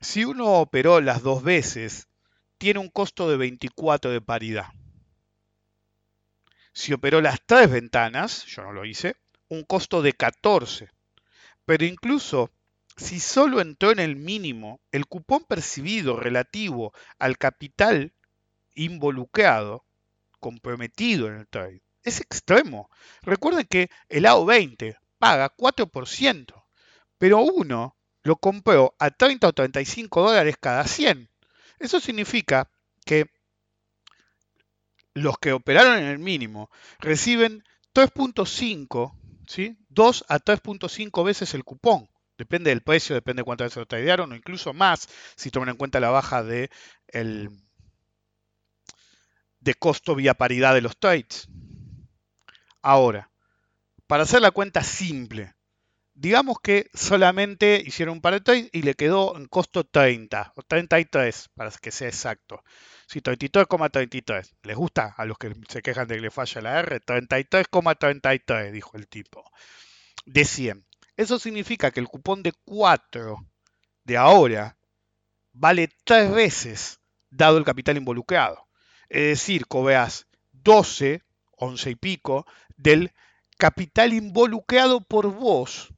Si 0.00 0.24
uno 0.24 0.60
operó 0.60 1.00
las 1.00 1.24
dos 1.24 1.42
veces, 1.42 2.06
tiene 2.56 2.78
un 2.78 2.88
costo 2.88 3.28
de 3.28 3.36
24 3.36 4.12
de 4.12 4.20
paridad. 4.20 4.66
Si 6.72 6.92
operó 6.92 7.20
las 7.20 7.40
tres 7.44 7.68
ventanas, 7.68 8.44
yo 8.44 8.62
no 8.62 8.72
lo 8.72 8.84
hice, 8.84 9.16
un 9.48 9.64
costo 9.64 10.02
de 10.02 10.12
14. 10.12 10.88
Pero 11.64 11.84
incluso 11.84 12.50
si 12.96 13.20
solo 13.20 13.60
entró 13.60 13.90
en 13.90 14.00
el 14.00 14.16
mínimo, 14.16 14.80
el 14.90 15.06
cupón 15.06 15.44
percibido 15.44 16.16
relativo 16.16 16.92
al 17.18 17.38
capital 17.38 18.12
involucrado, 18.74 19.84
comprometido 20.40 21.28
en 21.28 21.34
el 21.34 21.48
trade, 21.48 21.82
es 22.02 22.20
extremo. 22.20 22.90
Recuerden 23.22 23.66
que 23.66 23.90
el 24.08 24.24
AO20 24.24 24.98
paga 25.18 25.54
4%, 25.56 26.64
pero 27.18 27.40
uno 27.40 27.96
lo 28.22 28.36
compró 28.36 28.94
a 28.98 29.10
30 29.10 29.48
o 29.48 29.52
35 29.52 30.22
dólares 30.22 30.56
cada 30.60 30.86
100. 30.86 31.28
Eso 31.78 32.00
significa 32.00 32.70
que 33.04 33.26
los 35.14 35.38
que 35.38 35.52
operaron 35.52 35.98
en 35.98 36.04
el 36.04 36.18
mínimo 36.18 36.70
reciben 36.98 37.64
3.5 37.94 39.12
¿sí? 39.46 39.76
2 39.94 40.24
a 40.28 40.38
3.5 40.38 41.24
veces 41.24 41.54
el 41.54 41.64
cupón 41.64 42.08
Depende 42.38 42.70
del 42.70 42.82
precio, 42.82 43.14
depende 43.14 43.40
de 43.40 43.44
cuántas 43.44 43.66
veces 43.66 43.76
lo 43.76 43.86
tradearon, 43.86 44.32
o 44.32 44.34
incluso 44.34 44.72
más 44.72 45.08
si 45.36 45.50
toman 45.50 45.68
en 45.68 45.76
cuenta 45.76 46.00
la 46.00 46.10
baja 46.10 46.42
de, 46.42 46.70
el, 47.06 47.50
de 49.60 49.74
costo 49.74 50.14
vía 50.14 50.34
paridad 50.34 50.74
de 50.74 50.80
los 50.80 50.96
trades. 50.96 51.48
Ahora, 52.80 53.30
para 54.06 54.24
hacer 54.24 54.40
la 54.40 54.50
cuenta 54.50 54.82
simple, 54.82 55.54
digamos 56.14 56.56
que 56.60 56.90
solamente 56.94 57.80
hicieron 57.84 58.16
un 58.16 58.22
par 58.22 58.34
de 58.34 58.40
trades 58.40 58.70
y 58.72 58.82
le 58.82 58.94
quedó 58.94 59.36
en 59.36 59.46
costo 59.46 59.84
30 59.84 60.52
o 60.56 60.62
33, 60.62 61.50
para 61.54 61.70
que 61.70 61.92
sea 61.92 62.08
exacto. 62.08 62.64
Sí, 63.12 63.20
33,33. 63.20 64.54
¿Les 64.62 64.74
gusta 64.74 65.14
a 65.18 65.26
los 65.26 65.36
que 65.36 65.54
se 65.68 65.82
quejan 65.82 66.08
de 66.08 66.14
que 66.14 66.22
le 66.22 66.30
falla 66.30 66.62
la 66.62 66.80
R? 66.80 66.98
33,33, 67.02 68.70
dijo 68.70 68.96
el 68.96 69.06
tipo. 69.06 69.44
De 70.24 70.46
100. 70.46 70.82
Eso 71.18 71.38
significa 71.38 71.90
que 71.90 72.00
el 72.00 72.08
cupón 72.08 72.42
de 72.42 72.54
4 72.64 73.36
de 74.04 74.16
ahora 74.16 74.78
vale 75.52 75.90
3 76.04 76.32
veces 76.32 77.00
dado 77.28 77.58
el 77.58 77.64
capital 77.64 77.98
involucrado. 77.98 78.66
Es 79.10 79.40
decir, 79.40 79.66
cobeas 79.66 80.26
12, 80.52 81.22
11 81.58 81.90
y 81.90 81.94
pico 81.96 82.46
del 82.78 83.12
capital 83.58 84.14
involucrado 84.14 85.02
por 85.02 85.26
vos 85.26 85.92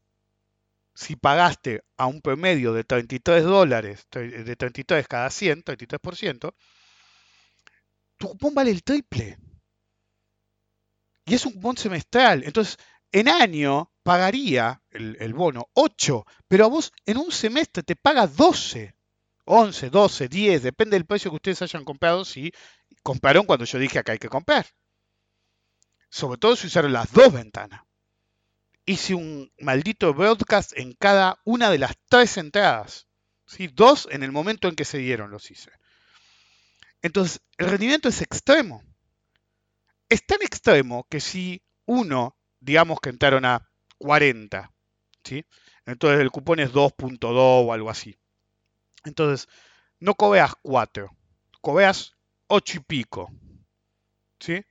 si 0.96 1.14
pagaste 1.14 1.84
a 1.96 2.06
un 2.06 2.20
promedio 2.20 2.72
de 2.72 2.82
33 2.82 3.44
dólares, 3.44 4.08
de 4.10 4.56
33 4.56 5.06
cada 5.06 5.30
100, 5.30 5.62
33%, 5.62 6.54
tu 8.16 8.28
cupón 8.28 8.54
vale 8.54 8.70
el 8.70 8.82
triple. 8.82 9.38
Y 11.26 11.34
es 11.34 11.46
un 11.46 11.52
cupón 11.52 11.76
semestral. 11.76 12.44
Entonces, 12.44 12.78
en 13.12 13.28
año 13.28 13.90
pagaría 14.02 14.82
el, 14.90 15.34
bono 15.34 15.68
8, 15.72 16.24
pero 16.48 16.66
a 16.66 16.68
vos 16.68 16.92
en 17.06 17.16
un 17.18 17.32
semestre 17.32 17.82
te 17.82 17.96
paga 17.96 18.26
12, 18.26 18.94
11, 19.44 19.90
12, 19.90 20.28
10, 20.28 20.62
depende 20.62 20.96
del 20.96 21.06
precio 21.06 21.30
que 21.30 21.36
ustedes 21.36 21.62
hayan 21.62 21.84
comprado, 21.84 22.24
si 22.24 22.52
compraron 23.02 23.46
cuando 23.46 23.64
yo 23.64 23.78
dije 23.78 23.98
acá 23.98 24.12
hay 24.12 24.18
que 24.18 24.28
comprar. 24.28 24.66
Sobre 26.10 26.38
todo 26.38 26.56
si 26.56 26.66
usaron 26.66 26.92
las 26.92 27.10
dos 27.12 27.32
ventanas 27.32 27.82
hice 28.86 29.14
un 29.14 29.50
maldito 29.58 30.12
broadcast 30.14 30.72
en 30.76 30.92
cada 30.92 31.40
una 31.44 31.70
de 31.70 31.78
las 31.78 31.96
tres 32.08 32.36
entradas. 32.36 33.06
¿sí? 33.46 33.68
Dos 33.68 34.08
en 34.10 34.22
el 34.22 34.32
momento 34.32 34.68
en 34.68 34.76
que 34.76 34.84
se 34.84 34.98
dieron 34.98 35.30
los 35.30 35.50
hice. 35.50 35.70
Entonces, 37.04 37.42
el 37.58 37.68
rendimiento 37.68 38.08
es 38.08 38.22
extremo. 38.22 38.82
Es 40.08 40.26
tan 40.26 40.40
extremo 40.40 41.06
que 41.10 41.20
si 41.20 41.62
uno, 41.84 42.34
digamos 42.60 42.98
que 42.98 43.10
entraron 43.10 43.44
a 43.44 43.70
40, 43.98 44.72
¿sí? 45.22 45.44
entonces 45.84 46.20
el 46.20 46.30
cupón 46.30 46.60
es 46.60 46.72
2.2 46.72 47.28
o 47.30 47.74
algo 47.74 47.90
así. 47.90 48.16
Entonces, 49.04 49.50
no 50.00 50.14
cobeas 50.14 50.54
4, 50.62 51.14
cobeas 51.60 52.16
8 52.46 52.78
y 52.78 52.80
pico. 52.80 53.30
¿sí? 54.40 54.64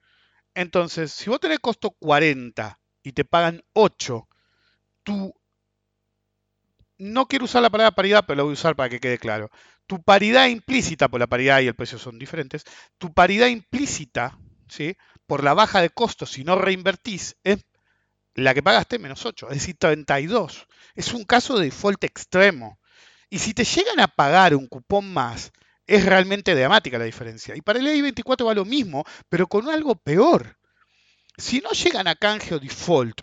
Entonces, 0.55 1.11
si 1.11 1.29
vos 1.29 1.39
tenés 1.39 1.59
costo 1.59 1.91
40 1.91 2.79
y 3.03 3.11
te 3.11 3.25
pagan 3.25 3.63
8, 3.73 4.27
tú, 5.03 5.35
no 6.97 7.27
quiero 7.27 7.45
usar 7.45 7.61
la 7.61 7.69
palabra 7.69 7.95
paridad, 7.95 8.23
pero 8.25 8.37
la 8.37 8.43
voy 8.43 8.51
a 8.51 8.53
usar 8.53 8.75
para 8.75 8.89
que 8.89 8.99
quede 8.99 9.17
claro. 9.17 9.49
Tu 9.87 10.01
paridad 10.01 10.47
implícita, 10.47 11.09
por 11.09 11.19
la 11.19 11.27
paridad 11.27 11.61
y 11.61 11.67
el 11.67 11.75
precio 11.75 11.97
son 11.97 12.19
diferentes, 12.19 12.63
tu 12.97 13.13
paridad 13.13 13.47
implícita, 13.47 14.37
¿sí? 14.67 14.95
por 15.27 15.43
la 15.43 15.53
baja 15.53 15.81
de 15.81 15.89
costos, 15.89 16.31
si 16.31 16.43
no 16.43 16.55
reinvertís, 16.55 17.35
es 17.43 17.65
la 18.35 18.53
que 18.53 18.63
pagaste 18.63 18.99
menos 18.99 19.25
8, 19.25 19.49
es 19.49 19.59
decir, 19.59 19.75
32. 19.77 20.67
Es 20.95 21.13
un 21.13 21.23
caso 21.23 21.57
de 21.57 21.65
default 21.65 22.03
extremo. 22.03 22.79
Y 23.29 23.39
si 23.39 23.53
te 23.53 23.63
llegan 23.63 23.99
a 23.99 24.07
pagar 24.07 24.55
un 24.55 24.67
cupón 24.67 25.11
más, 25.11 25.51
es 25.87 26.05
realmente 26.05 26.55
dramática 26.55 26.97
la 26.97 27.05
diferencia. 27.05 27.55
Y 27.55 27.61
para 27.61 27.79
el 27.79 27.87
I-24 27.87 28.47
va 28.47 28.53
lo 28.53 28.65
mismo, 28.65 29.05
pero 29.29 29.47
con 29.47 29.69
algo 29.69 29.95
peor. 29.95 30.57
Si 31.37 31.59
no 31.59 31.71
llegan 31.71 32.07
a 32.07 32.15
canje 32.15 32.55
o 32.55 32.59
default 32.59 33.21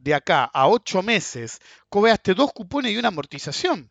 de 0.00 0.14
acá 0.14 0.44
a 0.44 0.68
8 0.68 1.02
meses, 1.02 1.58
cobraste 1.88 2.34
dos 2.34 2.52
cupones 2.52 2.92
y 2.92 2.96
una 2.96 3.08
amortización. 3.08 3.90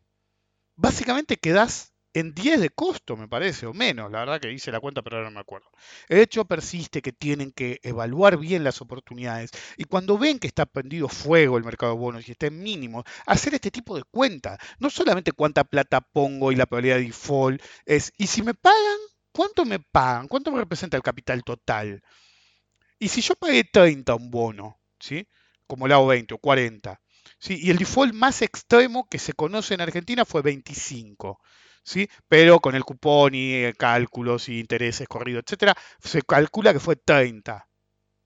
Básicamente 0.76 1.38
quedás 1.38 1.93
en 2.14 2.34
10 2.34 2.60
de 2.62 2.70
costo, 2.70 3.16
me 3.16 3.28
parece, 3.28 3.66
o 3.66 3.74
menos. 3.74 4.12
La 4.12 4.20
verdad 4.20 4.41
que 4.41 4.51
hice 4.51 4.72
la 4.72 4.80
cuenta, 4.80 5.01
pero 5.01 5.18
ahora 5.18 5.30
no 5.30 5.36
me 5.36 5.41
acuerdo. 5.41 5.70
El 6.07 6.20
hecho 6.20 6.45
persiste 6.45 7.01
que 7.01 7.14
tienen 7.14 7.51
que 7.51 7.80
evaluar 7.84 8.38
bien 8.38 8.64
las 8.64 8.82
oportunidades 8.82 9.51
y 9.78 9.84
cuando 9.84 10.18
ven 10.18 10.39
que 10.39 10.47
está 10.47 10.66
prendido 10.66 11.07
fuego 11.07 11.57
el 11.57 11.64
mercado 11.64 11.93
de 11.93 11.99
bonos 11.99 12.28
y 12.28 12.32
está 12.32 12.47
en 12.47 12.62
mínimo, 12.62 13.03
hacer 13.26 13.53
este 13.53 13.72
tipo 13.72 13.95
de 13.95 14.03
cuenta. 14.03 14.57
No 14.80 14.89
solamente 14.89 15.32
cuánta 15.32 15.64
plata 15.64 16.01
pongo 16.01 16.51
y 16.51 16.55
la 16.55 16.66
probabilidad 16.66 16.97
de 16.97 17.03
default, 17.03 17.62
es, 17.86 18.12
y 18.18 18.28
si 18.28 18.41
me 18.41 18.53
pagan, 18.55 18.97
¿cuánto 19.32 19.66
me 19.66 19.80
pagan? 19.80 20.28
¿Cuánto 20.28 20.51
me 20.51 20.60
representa 20.60 20.97
el 20.97 21.03
capital 21.03 21.43
total? 21.43 22.01
Y 22.99 23.07
si 23.10 23.22
yo 23.22 23.36
pagué 23.36 23.64
30 23.64 24.16
un 24.16 24.32
bono, 24.32 24.80
¿sí? 24.99 25.28
Como 25.70 25.86
el 25.86 25.91
hago 25.93 26.07
20 26.07 26.34
o 26.34 26.38
40, 26.39 26.99
¿sí? 27.38 27.59
y 27.61 27.70
el 27.70 27.78
default 27.78 28.13
más 28.13 28.41
extremo 28.41 29.07
que 29.07 29.20
se 29.20 29.34
conoce 29.34 29.76
en 29.76 29.82
Argentina 29.82 30.26
fue 30.26 30.41
25, 30.41 31.39
¿sí? 31.84 32.09
pero 32.28 32.59
con 32.59 32.74
el 32.74 32.84
cupón 32.84 33.36
y 33.36 33.53
eh, 33.53 33.74
cálculos 33.78 34.49
y 34.49 34.59
intereses 34.59 35.07
corridos, 35.07 35.43
etcétera, 35.45 35.76
se 36.03 36.24
calcula 36.24 36.74
que 36.74 36.80
fue 36.80 36.95
30. 36.95 37.67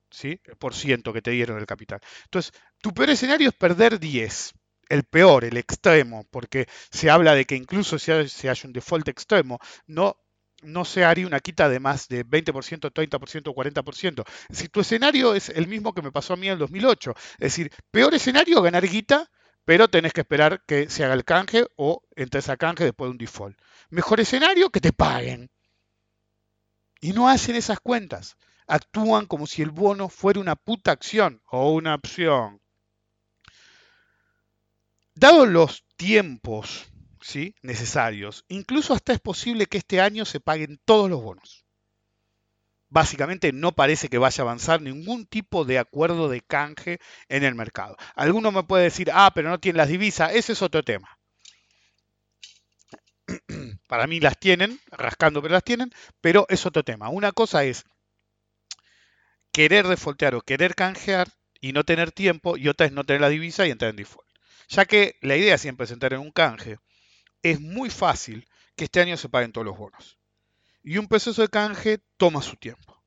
¿sí? 0.09 0.39
por 0.59 0.73
ciento 0.73 1.11
que 1.11 1.23
te 1.23 1.31
dieron 1.31 1.57
el 1.57 1.65
capital. 1.65 1.99
Entonces, 2.25 2.53
tu 2.79 2.93
peor 2.93 3.09
escenario 3.09 3.49
es 3.49 3.55
perder 3.55 3.99
10 3.99 4.53
el 4.89 5.03
peor, 5.03 5.43
el 5.43 5.57
extremo, 5.57 6.27
porque 6.29 6.67
se 6.91 7.09
habla 7.09 7.33
de 7.33 7.45
que 7.45 7.55
incluso 7.55 7.97
si 7.97 8.11
si 8.29 8.47
hay 8.47 8.57
un 8.63 8.73
default 8.73 9.07
extremo, 9.07 9.59
no 9.87 10.22
no 10.63 10.85
se 10.85 11.05
haría 11.05 11.27
una 11.27 11.39
quita 11.39 11.69
de 11.69 11.79
más 11.79 12.07
de 12.07 12.25
20%, 12.25 12.91
30% 12.91 13.47
o 13.47 13.55
40%. 13.55 14.23
Es 14.27 14.47
decir, 14.49 14.69
tu 14.69 14.81
escenario 14.81 15.35
es 15.35 15.49
el 15.49 15.67
mismo 15.67 15.93
que 15.93 16.01
me 16.01 16.11
pasó 16.11 16.33
a 16.33 16.37
mí 16.37 16.47
en 16.47 16.53
el 16.53 16.59
2008. 16.59 17.13
Es 17.33 17.39
decir, 17.39 17.71
peor 17.91 18.13
escenario, 18.13 18.61
ganar 18.61 18.87
guita, 18.87 19.29
pero 19.65 19.87
tenés 19.87 20.13
que 20.13 20.21
esperar 20.21 20.63
que 20.65 20.89
se 20.89 21.03
haga 21.03 21.13
el 21.13 21.25
canje 21.25 21.65
o 21.75 22.03
entres 22.15 22.49
a 22.49 22.57
canje 22.57 22.83
después 22.83 23.07
de 23.07 23.11
un 23.11 23.17
default. 23.17 23.57
Mejor 23.89 24.19
escenario, 24.19 24.69
que 24.69 24.81
te 24.81 24.93
paguen. 24.93 25.49
Y 26.99 27.13
no 27.13 27.29
hacen 27.29 27.55
esas 27.55 27.79
cuentas. 27.79 28.37
Actúan 28.67 29.25
como 29.25 29.45
si 29.47 29.61
el 29.61 29.71
bono 29.71 30.09
fuera 30.09 30.39
una 30.39 30.55
puta 30.55 30.91
acción 30.91 31.41
o 31.49 31.73
una 31.73 31.95
opción. 31.95 32.61
Dados 35.15 35.47
los 35.47 35.85
tiempos 35.95 36.92
¿sí? 37.23 37.55
necesarios. 37.61 38.45
Incluso 38.49 38.93
hasta 38.93 39.13
es 39.13 39.19
posible 39.19 39.65
que 39.65 39.77
este 39.77 40.01
año 40.01 40.25
se 40.25 40.39
paguen 40.39 40.79
todos 40.85 41.09
los 41.09 41.21
bonos. 41.21 41.65
Básicamente 42.89 43.51
no 43.53 43.71
parece 43.71 44.07
que 44.07 44.19
vaya 44.19 44.43
a 44.43 44.45
avanzar 44.45 44.81
ningún 44.81 45.25
tipo 45.25 45.65
de 45.65 45.79
acuerdo 45.79 46.29
de 46.29 46.41
canje 46.41 46.99
en 47.27 47.43
el 47.43 47.55
mercado. 47.55 47.97
Alguno 48.15 48.51
me 48.51 48.63
puede 48.63 48.83
decir, 48.83 49.09
ah, 49.11 49.31
pero 49.33 49.49
no 49.49 49.59
tienen 49.59 49.77
las 49.77 49.87
divisas, 49.87 50.33
ese 50.35 50.53
es 50.53 50.61
otro 50.61 50.83
tema. 50.83 51.17
Para 53.87 54.05
mí 54.05 54.19
las 54.19 54.37
tienen, 54.37 54.79
rascando 54.91 55.41
pero 55.41 55.53
las 55.53 55.63
tienen, 55.63 55.91
pero 56.21 56.45
es 56.49 56.65
otro 56.67 56.83
tema. 56.83 57.09
Una 57.09 57.31
cosa 57.31 57.63
es 57.63 57.85
querer 59.51 59.87
defaultear 59.87 60.35
o 60.35 60.41
querer 60.41 60.75
canjear 60.75 61.29
y 61.61 61.71
no 61.71 61.83
tener 61.83 62.11
tiempo, 62.11 62.57
y 62.57 62.67
otra 62.67 62.85
es 62.85 62.91
no 62.91 63.05
tener 63.05 63.21
la 63.21 63.29
divisa 63.29 63.65
y 63.65 63.71
entrar 63.71 63.89
en 63.89 63.95
default. 63.95 64.27
Ya 64.67 64.85
que 64.85 65.15
la 65.21 65.35
idea 65.37 65.57
siempre 65.57 65.85
es 65.85 65.91
entrar 65.91 66.13
en 66.13 66.19
un 66.19 66.31
canje 66.31 66.77
es 67.43 67.59
muy 67.61 67.89
fácil 67.89 68.47
que 68.75 68.85
este 68.85 69.01
año 69.01 69.17
se 69.17 69.29
paguen 69.29 69.51
todos 69.51 69.65
los 69.65 69.77
bonos. 69.77 70.17
Y 70.81 70.97
un 70.97 71.07
proceso 71.07 71.41
de 71.41 71.49
canje 71.49 71.99
toma 72.17 72.41
su 72.41 72.55
tiempo. 72.55 73.03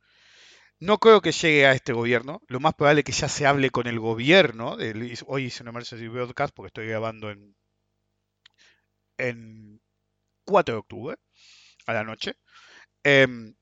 No 0.78 0.98
creo 0.98 1.22
que 1.22 1.32
llegue 1.32 1.66
a 1.66 1.72
este 1.72 1.92
gobierno. 1.92 2.42
Lo 2.48 2.60
más 2.60 2.74
probable 2.74 3.00
es 3.00 3.04
que 3.04 3.12
ya 3.12 3.28
se 3.28 3.46
hable 3.46 3.70
con 3.70 3.86
el 3.86 3.98
gobierno. 3.98 4.76
Hoy 5.26 5.44
hice 5.44 5.62
un 5.62 5.70
emergency 5.70 6.06
broadcast 6.08 6.54
porque 6.54 6.68
estoy 6.68 6.86
grabando 6.86 7.30
en, 7.30 7.56
en 9.16 9.80
4 10.44 10.74
de 10.74 10.78
octubre 10.78 11.16
a 11.86 11.92
la 11.94 12.04
noche. 12.04 12.36
Em, 13.02 13.54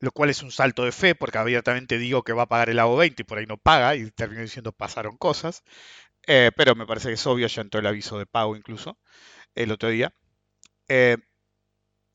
lo 0.00 0.12
cual 0.12 0.30
es 0.30 0.42
un 0.42 0.52
salto 0.52 0.84
de 0.84 0.92
fe 0.92 1.14
porque 1.14 1.38
abiertamente 1.38 1.98
digo 1.98 2.22
que 2.22 2.32
va 2.32 2.44
a 2.44 2.48
pagar 2.48 2.70
el 2.70 2.78
AO 2.78 2.96
20 2.96 3.22
y 3.22 3.24
por 3.24 3.38
ahí 3.38 3.46
no 3.46 3.56
paga 3.56 3.96
y 3.96 4.10
termino 4.10 4.42
diciendo 4.42 4.72
pasaron 4.72 5.16
cosas. 5.16 5.62
Eh, 6.26 6.50
pero 6.56 6.74
me 6.74 6.86
parece 6.86 7.08
que 7.08 7.14
es 7.14 7.26
obvio, 7.26 7.46
ya 7.46 7.62
entró 7.62 7.80
el 7.80 7.86
aviso 7.86 8.18
de 8.18 8.26
pago 8.26 8.56
incluso 8.56 8.98
el 9.54 9.72
otro 9.72 9.88
día. 9.88 10.12
Eh, 10.88 11.16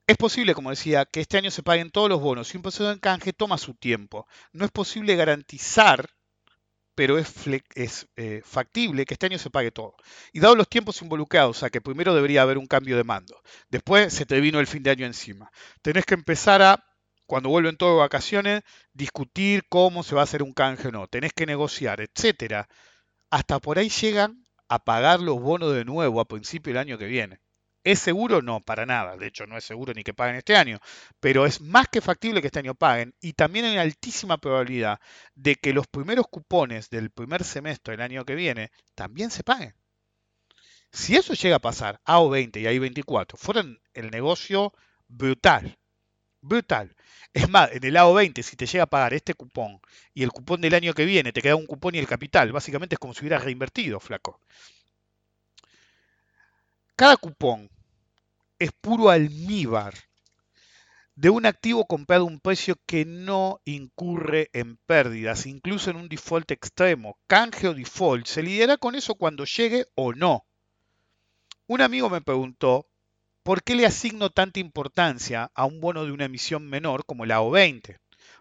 es 0.07 0.17
posible, 0.17 0.53
como 0.53 0.69
decía, 0.71 1.05
que 1.05 1.21
este 1.21 1.37
año 1.37 1.51
se 1.51 1.63
paguen 1.63 1.91
todos 1.91 2.09
los 2.09 2.19
bonos 2.19 2.53
y 2.53 2.57
un 2.57 2.63
proceso 2.63 2.89
de 2.89 2.99
canje 2.99 3.33
toma 3.33 3.57
su 3.57 3.75
tiempo. 3.75 4.27
No 4.51 4.65
es 4.65 4.71
posible 4.71 5.15
garantizar, 5.15 6.09
pero 6.95 7.17
es, 7.17 7.33
eh, 8.17 8.41
factible 8.43 9.05
que 9.05 9.13
este 9.13 9.27
año 9.27 9.39
se 9.39 9.49
pague 9.49 9.71
todo. 9.71 9.95
Y 10.33 10.41
dado 10.41 10.55
los 10.55 10.67
tiempos 10.67 11.01
involucrados, 11.01 11.57
o 11.57 11.59
sea 11.61 11.69
que 11.69 11.81
primero 11.81 12.13
debería 12.13 12.41
haber 12.41 12.57
un 12.57 12.67
cambio 12.67 12.97
de 12.97 13.05
mando. 13.05 13.41
Después 13.69 14.13
se 14.13 14.25
te 14.25 14.41
vino 14.41 14.59
el 14.59 14.67
fin 14.67 14.83
de 14.83 14.91
año 14.91 15.05
encima. 15.05 15.49
Tenés 15.81 16.05
que 16.05 16.15
empezar 16.15 16.61
a, 16.61 16.83
cuando 17.25 17.49
vuelven 17.49 17.77
todas 17.77 17.97
vacaciones, 17.97 18.63
discutir 18.93 19.63
cómo 19.69 20.03
se 20.03 20.15
va 20.15 20.21
a 20.21 20.23
hacer 20.25 20.43
un 20.43 20.53
canje 20.53 20.89
o 20.89 20.91
no. 20.91 21.07
Tenés 21.07 21.31
que 21.33 21.45
negociar, 21.45 22.01
etcétera 22.01 22.67
hasta 23.31 23.59
por 23.59 23.79
ahí 23.79 23.89
llegan 23.89 24.45
a 24.67 24.79
pagar 24.79 25.19
los 25.21 25.41
bonos 25.41 25.73
de 25.73 25.85
nuevo 25.85 26.21
a 26.21 26.27
principio 26.27 26.71
del 26.73 26.81
año 26.81 26.97
que 26.97 27.05
viene. 27.05 27.39
¿Es 27.83 27.99
seguro? 27.99 28.41
No, 28.41 28.61
para 28.61 28.85
nada. 28.85 29.17
De 29.17 29.27
hecho, 29.27 29.47
no 29.47 29.57
es 29.57 29.63
seguro 29.63 29.93
ni 29.93 30.03
que 30.03 30.13
paguen 30.13 30.35
este 30.35 30.55
año. 30.55 30.79
Pero 31.19 31.45
es 31.45 31.61
más 31.61 31.87
que 31.87 32.01
factible 32.01 32.41
que 32.41 32.47
este 32.47 32.59
año 32.59 32.75
paguen. 32.75 33.15
Y 33.19 33.33
también 33.33 33.65
hay 33.65 33.73
una 33.73 33.81
altísima 33.81 34.37
probabilidad 34.37 34.99
de 35.33 35.55
que 35.55 35.73
los 35.73 35.87
primeros 35.87 36.27
cupones 36.27 36.89
del 36.89 37.09
primer 37.09 37.43
semestre 37.43 37.93
del 37.93 38.01
año 38.01 38.25
que 38.25 38.35
viene 38.35 38.71
también 38.93 39.31
se 39.31 39.43
paguen. 39.43 39.73
Si 40.91 41.15
eso 41.15 41.33
llega 41.33 41.55
a 41.55 41.59
pasar, 41.59 42.01
AO20 42.05 42.61
y 42.61 42.65
AI24 42.65 43.37
fueran 43.37 43.79
el 43.93 44.11
negocio 44.11 44.73
brutal. 45.07 45.77
Brutal. 46.41 46.95
Es 47.33 47.49
más, 47.49 47.71
en 47.71 47.83
el 47.83 47.95
AO20, 47.95 48.43
si 48.43 48.55
te 48.55 48.65
llega 48.65 48.83
a 48.83 48.87
pagar 48.87 49.13
este 49.13 49.33
cupón 49.33 49.79
y 50.13 50.23
el 50.23 50.31
cupón 50.31 50.61
del 50.61 50.73
año 50.73 50.93
que 50.93 51.05
viene 51.05 51.31
te 51.31 51.41
queda 51.41 51.55
un 51.55 51.65
cupón 51.65 51.95
y 51.95 51.99
el 51.99 52.07
capital, 52.07 52.51
básicamente 52.51 52.95
es 52.95 52.99
como 52.99 53.13
si 53.13 53.21
hubieras 53.21 53.43
reinvertido, 53.43 53.99
flaco. 53.99 54.39
Cada 56.95 57.17
cupón 57.17 57.69
es 58.59 58.71
puro 58.71 59.09
almíbar 59.09 59.93
de 61.15 61.29
un 61.29 61.45
activo 61.45 61.85
comprado 61.85 62.23
a 62.23 62.27
un 62.27 62.39
precio 62.39 62.75
que 62.85 63.05
no 63.05 63.61
incurre 63.65 64.49
en 64.53 64.77
pérdidas, 64.77 65.45
incluso 65.45 65.89
en 65.89 65.97
un 65.97 66.09
default 66.09 66.51
extremo. 66.51 67.17
Canje 67.27 67.67
o 67.67 67.73
default, 67.73 68.25
se 68.25 68.43
lidiará 68.43 68.77
con 68.77 68.95
eso 68.95 69.15
cuando 69.15 69.45
llegue 69.45 69.85
o 69.95 70.13
no. 70.13 70.45
Un 71.67 71.81
amigo 71.81 72.09
me 72.09 72.21
preguntó, 72.21 72.87
¿por 73.43 73.63
qué 73.63 73.75
le 73.75 73.85
asigno 73.85 74.29
tanta 74.29 74.59
importancia 74.59 75.51
a 75.53 75.65
un 75.65 75.81
bono 75.81 76.05
de 76.05 76.11
una 76.11 76.25
emisión 76.25 76.69
menor 76.69 77.05
como 77.05 77.25
la 77.25 77.41
O20? 77.41 77.97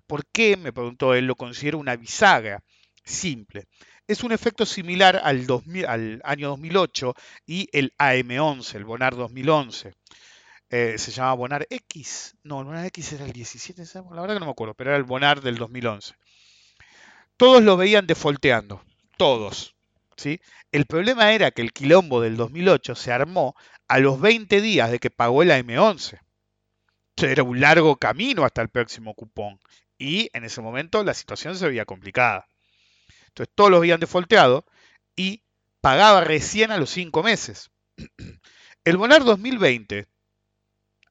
¿Por 0.07 0.27
qué, 0.27 0.57
me 0.57 0.73
preguntó 0.73 1.15
él, 1.15 1.27
lo 1.27 1.37
considero 1.37 1.79
una 1.79 1.97
bisagra? 1.97 2.63
Simple. 3.05 3.67
Es 4.07 4.23
un 4.25 4.33
efecto 4.33 4.67
similar 4.67 5.21
al, 5.23 5.47
2000 5.47 5.87
al 5.87 6.21
año 6.25 6.49
2008 6.49 7.15
y 7.47 7.69
el 7.73 7.93
AM11, 7.97 8.75
el 8.75 8.85
Bonar 8.85 9.15
2011. 9.15 9.93
Eh, 10.69 10.97
se 10.99 11.11
llamaba 11.11 11.35
Bonar 11.35 11.67
X. 11.71 12.37
No, 12.43 12.61
el 12.61 12.67
Bonar 12.67 12.87
X 12.87 13.13
era 13.13 13.25
el 13.25 13.33
17, 13.33 13.83
la 13.95 14.21
verdad 14.21 14.35
que 14.35 14.41
no 14.41 14.47
me 14.47 14.53
acuerdo, 14.53 14.75
pero 14.75 14.91
era 14.91 14.97
el 14.97 15.05
Bonar 15.05 15.41
del 15.41 15.57
2011. 15.57 16.15
Todos 17.37 17.63
lo 17.63 17.77
veían 17.77 18.07
defolteando, 18.07 18.83
todos. 19.17 19.75
El 20.73 20.87
problema 20.87 21.33
era 21.33 21.51
que 21.51 21.63
el 21.63 21.73
quilombo 21.73 22.21
del 22.21 22.37
2008 22.37 22.95
se 22.95 23.13
armó 23.13 23.55
a 23.89 23.99
los 23.99 24.21
20 24.21 24.61
días 24.61 24.91
de 24.91 24.99
que 24.99 25.11
pagó 25.11 25.43
el 25.43 25.51
AM11. 25.51 26.21
Era 27.17 27.43
un 27.43 27.61
largo 27.61 27.97
camino 27.97 28.45
hasta 28.45 28.63
el 28.63 28.69
próximo 28.69 29.15
cupón. 29.15 29.61
Y 29.99 30.31
en 30.33 30.45
ese 30.45 30.63
momento 30.63 31.05
la 31.05 31.15
situación 31.15 31.57
se 31.57 31.69
veía 31.69 31.85
complicada. 31.85 32.47
Entonces 33.29 33.53
todos 33.55 33.71
lo 33.71 33.77
habían 33.79 34.01
defolteado 34.01 34.65
y 35.17 35.43
pagaba 35.81 36.23
recién 36.23 36.71
a 36.71 36.79
los 36.79 36.91
5 36.91 37.23
meses. 37.23 37.71
El 38.85 38.97
Bonar 38.97 39.25
2020, 39.25 40.07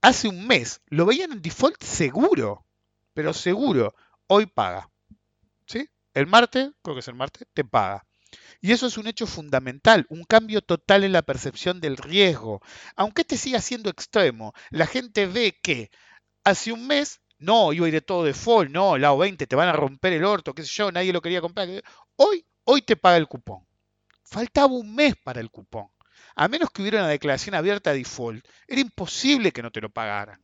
hace 0.02 0.28
un 0.28 0.48
mes, 0.48 0.82
lo 0.88 1.06
veían 1.06 1.32
en 1.32 1.42
default 1.42 1.82
seguro, 1.84 2.66
pero 3.14 3.34
seguro, 3.34 3.94
hoy 4.26 4.48
paga. 4.48 4.90
¿Sí? 5.68 5.88
El 6.16 6.26
martes, 6.26 6.72
creo 6.82 6.96
que 6.96 7.02
es 7.02 7.08
el 7.08 7.16
martes, 7.16 7.48
te 7.54 7.64
paga. 7.64 8.04
Y 8.62 8.72
eso 8.74 8.88
es 8.88 8.98
un 8.98 9.08
hecho 9.08 9.26
fundamental, 9.26 10.06
un 10.10 10.24
cambio 10.24 10.62
total 10.62 11.04
en 11.04 11.14
la 11.14 11.22
percepción 11.22 11.80
del 11.80 11.98
riesgo. 11.98 12.62
Aunque 12.96 13.22
este 13.22 13.38
siga 13.38 13.62
siendo 13.62 13.90
extremo, 13.90 14.54
la 14.70 14.86
gente 14.86 15.28
ve 15.28 15.58
que 15.62 15.90
hace 16.44 16.72
un 16.72 16.86
mes, 16.88 17.22
no, 17.38 17.72
iba 17.74 17.86
a 17.86 17.88
ir 17.88 17.94
de 17.94 18.02
todo 18.02 18.24
default, 18.24 18.70
no, 18.70 18.98
la 18.98 19.14
O20 19.14 19.48
te 19.48 19.56
van 19.56 19.70
a 19.70 19.74
romper 19.74 20.14
el 20.14 20.26
orto, 20.26 20.54
qué 20.54 20.64
sé 20.64 20.70
yo, 20.74 20.92
nadie 20.92 21.14
lo 21.14 21.22
quería 21.22 21.42
comprar. 21.42 21.68
Hoy, 22.18 22.46
hoy 22.66 22.82
te 22.82 22.98
paga 22.98 23.18
el 23.18 23.28
cupón. 23.28 23.66
Faltaba 24.24 24.74
un 24.74 24.94
mes 24.94 25.16
para 25.24 25.40
el 25.40 25.50
cupón. 25.50 25.88
A 26.36 26.48
menos 26.48 26.70
que 26.70 26.82
hubiera 26.82 27.00
una 27.00 27.08
declaración 27.08 27.56
abierta 27.56 27.92
de 27.92 28.00
default, 28.00 28.46
era 28.68 28.82
imposible 28.82 29.52
que 29.52 29.62
no 29.62 29.72
te 29.72 29.82
lo 29.82 29.90
pagaran. 29.90 30.44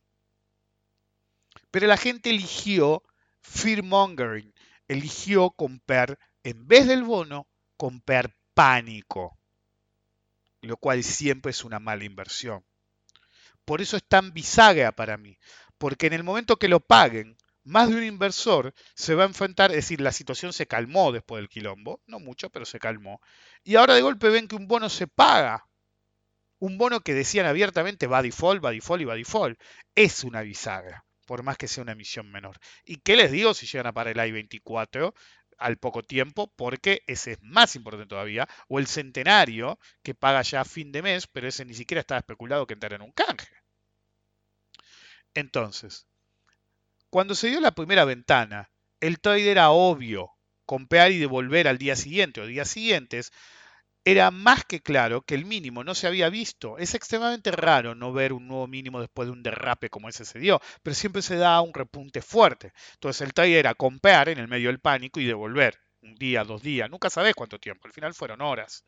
Pero 1.70 1.86
la 1.86 1.96
gente 1.96 2.30
eligió 2.30 3.02
fearmongering, 3.42 4.52
eligió 4.88 5.50
comprar, 5.50 6.18
en 6.42 6.66
vez 6.66 6.86
del 6.86 7.02
bono, 7.02 7.46
comprar 7.76 8.34
pánico, 8.54 9.38
lo 10.62 10.76
cual 10.76 11.02
siempre 11.04 11.50
es 11.50 11.64
una 11.64 11.78
mala 11.78 12.04
inversión. 12.04 12.64
Por 13.64 13.80
eso 13.80 13.96
es 13.96 14.04
tan 14.04 14.32
bisagra 14.32 14.92
para 14.92 15.16
mí, 15.16 15.38
porque 15.78 16.06
en 16.06 16.12
el 16.12 16.24
momento 16.24 16.56
que 16.56 16.68
lo 16.68 16.80
paguen, 16.80 17.36
más 17.64 17.88
de 17.88 17.96
un 17.96 18.04
inversor 18.04 18.72
se 18.94 19.14
va 19.14 19.24
a 19.24 19.26
enfrentar, 19.26 19.70
es 19.70 19.76
decir, 19.78 20.00
la 20.00 20.12
situación 20.12 20.52
se 20.52 20.66
calmó 20.66 21.10
después 21.10 21.40
del 21.40 21.48
quilombo, 21.48 22.00
no 22.06 22.20
mucho, 22.20 22.48
pero 22.48 22.64
se 22.64 22.78
calmó, 22.78 23.20
y 23.64 23.74
ahora 23.74 23.94
de 23.94 24.02
golpe 24.02 24.28
ven 24.28 24.46
que 24.46 24.54
un 24.54 24.68
bono 24.68 24.88
se 24.88 25.08
paga, 25.08 25.66
un 26.58 26.78
bono 26.78 27.00
que 27.00 27.12
decían 27.12 27.46
abiertamente 27.46 28.06
va 28.06 28.18
a 28.18 28.22
default, 28.22 28.64
va 28.64 28.70
a 28.70 28.72
default 28.72 29.02
y 29.02 29.04
va 29.04 29.14
a 29.14 29.16
default, 29.16 29.60
es 29.94 30.24
una 30.24 30.42
bisagra, 30.42 31.04
por 31.26 31.42
más 31.42 31.58
que 31.58 31.68
sea 31.68 31.82
una 31.82 31.92
emisión 31.92 32.30
menor. 32.30 32.58
¿Y 32.84 32.98
qué 32.98 33.16
les 33.16 33.30
digo 33.32 33.52
si 33.52 33.66
llegan 33.66 33.88
a 33.88 33.92
parar 33.92 34.16
el 34.16 34.28
I-24? 34.28 35.12
Al 35.58 35.78
poco 35.78 36.02
tiempo, 36.02 36.52
porque 36.56 37.02
ese 37.06 37.32
es 37.32 37.42
más 37.42 37.76
importante 37.76 38.08
todavía, 38.08 38.48
o 38.68 38.78
el 38.78 38.86
centenario 38.86 39.78
que 40.02 40.14
paga 40.14 40.42
ya 40.42 40.62
a 40.62 40.64
fin 40.64 40.92
de 40.92 41.02
mes, 41.02 41.26
pero 41.26 41.48
ese 41.48 41.64
ni 41.64 41.74
siquiera 41.74 42.00
estaba 42.00 42.18
especulado 42.18 42.66
que 42.66 42.74
entrara 42.74 42.96
en 42.96 43.02
un 43.02 43.12
canje. 43.12 43.48
Entonces, 45.34 46.06
cuando 47.10 47.34
se 47.34 47.48
dio 47.48 47.60
la 47.60 47.72
primera 47.72 48.04
ventana, 48.04 48.70
el 49.00 49.20
trade 49.20 49.50
era 49.50 49.70
obvio, 49.70 50.30
comprar 50.64 51.12
y 51.12 51.18
devolver 51.18 51.68
al 51.68 51.78
día 51.78 51.96
siguiente 51.96 52.40
o 52.40 52.46
días 52.46 52.68
siguientes, 52.68 53.32
era 54.06 54.30
más 54.30 54.64
que 54.64 54.80
claro 54.80 55.22
que 55.22 55.34
el 55.34 55.44
mínimo 55.44 55.82
no 55.82 55.92
se 55.96 56.06
había 56.06 56.30
visto. 56.30 56.78
Es 56.78 56.94
extremadamente 56.94 57.50
raro 57.50 57.96
no 57.96 58.12
ver 58.12 58.32
un 58.32 58.46
nuevo 58.46 58.68
mínimo 58.68 59.00
después 59.00 59.26
de 59.26 59.32
un 59.32 59.42
derrape 59.42 59.90
como 59.90 60.08
ese 60.08 60.24
se 60.24 60.38
dio, 60.38 60.60
pero 60.84 60.94
siempre 60.94 61.22
se 61.22 61.34
da 61.34 61.60
un 61.60 61.74
repunte 61.74 62.22
fuerte. 62.22 62.72
Entonces 62.94 63.22
el 63.22 63.34
trade 63.34 63.58
era 63.58 63.74
comprar 63.74 64.28
en 64.28 64.38
el 64.38 64.46
medio 64.46 64.68
del 64.68 64.78
pánico 64.78 65.18
y 65.18 65.26
devolver. 65.26 65.80
Un 66.02 66.14
día, 66.14 66.44
dos 66.44 66.62
días, 66.62 66.88
nunca 66.88 67.10
sabes 67.10 67.34
cuánto 67.34 67.58
tiempo, 67.58 67.88
al 67.88 67.92
final 67.92 68.14
fueron 68.14 68.42
horas. 68.42 68.84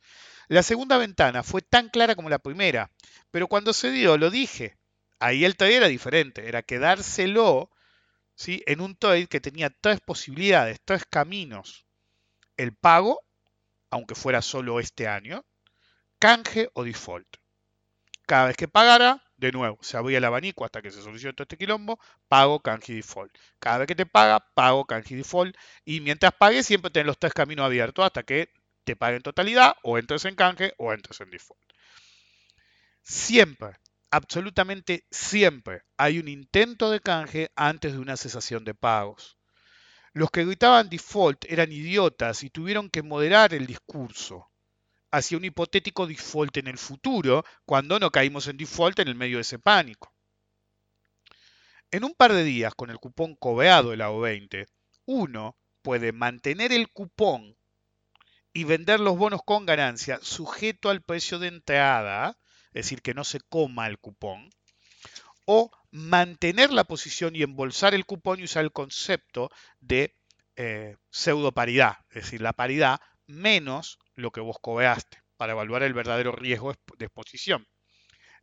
La 0.47 0.63
segunda 0.63 0.99
ventana 0.99 1.43
fue 1.43 1.63
tan 1.63 1.89
clara 1.89 2.15
como 2.15 2.31
la 2.31 2.39
primera, 2.39 2.93
pero 3.33 3.49
cuando 3.49 3.73
se 3.73 3.91
dio, 3.91 4.17
lo 4.19 4.31
dije, 4.31 4.79
ahí 5.19 5.45
el 5.45 5.57
trade 5.57 5.77
era 5.77 5.89
diferente, 5.89 6.49
era 6.49 6.63
quedárselo 6.63 7.71
¿sí? 8.37 8.63
en 8.67 8.81
un 8.81 8.95
trade 8.95 9.27
que 9.27 9.41
tenía 9.41 9.71
tres 9.71 10.01
posibilidades, 10.01 10.79
tres 10.85 11.05
caminos. 11.11 11.87
El 12.57 12.73
pago, 12.73 13.21
aunque 13.91 14.15
fuera 14.15 14.43
solo 14.43 14.81
este 14.81 15.09
año, 15.09 15.45
canje 16.19 16.71
o 16.75 16.85
default. 16.85 17.29
Cada 18.27 18.49
vez 18.49 18.57
que 18.57 18.69
pagara, 18.69 19.25
de 19.37 19.53
nuevo, 19.53 19.79
se 19.81 19.97
abría 19.97 20.19
el 20.19 20.25
abanico 20.25 20.65
hasta 20.65 20.83
que 20.83 20.91
se 20.91 21.01
solucione 21.01 21.33
todo 21.33 21.45
este 21.45 21.57
quilombo, 21.57 21.99
pago, 22.29 22.61
canje 22.61 22.93
default. 22.93 23.35
Cada 23.59 23.79
vez 23.79 23.87
que 23.87 23.95
te 23.95 24.05
paga, 24.05 24.41
pago, 24.55 24.85
canje 24.85 25.17
default. 25.17 25.57
Y 25.85 26.01
mientras 26.01 26.33
pagues, 26.33 26.67
siempre 26.67 26.91
tenés 26.91 27.07
los 27.07 27.19
tres 27.19 27.33
caminos 27.33 27.65
abiertos 27.65 28.05
hasta 28.05 28.25
que 28.25 28.51
te 28.85 28.97
pague 28.97 29.17
en 29.17 29.23
totalidad, 29.23 29.77
o 29.83 29.99
entres 29.99 30.25
en 30.27 30.35
canje 30.35 30.75
o 30.77 30.93
entres 30.93 31.21
en 31.21 31.31
default. 31.31 31.63
Siempre, 33.03 33.77
absolutamente 34.11 35.07
siempre, 35.11 35.83
hay 35.97 36.19
un 36.19 36.29
intento 36.29 36.91
de 36.91 37.01
canje 37.01 37.51
antes 37.57 37.93
de 37.93 37.99
una 37.99 38.19
cesación 38.19 38.65
de 38.65 38.75
pagos. 38.75 39.38
Los 40.19 40.33
que 40.33 40.45
gritaban 40.45 40.91
default 40.91 41.45
eran 41.45 41.71
idiotas 41.71 42.43
y 42.43 42.51
tuvieron 42.51 42.91
que 42.91 43.05
moderar 43.05 43.55
el 43.55 43.69
discurso 43.69 44.51
hacia 45.13 45.39
un 45.39 45.45
hipotético 45.45 46.09
default 46.09 46.57
en 46.57 46.67
el 46.67 46.77
futuro, 46.77 47.45
cuando 47.65 48.01
no 48.01 48.11
caímos 48.11 48.49
en 48.49 48.57
default 48.57 48.99
en 48.99 49.07
el 49.07 49.15
medio 49.15 49.37
de 49.37 49.43
ese 49.43 49.61
pánico. 49.61 50.13
En 51.93 52.03
un 52.03 52.15
par 52.15 52.33
de 52.33 52.43
días, 52.43 52.75
con 52.75 52.91
el 52.91 52.99
cupón 52.99 53.37
cobeado 53.37 53.91
de 53.91 53.97
la 53.97 54.11
O20, 54.11 54.67
uno 55.07 55.57
puede 55.83 56.11
mantener 56.11 56.73
el 56.73 56.89
cupón 56.89 57.57
y 58.53 58.65
vender 58.65 58.99
los 58.99 59.17
bonos 59.17 59.43
con 59.45 59.67
ganancia 59.67 60.19
sujeto 60.21 60.91
al 60.91 61.01
precio 61.01 61.39
de 61.39 61.47
entrada, 61.47 62.37
es 62.73 62.87
decir, 62.87 63.03
que 63.03 63.15
no 63.15 63.23
se 63.23 63.39
coma 63.39 63.87
el 63.87 64.01
cupón, 64.01 64.51
o 65.51 65.71
mantener 65.91 66.71
la 66.71 66.85
posición 66.85 67.35
y 67.35 67.43
embolsar 67.43 67.95
el 67.95 68.05
cupón 68.05 68.39
y 68.39 68.45
usar 68.45 68.65
el 68.65 68.71
concepto 68.71 69.51
de 69.81 70.15
eh, 70.57 70.97
pseudo 71.09 71.53
paridad, 71.53 71.97
es 72.11 72.25
decir, 72.25 72.43
la 72.43 72.53
paridad 72.53 73.01
menos 73.27 73.99
lo 74.15 74.31
que 74.31 74.43
vos 74.43 74.59
cobeaste 74.61 75.23
para 75.39 75.53
evaluar 75.53 75.85
el 75.85 75.95
verdadero 75.95 76.33
riesgo 76.33 76.75
de 76.99 77.07
exposición. 77.07 77.67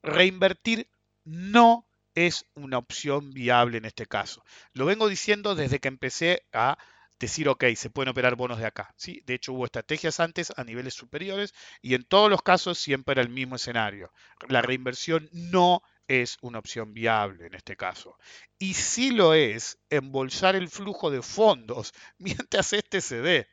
Reinvertir 0.02 0.90
no 1.26 1.88
es 2.16 2.46
una 2.56 2.80
opción 2.80 3.34
viable 3.34 3.78
en 3.78 3.86
este 3.86 4.08
caso. 4.08 4.44
Lo 4.74 4.88
vengo 4.88 5.08
diciendo 5.08 5.54
desde 5.54 5.80
que 5.80 5.90
empecé 5.90 6.48
a 6.54 6.76
decir, 7.20 7.48
ok, 7.50 7.66
se 7.76 7.92
pueden 7.92 8.10
operar 8.10 8.36
bonos 8.36 8.58
de 8.58 8.66
acá. 8.66 8.96
¿sí? 8.98 9.22
De 9.28 9.36
hecho, 9.36 9.54
hubo 9.54 9.66
estrategias 9.66 10.20
antes 10.20 10.52
a 10.58 10.64
niveles 10.64 10.96
superiores 10.96 11.54
y 11.84 11.94
en 11.94 12.04
todos 12.04 12.32
los 12.32 12.42
casos 12.42 12.80
siempre 12.80 13.14
era 13.14 13.22
el 13.22 13.30
mismo 13.30 13.58
escenario. 13.58 14.12
La 14.48 14.64
reinversión 14.64 15.30
no 15.32 15.84
es 16.08 16.38
una 16.42 16.60
opción 16.60 16.94
viable 16.94 17.48
en 17.48 17.56
este 17.56 17.76
caso. 17.76 18.18
Y 18.60 18.74
si 18.74 19.12
lo 19.12 19.34
es, 19.34 19.80
embolsar 19.90 20.56
el 20.56 20.70
flujo 20.70 21.10
de 21.12 21.22
fondos 21.22 21.94
mientras 22.18 22.74
este 22.74 23.02
se 23.02 23.22
dé. 23.22 23.48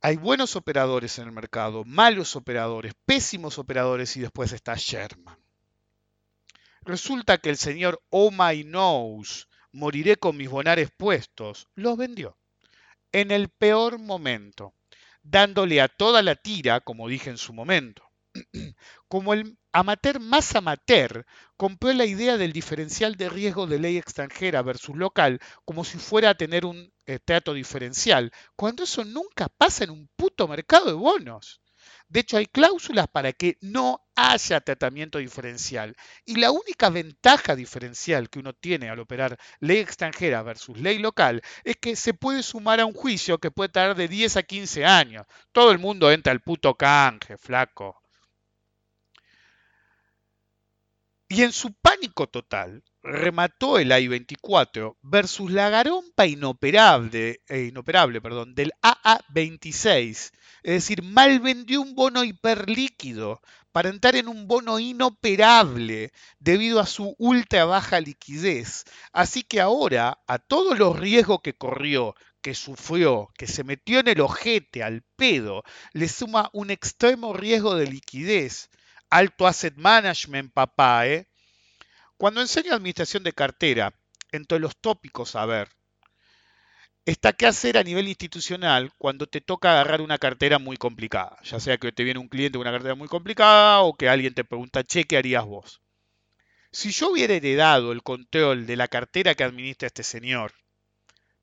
hay 0.00 0.16
buenos 0.16 0.54
operadores 0.56 1.18
en 1.18 1.26
el 1.26 1.32
mercado, 1.32 1.84
malos 1.84 2.36
operadores, 2.36 2.92
pésimos 3.06 3.58
operadores 3.58 4.16
y 4.16 4.20
después 4.20 4.52
está 4.52 4.74
Sherman. 4.76 5.38
Resulta 6.82 7.38
que 7.38 7.48
el 7.48 7.56
señor 7.56 8.02
Oh 8.10 8.30
My 8.30 8.62
Knows, 8.62 9.48
moriré 9.72 10.16
con 10.16 10.36
mis 10.36 10.50
bonares 10.50 10.90
puestos, 10.96 11.68
los 11.74 11.96
vendió. 11.96 12.36
En 13.12 13.30
el 13.30 13.48
peor 13.48 13.98
momento, 13.98 14.74
dándole 15.22 15.80
a 15.80 15.88
toda 15.88 16.22
la 16.22 16.36
tira, 16.36 16.80
como 16.80 17.08
dije 17.08 17.30
en 17.30 17.38
su 17.38 17.54
momento. 17.54 18.03
Como 19.08 19.32
el 19.32 19.56
amateur 19.72 20.20
más 20.20 20.54
amateur, 20.56 21.24
compró 21.56 21.92
la 21.92 22.04
idea 22.04 22.36
del 22.36 22.52
diferencial 22.52 23.16
de 23.16 23.28
riesgo 23.28 23.66
de 23.66 23.78
ley 23.78 23.96
extranjera 23.96 24.62
versus 24.62 24.96
local 24.96 25.40
como 25.64 25.84
si 25.84 25.98
fuera 25.98 26.30
a 26.30 26.34
tener 26.34 26.64
un 26.66 26.92
eh, 27.06 27.18
trato 27.24 27.54
diferencial, 27.54 28.32
cuando 28.56 28.84
eso 28.84 29.04
nunca 29.04 29.48
pasa 29.48 29.84
en 29.84 29.90
un 29.90 30.08
puto 30.16 30.48
mercado 30.48 30.86
de 30.86 30.92
bonos. 30.94 31.60
De 32.08 32.20
hecho, 32.20 32.38
hay 32.38 32.46
cláusulas 32.46 33.08
para 33.08 33.32
que 33.32 33.58
no 33.60 34.00
haya 34.16 34.60
tratamiento 34.60 35.18
diferencial. 35.18 35.94
Y 36.24 36.36
la 36.36 36.50
única 36.50 36.88
ventaja 36.88 37.54
diferencial 37.56 38.30
que 38.30 38.38
uno 38.38 38.52
tiene 38.54 38.88
al 38.88 39.00
operar 39.00 39.38
ley 39.60 39.78
extranjera 39.78 40.42
versus 40.42 40.78
ley 40.78 40.98
local 40.98 41.42
es 41.62 41.76
que 41.76 41.94
se 41.96 42.14
puede 42.14 42.42
sumar 42.42 42.80
a 42.80 42.86
un 42.86 42.94
juicio 42.94 43.38
que 43.38 43.50
puede 43.50 43.68
tardar 43.70 43.96
de 43.96 44.08
10 44.08 44.36
a 44.38 44.42
15 44.42 44.84
años. 44.84 45.26
Todo 45.52 45.72
el 45.72 45.78
mundo 45.78 46.10
entra 46.10 46.32
al 46.32 46.40
puto 46.40 46.74
canje, 46.74 47.36
flaco. 47.36 48.03
Y 51.34 51.42
en 51.42 51.50
su 51.50 51.72
pánico 51.72 52.28
total, 52.28 52.84
remató 53.02 53.80
el 53.80 53.90
AI-24 53.90 54.98
versus 55.02 55.50
la 55.50 55.68
garompa 55.68 56.26
inoperable, 56.26 57.40
eh, 57.48 57.64
inoperable 57.70 58.20
del 58.54 58.70
AA-26. 58.80 60.30
Es 60.62 60.72
decir, 60.74 61.02
mal 61.02 61.40
vendió 61.40 61.80
un 61.80 61.96
bono 61.96 62.22
hiperlíquido 62.22 63.40
para 63.72 63.88
entrar 63.88 64.14
en 64.14 64.28
un 64.28 64.46
bono 64.46 64.78
inoperable 64.78 66.12
debido 66.38 66.78
a 66.78 66.86
su 66.86 67.16
ultra 67.18 67.64
baja 67.64 67.98
liquidez. 67.98 68.84
Así 69.12 69.42
que 69.42 69.60
ahora, 69.60 70.22
a 70.28 70.38
todos 70.38 70.78
los 70.78 70.96
riesgos 70.96 71.40
que 71.42 71.56
corrió, 71.56 72.14
que 72.42 72.54
sufrió, 72.54 73.32
que 73.36 73.48
se 73.48 73.64
metió 73.64 73.98
en 73.98 74.06
el 74.06 74.20
ojete 74.20 74.84
al 74.84 75.02
pedo, 75.16 75.64
le 75.94 76.06
suma 76.06 76.48
un 76.52 76.70
extremo 76.70 77.32
riesgo 77.32 77.74
de 77.74 77.88
liquidez. 77.88 78.70
Alto 79.14 79.46
asset 79.46 79.76
management, 79.76 80.52
papá, 80.52 81.06
¿eh? 81.06 81.28
Cuando 82.16 82.40
enseño 82.40 82.74
administración 82.74 83.22
de 83.22 83.32
cartera, 83.32 83.94
entre 84.32 84.58
los 84.58 84.76
tópicos 84.76 85.36
a 85.36 85.46
ver, 85.46 85.68
está 87.04 87.32
qué 87.32 87.46
hacer 87.46 87.78
a 87.78 87.84
nivel 87.84 88.08
institucional 88.08 88.90
cuando 88.98 89.28
te 89.28 89.40
toca 89.40 89.70
agarrar 89.70 90.00
una 90.00 90.18
cartera 90.18 90.58
muy 90.58 90.76
complicada. 90.76 91.38
Ya 91.44 91.60
sea 91.60 91.78
que 91.78 91.92
te 91.92 92.02
viene 92.02 92.18
un 92.18 92.26
cliente 92.26 92.58
con 92.58 92.66
una 92.66 92.72
cartera 92.72 92.96
muy 92.96 93.06
complicada 93.06 93.82
o 93.82 93.94
que 93.94 94.08
alguien 94.08 94.34
te 94.34 94.42
pregunta, 94.42 94.82
che, 94.82 95.04
¿qué 95.04 95.16
harías 95.16 95.44
vos? 95.44 95.80
Si 96.72 96.90
yo 96.90 97.12
hubiera 97.12 97.34
heredado 97.34 97.92
el 97.92 98.02
control 98.02 98.66
de 98.66 98.74
la 98.74 98.88
cartera 98.88 99.36
que 99.36 99.44
administra 99.44 99.86
este 99.86 100.02
señor, 100.02 100.54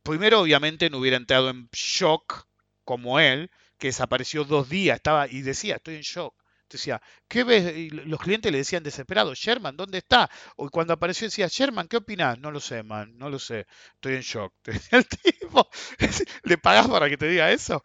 primero 0.04 0.42
obviamente 0.42 0.90
no 0.90 0.98
hubiera 0.98 1.16
entrado 1.16 1.50
en 1.50 1.70
shock 1.72 2.48
como 2.84 3.22
él, 3.22 3.50
que 3.78 3.88
desapareció 3.88 4.44
dos 4.44 4.68
días, 4.68 4.98
estaba 4.98 5.30
y 5.30 5.42
decía, 5.42 5.78
estoy 5.78 5.96
en 5.96 6.02
shock. 6.02 6.41
Decía. 6.72 7.02
Y 7.34 7.90
los 7.90 8.20
clientes 8.20 8.52
le 8.52 8.60
decían 8.60 8.84
desesperados, 8.84 9.38
Sherman, 9.38 9.76
¿dónde 9.76 10.00
está? 10.00 10.30
O 10.56 10.70
cuando 10.70 10.94
apareció 10.94 11.28
decía, 11.28 11.48
Sherman, 11.50 11.88
¿qué 11.88 11.98
opinas? 11.98 12.40
No 12.40 12.52
lo 12.52 12.60
sé, 12.60 12.84
man, 12.84 13.18
no 13.18 13.30
lo 13.30 13.40
sé, 13.40 13.68
estoy 13.96 14.16
en 14.16 14.22
shock. 14.22 14.54
¿le 16.44 16.58
pagás 16.58 16.88
para 16.88 17.10
que 17.10 17.18
te 17.18 17.28
diga 17.28 17.52
eso? 17.52 17.82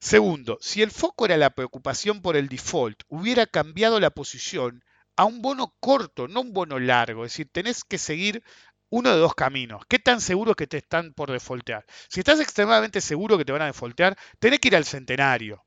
Segundo, 0.00 0.58
si 0.60 0.82
el 0.82 0.90
foco 0.90 1.26
era 1.26 1.36
la 1.36 1.50
preocupación 1.50 2.22
por 2.22 2.36
el 2.36 2.48
default, 2.48 3.02
hubiera 3.08 3.46
cambiado 3.46 4.00
la 4.00 4.10
posición 4.10 4.82
a 5.16 5.26
un 5.26 5.42
bono 5.42 5.74
corto, 5.80 6.26
no 6.26 6.40
un 6.40 6.52
bono 6.54 6.78
largo. 6.78 7.24
Es 7.24 7.32
decir, 7.32 7.50
tenés 7.52 7.84
que 7.84 7.98
seguir 7.98 8.42
uno 8.88 9.10
de 9.10 9.18
dos 9.18 9.34
caminos. 9.34 9.82
¿Qué 9.88 9.98
tan 9.98 10.20
seguro 10.20 10.54
que 10.54 10.66
te 10.66 10.78
están 10.78 11.12
por 11.12 11.30
defaultear? 11.30 11.84
Si 12.08 12.20
estás 12.20 12.40
extremadamente 12.40 13.00
seguro 13.00 13.36
que 13.36 13.44
te 13.44 13.52
van 13.52 13.62
a 13.62 13.66
defaultear, 13.66 14.16
tenés 14.38 14.60
que 14.60 14.68
ir 14.68 14.76
al 14.76 14.84
centenario. 14.84 15.64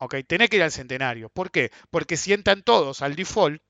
¿Ok? 0.00 0.16
Tenés 0.26 0.48
que 0.48 0.56
ir 0.56 0.62
al 0.62 0.72
centenario. 0.72 1.28
¿Por 1.28 1.50
qué? 1.50 1.70
Porque 1.90 2.16
si 2.16 2.32
entran 2.32 2.62
todos 2.62 3.02
al 3.02 3.14
default, 3.14 3.62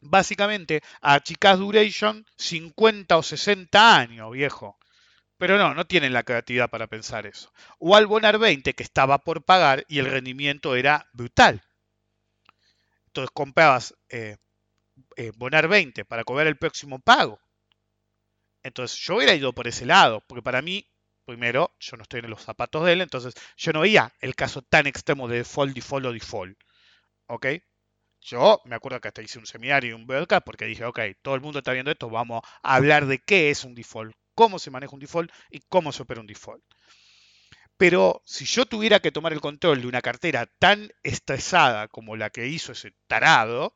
básicamente 0.00 0.82
achicás 1.00 1.58
duration 1.58 2.26
50 2.36 3.16
o 3.16 3.22
60 3.22 3.96
años, 3.96 4.32
viejo. 4.32 4.78
Pero 5.38 5.58
no, 5.58 5.72
no 5.74 5.86
tienen 5.86 6.12
la 6.12 6.24
creatividad 6.24 6.70
para 6.70 6.88
pensar 6.88 7.24
eso. 7.26 7.52
O 7.78 7.94
al 7.94 8.06
Bonar 8.08 8.38
20 8.38 8.74
que 8.74 8.82
estaba 8.82 9.18
por 9.18 9.44
pagar 9.44 9.84
y 9.88 10.00
el 10.00 10.06
rendimiento 10.06 10.74
era 10.74 11.06
brutal. 11.12 11.62
Entonces 13.06 13.30
comprabas 13.32 13.94
eh, 14.08 14.38
eh, 15.16 15.30
Bonar 15.36 15.68
20 15.68 16.04
para 16.04 16.24
cobrar 16.24 16.48
el 16.48 16.58
próximo 16.58 16.98
pago. 16.98 17.40
Entonces 18.64 18.98
yo 18.98 19.16
hubiera 19.16 19.34
ido 19.34 19.52
por 19.52 19.68
ese 19.68 19.86
lado, 19.86 20.22
porque 20.26 20.42
para 20.42 20.62
mí, 20.62 20.89
primero, 21.30 21.72
yo 21.78 21.96
no 21.96 22.02
estoy 22.02 22.20
en 22.20 22.30
los 22.30 22.42
zapatos 22.42 22.84
de 22.84 22.92
él, 22.92 23.00
entonces 23.02 23.34
yo 23.56 23.72
no 23.72 23.80
veía 23.80 24.12
el 24.20 24.34
caso 24.34 24.62
tan 24.62 24.88
extremo 24.88 25.28
de 25.28 25.38
default, 25.38 25.74
default 25.74 26.06
o 26.06 26.12
default. 26.12 26.58
¿Ok? 27.26 27.46
Yo 28.20 28.60
me 28.64 28.74
acuerdo 28.74 29.00
que 29.00 29.08
hasta 29.08 29.22
hice 29.22 29.38
un 29.38 29.46
seminario 29.46 29.90
y 29.90 29.92
un 29.92 30.06
podcast 30.06 30.44
porque 30.44 30.64
dije, 30.64 30.84
ok, 30.84 31.00
todo 31.22 31.36
el 31.36 31.40
mundo 31.40 31.60
está 31.60 31.72
viendo 31.72 31.92
esto, 31.92 32.10
vamos 32.10 32.42
a 32.62 32.74
hablar 32.74 33.06
de 33.06 33.20
qué 33.20 33.50
es 33.50 33.64
un 33.64 33.76
default, 33.76 34.12
cómo 34.34 34.58
se 34.58 34.72
maneja 34.72 34.92
un 34.92 35.00
default 35.00 35.30
y 35.50 35.60
cómo 35.60 35.92
se 35.92 36.02
opera 36.02 36.20
un 36.20 36.26
default. 36.26 36.64
Pero 37.76 38.20
si 38.26 38.44
yo 38.44 38.66
tuviera 38.66 38.98
que 38.98 39.12
tomar 39.12 39.32
el 39.32 39.40
control 39.40 39.80
de 39.80 39.86
una 39.86 40.02
cartera 40.02 40.46
tan 40.58 40.90
estresada 41.04 41.86
como 41.88 42.16
la 42.16 42.30
que 42.30 42.48
hizo 42.48 42.72
ese 42.72 42.92
tarado, 43.06 43.72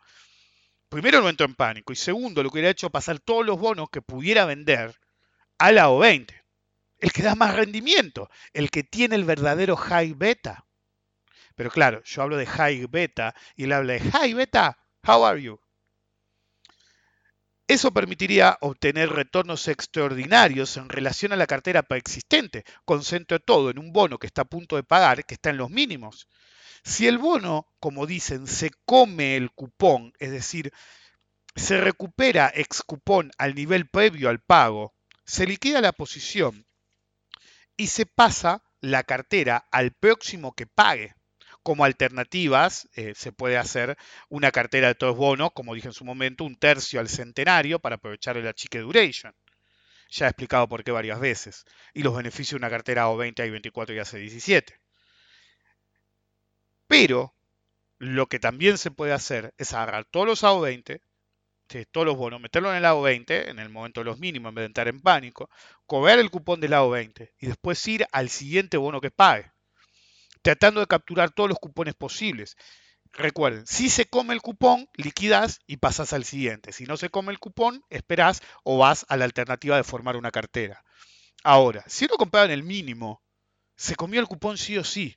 primero 0.88 1.22
no 1.22 1.28
entro 1.28 1.46
en 1.46 1.54
pánico 1.54 1.92
y 1.92 1.96
segundo 1.96 2.42
lo 2.42 2.50
que 2.50 2.54
hubiera 2.54 2.70
hecho 2.70 2.90
pasar 2.90 3.20
todos 3.20 3.46
los 3.46 3.58
bonos 3.58 3.88
que 3.90 4.02
pudiera 4.02 4.44
vender 4.44 4.98
a 5.58 5.70
la 5.70 5.88
O20. 5.88 6.43
El 6.98 7.12
que 7.12 7.22
da 7.22 7.34
más 7.34 7.54
rendimiento, 7.54 8.30
el 8.52 8.70
que 8.70 8.82
tiene 8.82 9.16
el 9.16 9.24
verdadero 9.24 9.76
high 9.76 10.14
beta. 10.14 10.66
Pero 11.54 11.70
claro, 11.70 12.02
yo 12.04 12.22
hablo 12.22 12.36
de 12.36 12.46
high 12.46 12.86
beta 12.86 13.34
y 13.56 13.64
él 13.64 13.72
habla 13.72 13.94
de 13.94 14.00
high 14.00 14.34
beta, 14.34 14.78
how 15.06 15.24
are 15.24 15.40
you? 15.40 15.60
Eso 17.66 17.92
permitiría 17.92 18.58
obtener 18.60 19.08
retornos 19.08 19.68
extraordinarios 19.68 20.76
en 20.76 20.90
relación 20.90 21.32
a 21.32 21.36
la 21.36 21.46
cartera 21.46 21.82
preexistente. 21.82 22.64
Concentro 22.84 23.40
todo 23.40 23.70
en 23.70 23.78
un 23.78 23.90
bono 23.90 24.18
que 24.18 24.26
está 24.26 24.42
a 24.42 24.46
punto 24.46 24.76
de 24.76 24.82
pagar, 24.82 25.24
que 25.24 25.34
está 25.34 25.48
en 25.48 25.56
los 25.56 25.70
mínimos. 25.70 26.28
Si 26.82 27.06
el 27.06 27.16
bono, 27.16 27.66
como 27.80 28.06
dicen, 28.06 28.46
se 28.46 28.70
come 28.84 29.36
el 29.36 29.50
cupón, 29.50 30.12
es 30.18 30.30
decir, 30.30 30.72
se 31.56 31.80
recupera 31.80 32.52
ex 32.54 32.82
cupón 32.82 33.30
al 33.38 33.54
nivel 33.54 33.88
previo 33.88 34.28
al 34.28 34.40
pago, 34.40 34.92
se 35.24 35.46
liquida 35.46 35.80
la 35.80 35.92
posición 35.92 36.66
y 37.76 37.88
se 37.88 38.06
pasa 38.06 38.62
la 38.80 39.02
cartera 39.02 39.66
al 39.70 39.92
próximo 39.92 40.54
que 40.54 40.66
pague. 40.66 41.14
Como 41.62 41.84
alternativas, 41.84 42.88
eh, 42.94 43.14
se 43.16 43.32
puede 43.32 43.56
hacer 43.56 43.96
una 44.28 44.52
cartera 44.52 44.88
de 44.88 44.94
todos 44.94 45.16
bonos, 45.16 45.52
como 45.54 45.74
dije 45.74 45.88
en 45.88 45.94
su 45.94 46.04
momento, 46.04 46.44
un 46.44 46.56
tercio 46.56 47.00
al 47.00 47.08
centenario 47.08 47.78
para 47.78 47.96
aprovechar 47.96 48.36
el 48.36 48.46
achique 48.46 48.80
duration. 48.80 49.34
Ya 50.10 50.26
he 50.26 50.28
explicado 50.28 50.68
por 50.68 50.84
qué 50.84 50.92
varias 50.92 51.18
veces. 51.20 51.64
Y 51.94 52.02
los 52.02 52.14
beneficios 52.14 52.60
de 52.60 52.66
una 52.66 52.70
cartera 52.70 53.08
O20, 53.08 53.34
I24 53.36 53.94
y 53.94 53.98
AC17. 53.98 54.78
Pero 56.86 57.34
lo 57.98 58.26
que 58.26 58.38
también 58.38 58.76
se 58.78 58.90
puede 58.90 59.12
hacer 59.12 59.54
es 59.56 59.72
agarrar 59.72 60.04
todos 60.04 60.26
los 60.26 60.44
AO20, 60.44 61.00
todos 61.90 62.06
los 62.06 62.16
bonos, 62.16 62.40
meterlos 62.40 62.70
en 62.72 62.78
el 62.78 62.84
AO20 62.84 63.48
en 63.48 63.58
el 63.58 63.68
momento 63.68 64.00
de 64.00 64.04
los 64.04 64.18
mínimos 64.18 64.50
en 64.50 64.54
vez 64.54 64.62
de 64.62 64.66
entrar 64.66 64.88
en 64.88 65.00
pánico, 65.00 65.50
cobrar 65.86 66.18
el 66.18 66.30
cupón 66.30 66.60
del 66.60 66.72
AO20 66.72 67.32
y 67.40 67.46
después 67.46 67.86
ir 67.88 68.06
al 68.12 68.28
siguiente 68.28 68.76
bono 68.76 69.00
que 69.00 69.10
pague, 69.10 69.50
tratando 70.42 70.80
de 70.80 70.86
capturar 70.86 71.32
todos 71.32 71.48
los 71.48 71.58
cupones 71.58 71.94
posibles. 71.94 72.56
Recuerden, 73.12 73.66
si 73.66 73.90
se 73.90 74.06
come 74.06 74.34
el 74.34 74.42
cupón, 74.42 74.88
liquidas 74.94 75.60
y 75.66 75.76
pasas 75.76 76.12
al 76.12 76.24
siguiente. 76.24 76.72
Si 76.72 76.84
no 76.84 76.96
se 76.96 77.10
come 77.10 77.32
el 77.32 77.38
cupón, 77.38 77.84
esperás 77.88 78.42
o 78.64 78.78
vas 78.78 79.06
a 79.08 79.16
la 79.16 79.24
alternativa 79.24 79.76
de 79.76 79.84
formar 79.84 80.16
una 80.16 80.32
cartera. 80.32 80.84
Ahora, 81.44 81.84
si 81.86 82.06
uno 82.06 82.16
compraba 82.16 82.46
en 82.46 82.52
el 82.52 82.64
mínimo, 82.64 83.22
se 83.76 83.94
comió 83.94 84.20
el 84.20 84.26
cupón 84.26 84.58
sí 84.58 84.76
o 84.78 84.84
sí. 84.84 85.16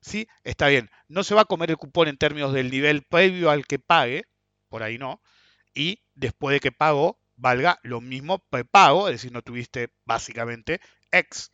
¿Sí? 0.00 0.28
Está 0.44 0.68
bien, 0.68 0.88
no 1.08 1.24
se 1.24 1.34
va 1.34 1.42
a 1.42 1.46
comer 1.46 1.70
el 1.70 1.76
cupón 1.76 2.06
en 2.06 2.18
términos 2.18 2.52
del 2.52 2.70
nivel 2.70 3.02
previo 3.02 3.50
al 3.50 3.66
que 3.66 3.80
pague, 3.80 4.24
por 4.68 4.82
ahí 4.82 4.98
no, 4.98 5.20
y 5.74 6.00
después 6.14 6.54
de 6.54 6.60
que 6.60 6.72
pagó, 6.72 7.18
valga 7.36 7.78
lo 7.82 8.00
mismo 8.00 8.38
prepago, 8.38 9.08
es 9.08 9.14
decir, 9.14 9.32
no 9.32 9.42
tuviste 9.42 9.92
básicamente 10.04 10.80
X. 11.10 11.52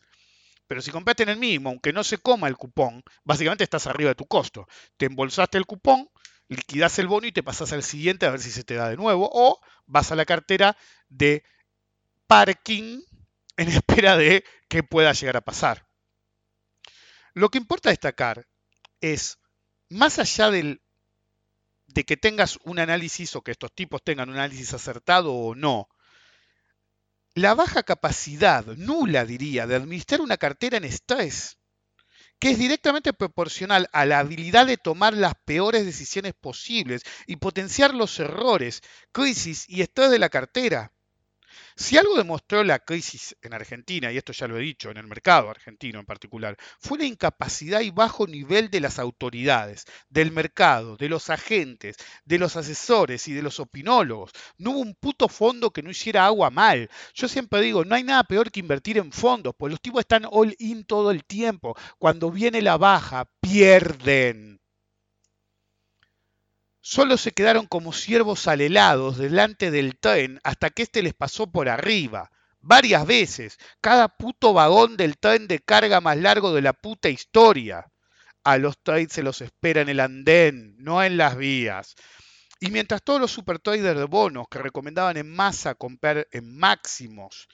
Pero 0.67 0.81
si 0.81 0.91
compraste 0.91 1.25
en 1.25 1.31
el 1.31 1.37
mínimo, 1.39 1.69
aunque 1.69 1.93
no 1.93 2.05
se 2.05 2.19
coma 2.19 2.49
el 2.49 2.57
cupón, 2.57 3.03
básicamente 3.25 3.65
estás 3.65 3.87
arriba 3.87 4.11
de 4.11 4.15
tu 4.15 4.27
costo. 4.27 4.69
Te 4.97 5.07
embolsaste 5.07 5.59
el 5.59 5.67
cupón, 5.67 6.09
liquidas 6.49 6.99
el 6.99 7.09
bono 7.09 7.27
y 7.27 7.33
te 7.33 7.43
pasas 7.43 7.73
al 7.73 7.83
siguiente 7.83 8.27
a 8.27 8.31
ver 8.31 8.41
si 8.41 8.51
se 8.51 8.65
te 8.65 8.75
da 8.75 8.89
de 8.89 8.97
nuevo. 8.97 9.29
O 9.33 9.61
vas 9.87 10.13
a 10.13 10.17
la 10.17 10.25
cartera 10.25 10.77
de 11.09 11.45
parking 12.27 13.01
en 13.57 13.69
espera 13.69 14.17
de 14.17 14.45
que 14.69 14.83
pueda 14.83 15.13
llegar 15.13 15.37
a 15.37 15.43
pasar. 15.43 15.87
Lo 17.35 17.51
que 17.51 17.59
importa 17.59 17.91
destacar 17.91 18.47
es, 19.01 19.39
más 19.89 20.19
allá 20.19 20.51
del, 20.51 20.82
de 21.93 22.05
que 22.05 22.17
tengas 22.17 22.59
un 22.65 22.79
análisis 22.79 23.37
o 23.37 23.43
que 23.43 23.53
estos 23.53 23.73
tipos 23.73 24.03
tengan 24.03 24.29
un 24.31 24.37
análisis 24.37 24.73
acertado 24.75 25.33
o 25.33 25.55
no, 25.55 25.89
la 27.35 27.55
baja 27.55 27.83
capacidad, 27.83 28.65
nula 28.77 29.25
diría, 29.25 29.67
de 29.67 29.77
administrar 29.77 30.21
una 30.21 30.37
cartera 30.37 30.77
en 30.77 30.85
estrés, 30.85 31.57
que 32.39 32.51
es 32.51 32.59
directamente 32.59 33.13
proporcional 33.13 33.89
a 33.93 34.05
la 34.05 34.19
habilidad 34.19 34.67
de 34.67 34.77
tomar 34.77 35.15
las 35.15 35.35
peores 35.45 35.87
decisiones 35.87 36.35
posibles 36.35 37.03
y 37.27 37.37
potenciar 37.37 37.95
los 37.95 38.19
errores, 38.19 38.83
crisis 39.13 39.65
y 39.69 39.83
estrés 39.83 40.11
de 40.11 40.19
la 40.19 40.29
cartera. 40.29 40.92
Si 41.77 41.97
algo 41.97 42.17
demostró 42.17 42.65
la 42.65 42.79
crisis 42.79 43.37
en 43.43 43.55
Argentina, 43.55 44.13
y 44.13 44.17
esto 44.17 44.33
ya 44.33 44.47
lo 44.47 44.57
he 44.59 44.61
dicho, 44.61 44.91
en 44.91 44.99
el 44.99 45.07
mercado 45.07 45.51
argentino 45.51 46.01
en 46.01 46.07
particular, 46.07 46.57
fue 46.79 46.99
la 46.99 47.05
incapacidad 47.05 47.81
y 47.81 47.91
bajo 47.91 48.27
nivel 48.27 48.71
de 48.71 48.81
las 48.81 48.99
autoridades, 48.99 49.85
del 50.09 50.33
mercado, 50.33 50.97
de 50.97 51.09
los 51.09 51.31
agentes, 51.31 51.97
de 52.25 52.39
los 52.39 52.57
asesores 52.57 53.27
y 53.29 53.33
de 53.33 53.43
los 53.43 53.61
opinólogos. 53.61 54.33
No 54.59 54.73
hubo 54.73 54.81
un 54.81 54.95
puto 54.95 55.29
fondo 55.29 55.71
que 55.71 55.83
no 55.83 55.91
hiciera 55.91 56.27
agua 56.27 56.51
mal. 56.51 56.91
Yo 57.15 57.29
siempre 57.29 57.61
digo, 57.61 57.85
no 57.85 57.95
hay 57.95 58.05
nada 58.05 58.25
peor 58.25 58.51
que 58.51 58.61
invertir 58.61 58.99
en 58.99 59.13
fondos, 59.13 59.55
pues 59.57 59.71
los 59.71 59.81
tipos 59.81 60.01
están 60.01 60.27
all 60.31 60.55
in 60.59 60.85
todo 60.85 61.11
el 61.11 61.25
tiempo. 61.25 61.77
Cuando 61.99 62.31
viene 62.31 62.63
la 62.63 62.77
baja, 62.77 63.29
pierden. 63.41 64.52
Solo 66.85 67.17
se 67.17 67.31
quedaron 67.31 67.67
como 67.67 67.93
ciervos 67.93 68.49
alelados 68.49 69.17
delante 69.17 69.71
del 69.71 69.97
tren 69.97 70.41
hasta 70.43 70.69
que 70.71 70.83
éste 70.83 71.03
les 71.03 71.15
pasó 71.15 71.51
por 71.51 71.69
arriba. 71.69 72.31
Varias 72.61 73.07
veces. 73.07 73.59
Cada 73.81 74.09
puto 74.09 74.53
vagón 74.53 74.97
del 74.97 75.17
tren 75.17 75.47
de 75.47 75.61
carga 75.61 76.01
más 76.01 76.19
largo 76.19 76.53
de 76.53 76.63
la 76.63 76.73
puta 76.73 77.09
historia. 77.09 77.87
A 78.43 78.59
los 78.59 78.77
trades 78.83 79.13
se 79.13 79.23
los 79.23 79.41
espera 79.41 79.81
en 79.81 79.89
el 79.89 80.01
andén, 80.01 80.75
no 80.79 81.03
en 81.05 81.17
las 81.17 81.37
vías. 81.37 81.95
Y 82.59 82.71
mientras 82.73 83.03
todos 83.03 83.21
los 83.21 83.31
super 83.31 83.61
traders 83.61 83.99
de 83.99 84.05
bonos 84.05 84.47
que 84.51 84.59
recomendaban 84.59 85.17
en 85.17 85.31
masa 85.31 85.77
comprar 85.77 86.27
en 86.33 86.59
máximos 86.59 87.49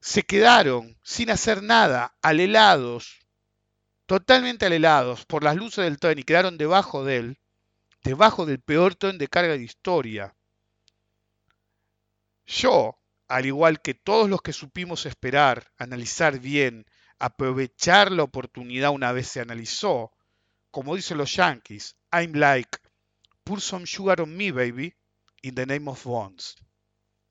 se 0.00 0.24
quedaron 0.24 0.98
sin 1.04 1.30
hacer 1.30 1.62
nada, 1.62 2.16
alelados, 2.22 3.20
totalmente 4.06 4.66
alelados 4.66 5.24
por 5.24 5.44
las 5.44 5.54
luces 5.54 5.84
del 5.84 5.98
tren 5.98 6.18
y 6.18 6.24
quedaron 6.24 6.58
debajo 6.58 7.04
de 7.04 7.16
él, 7.18 7.38
debajo 8.02 8.46
del 8.46 8.60
peor 8.60 8.94
tren 8.94 9.18
de 9.18 9.28
carga 9.28 9.52
de 9.52 9.62
historia. 9.62 10.34
Yo, 12.46 12.98
al 13.28 13.46
igual 13.46 13.80
que 13.80 13.94
todos 13.94 14.28
los 14.28 14.42
que 14.42 14.52
supimos 14.52 15.06
esperar, 15.06 15.70
analizar 15.78 16.38
bien, 16.38 16.86
aprovechar 17.18 18.10
la 18.10 18.24
oportunidad 18.24 18.90
una 18.90 19.12
vez 19.12 19.28
se 19.28 19.40
analizó, 19.40 20.12
como 20.70 20.96
dicen 20.96 21.18
los 21.18 21.34
yankees, 21.34 21.96
I'm 22.12 22.32
like, 22.34 22.78
put 23.44 23.60
some 23.60 23.86
sugar 23.86 24.20
on 24.20 24.36
me, 24.36 24.50
baby, 24.50 24.94
in 25.42 25.54
the 25.54 25.66
name 25.66 25.88
of 25.88 26.04
bonds. 26.04 26.56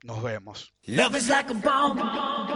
Nos 0.03 0.23
vemos. 0.23 0.73
Love 0.87 1.13
like 1.27 1.51
a. 1.51 2.50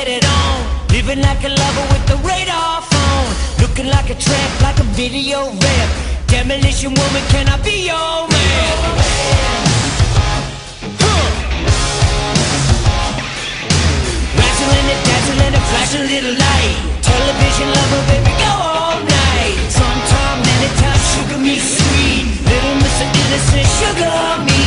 get 0.00 0.08
it 0.08 0.24
on. 0.24 0.56
Living 0.88 1.20
like 1.20 1.42
a 1.44 1.48
lover 1.48 1.86
with 1.92 2.04
the 2.10 2.16
radar 2.28 2.80
phone. 2.90 3.28
Looking 3.60 3.88
like 3.88 4.08
a 4.08 4.16
tramp, 4.24 4.52
like 4.62 4.78
a 4.80 4.88
video 5.00 5.38
ramp. 5.62 5.90
Demolition 6.26 6.92
woman, 6.94 7.24
can 7.32 7.46
I 7.48 7.56
be 7.66 7.76
your 7.90 8.16
man? 8.32 8.76
Huh. 11.00 11.20
Razzling 14.38 14.88
and 14.94 15.02
dazzling 15.08 15.54
and 15.58 15.66
flashing 15.70 16.06
little 16.12 16.36
light. 16.44 16.76
Television 17.08 17.68
lover, 17.76 18.02
baby, 18.08 18.32
go 18.44 18.52
all 18.72 18.98
night. 19.04 19.56
Sometime, 19.80 20.38
anytime, 20.54 21.00
sugar 21.12 21.40
me 21.46 21.56
sweet. 21.58 22.24
Little 22.48 22.76
Mr. 22.82 23.06
Innocent, 23.20 23.68
sugar 23.78 24.44
me 24.48 24.60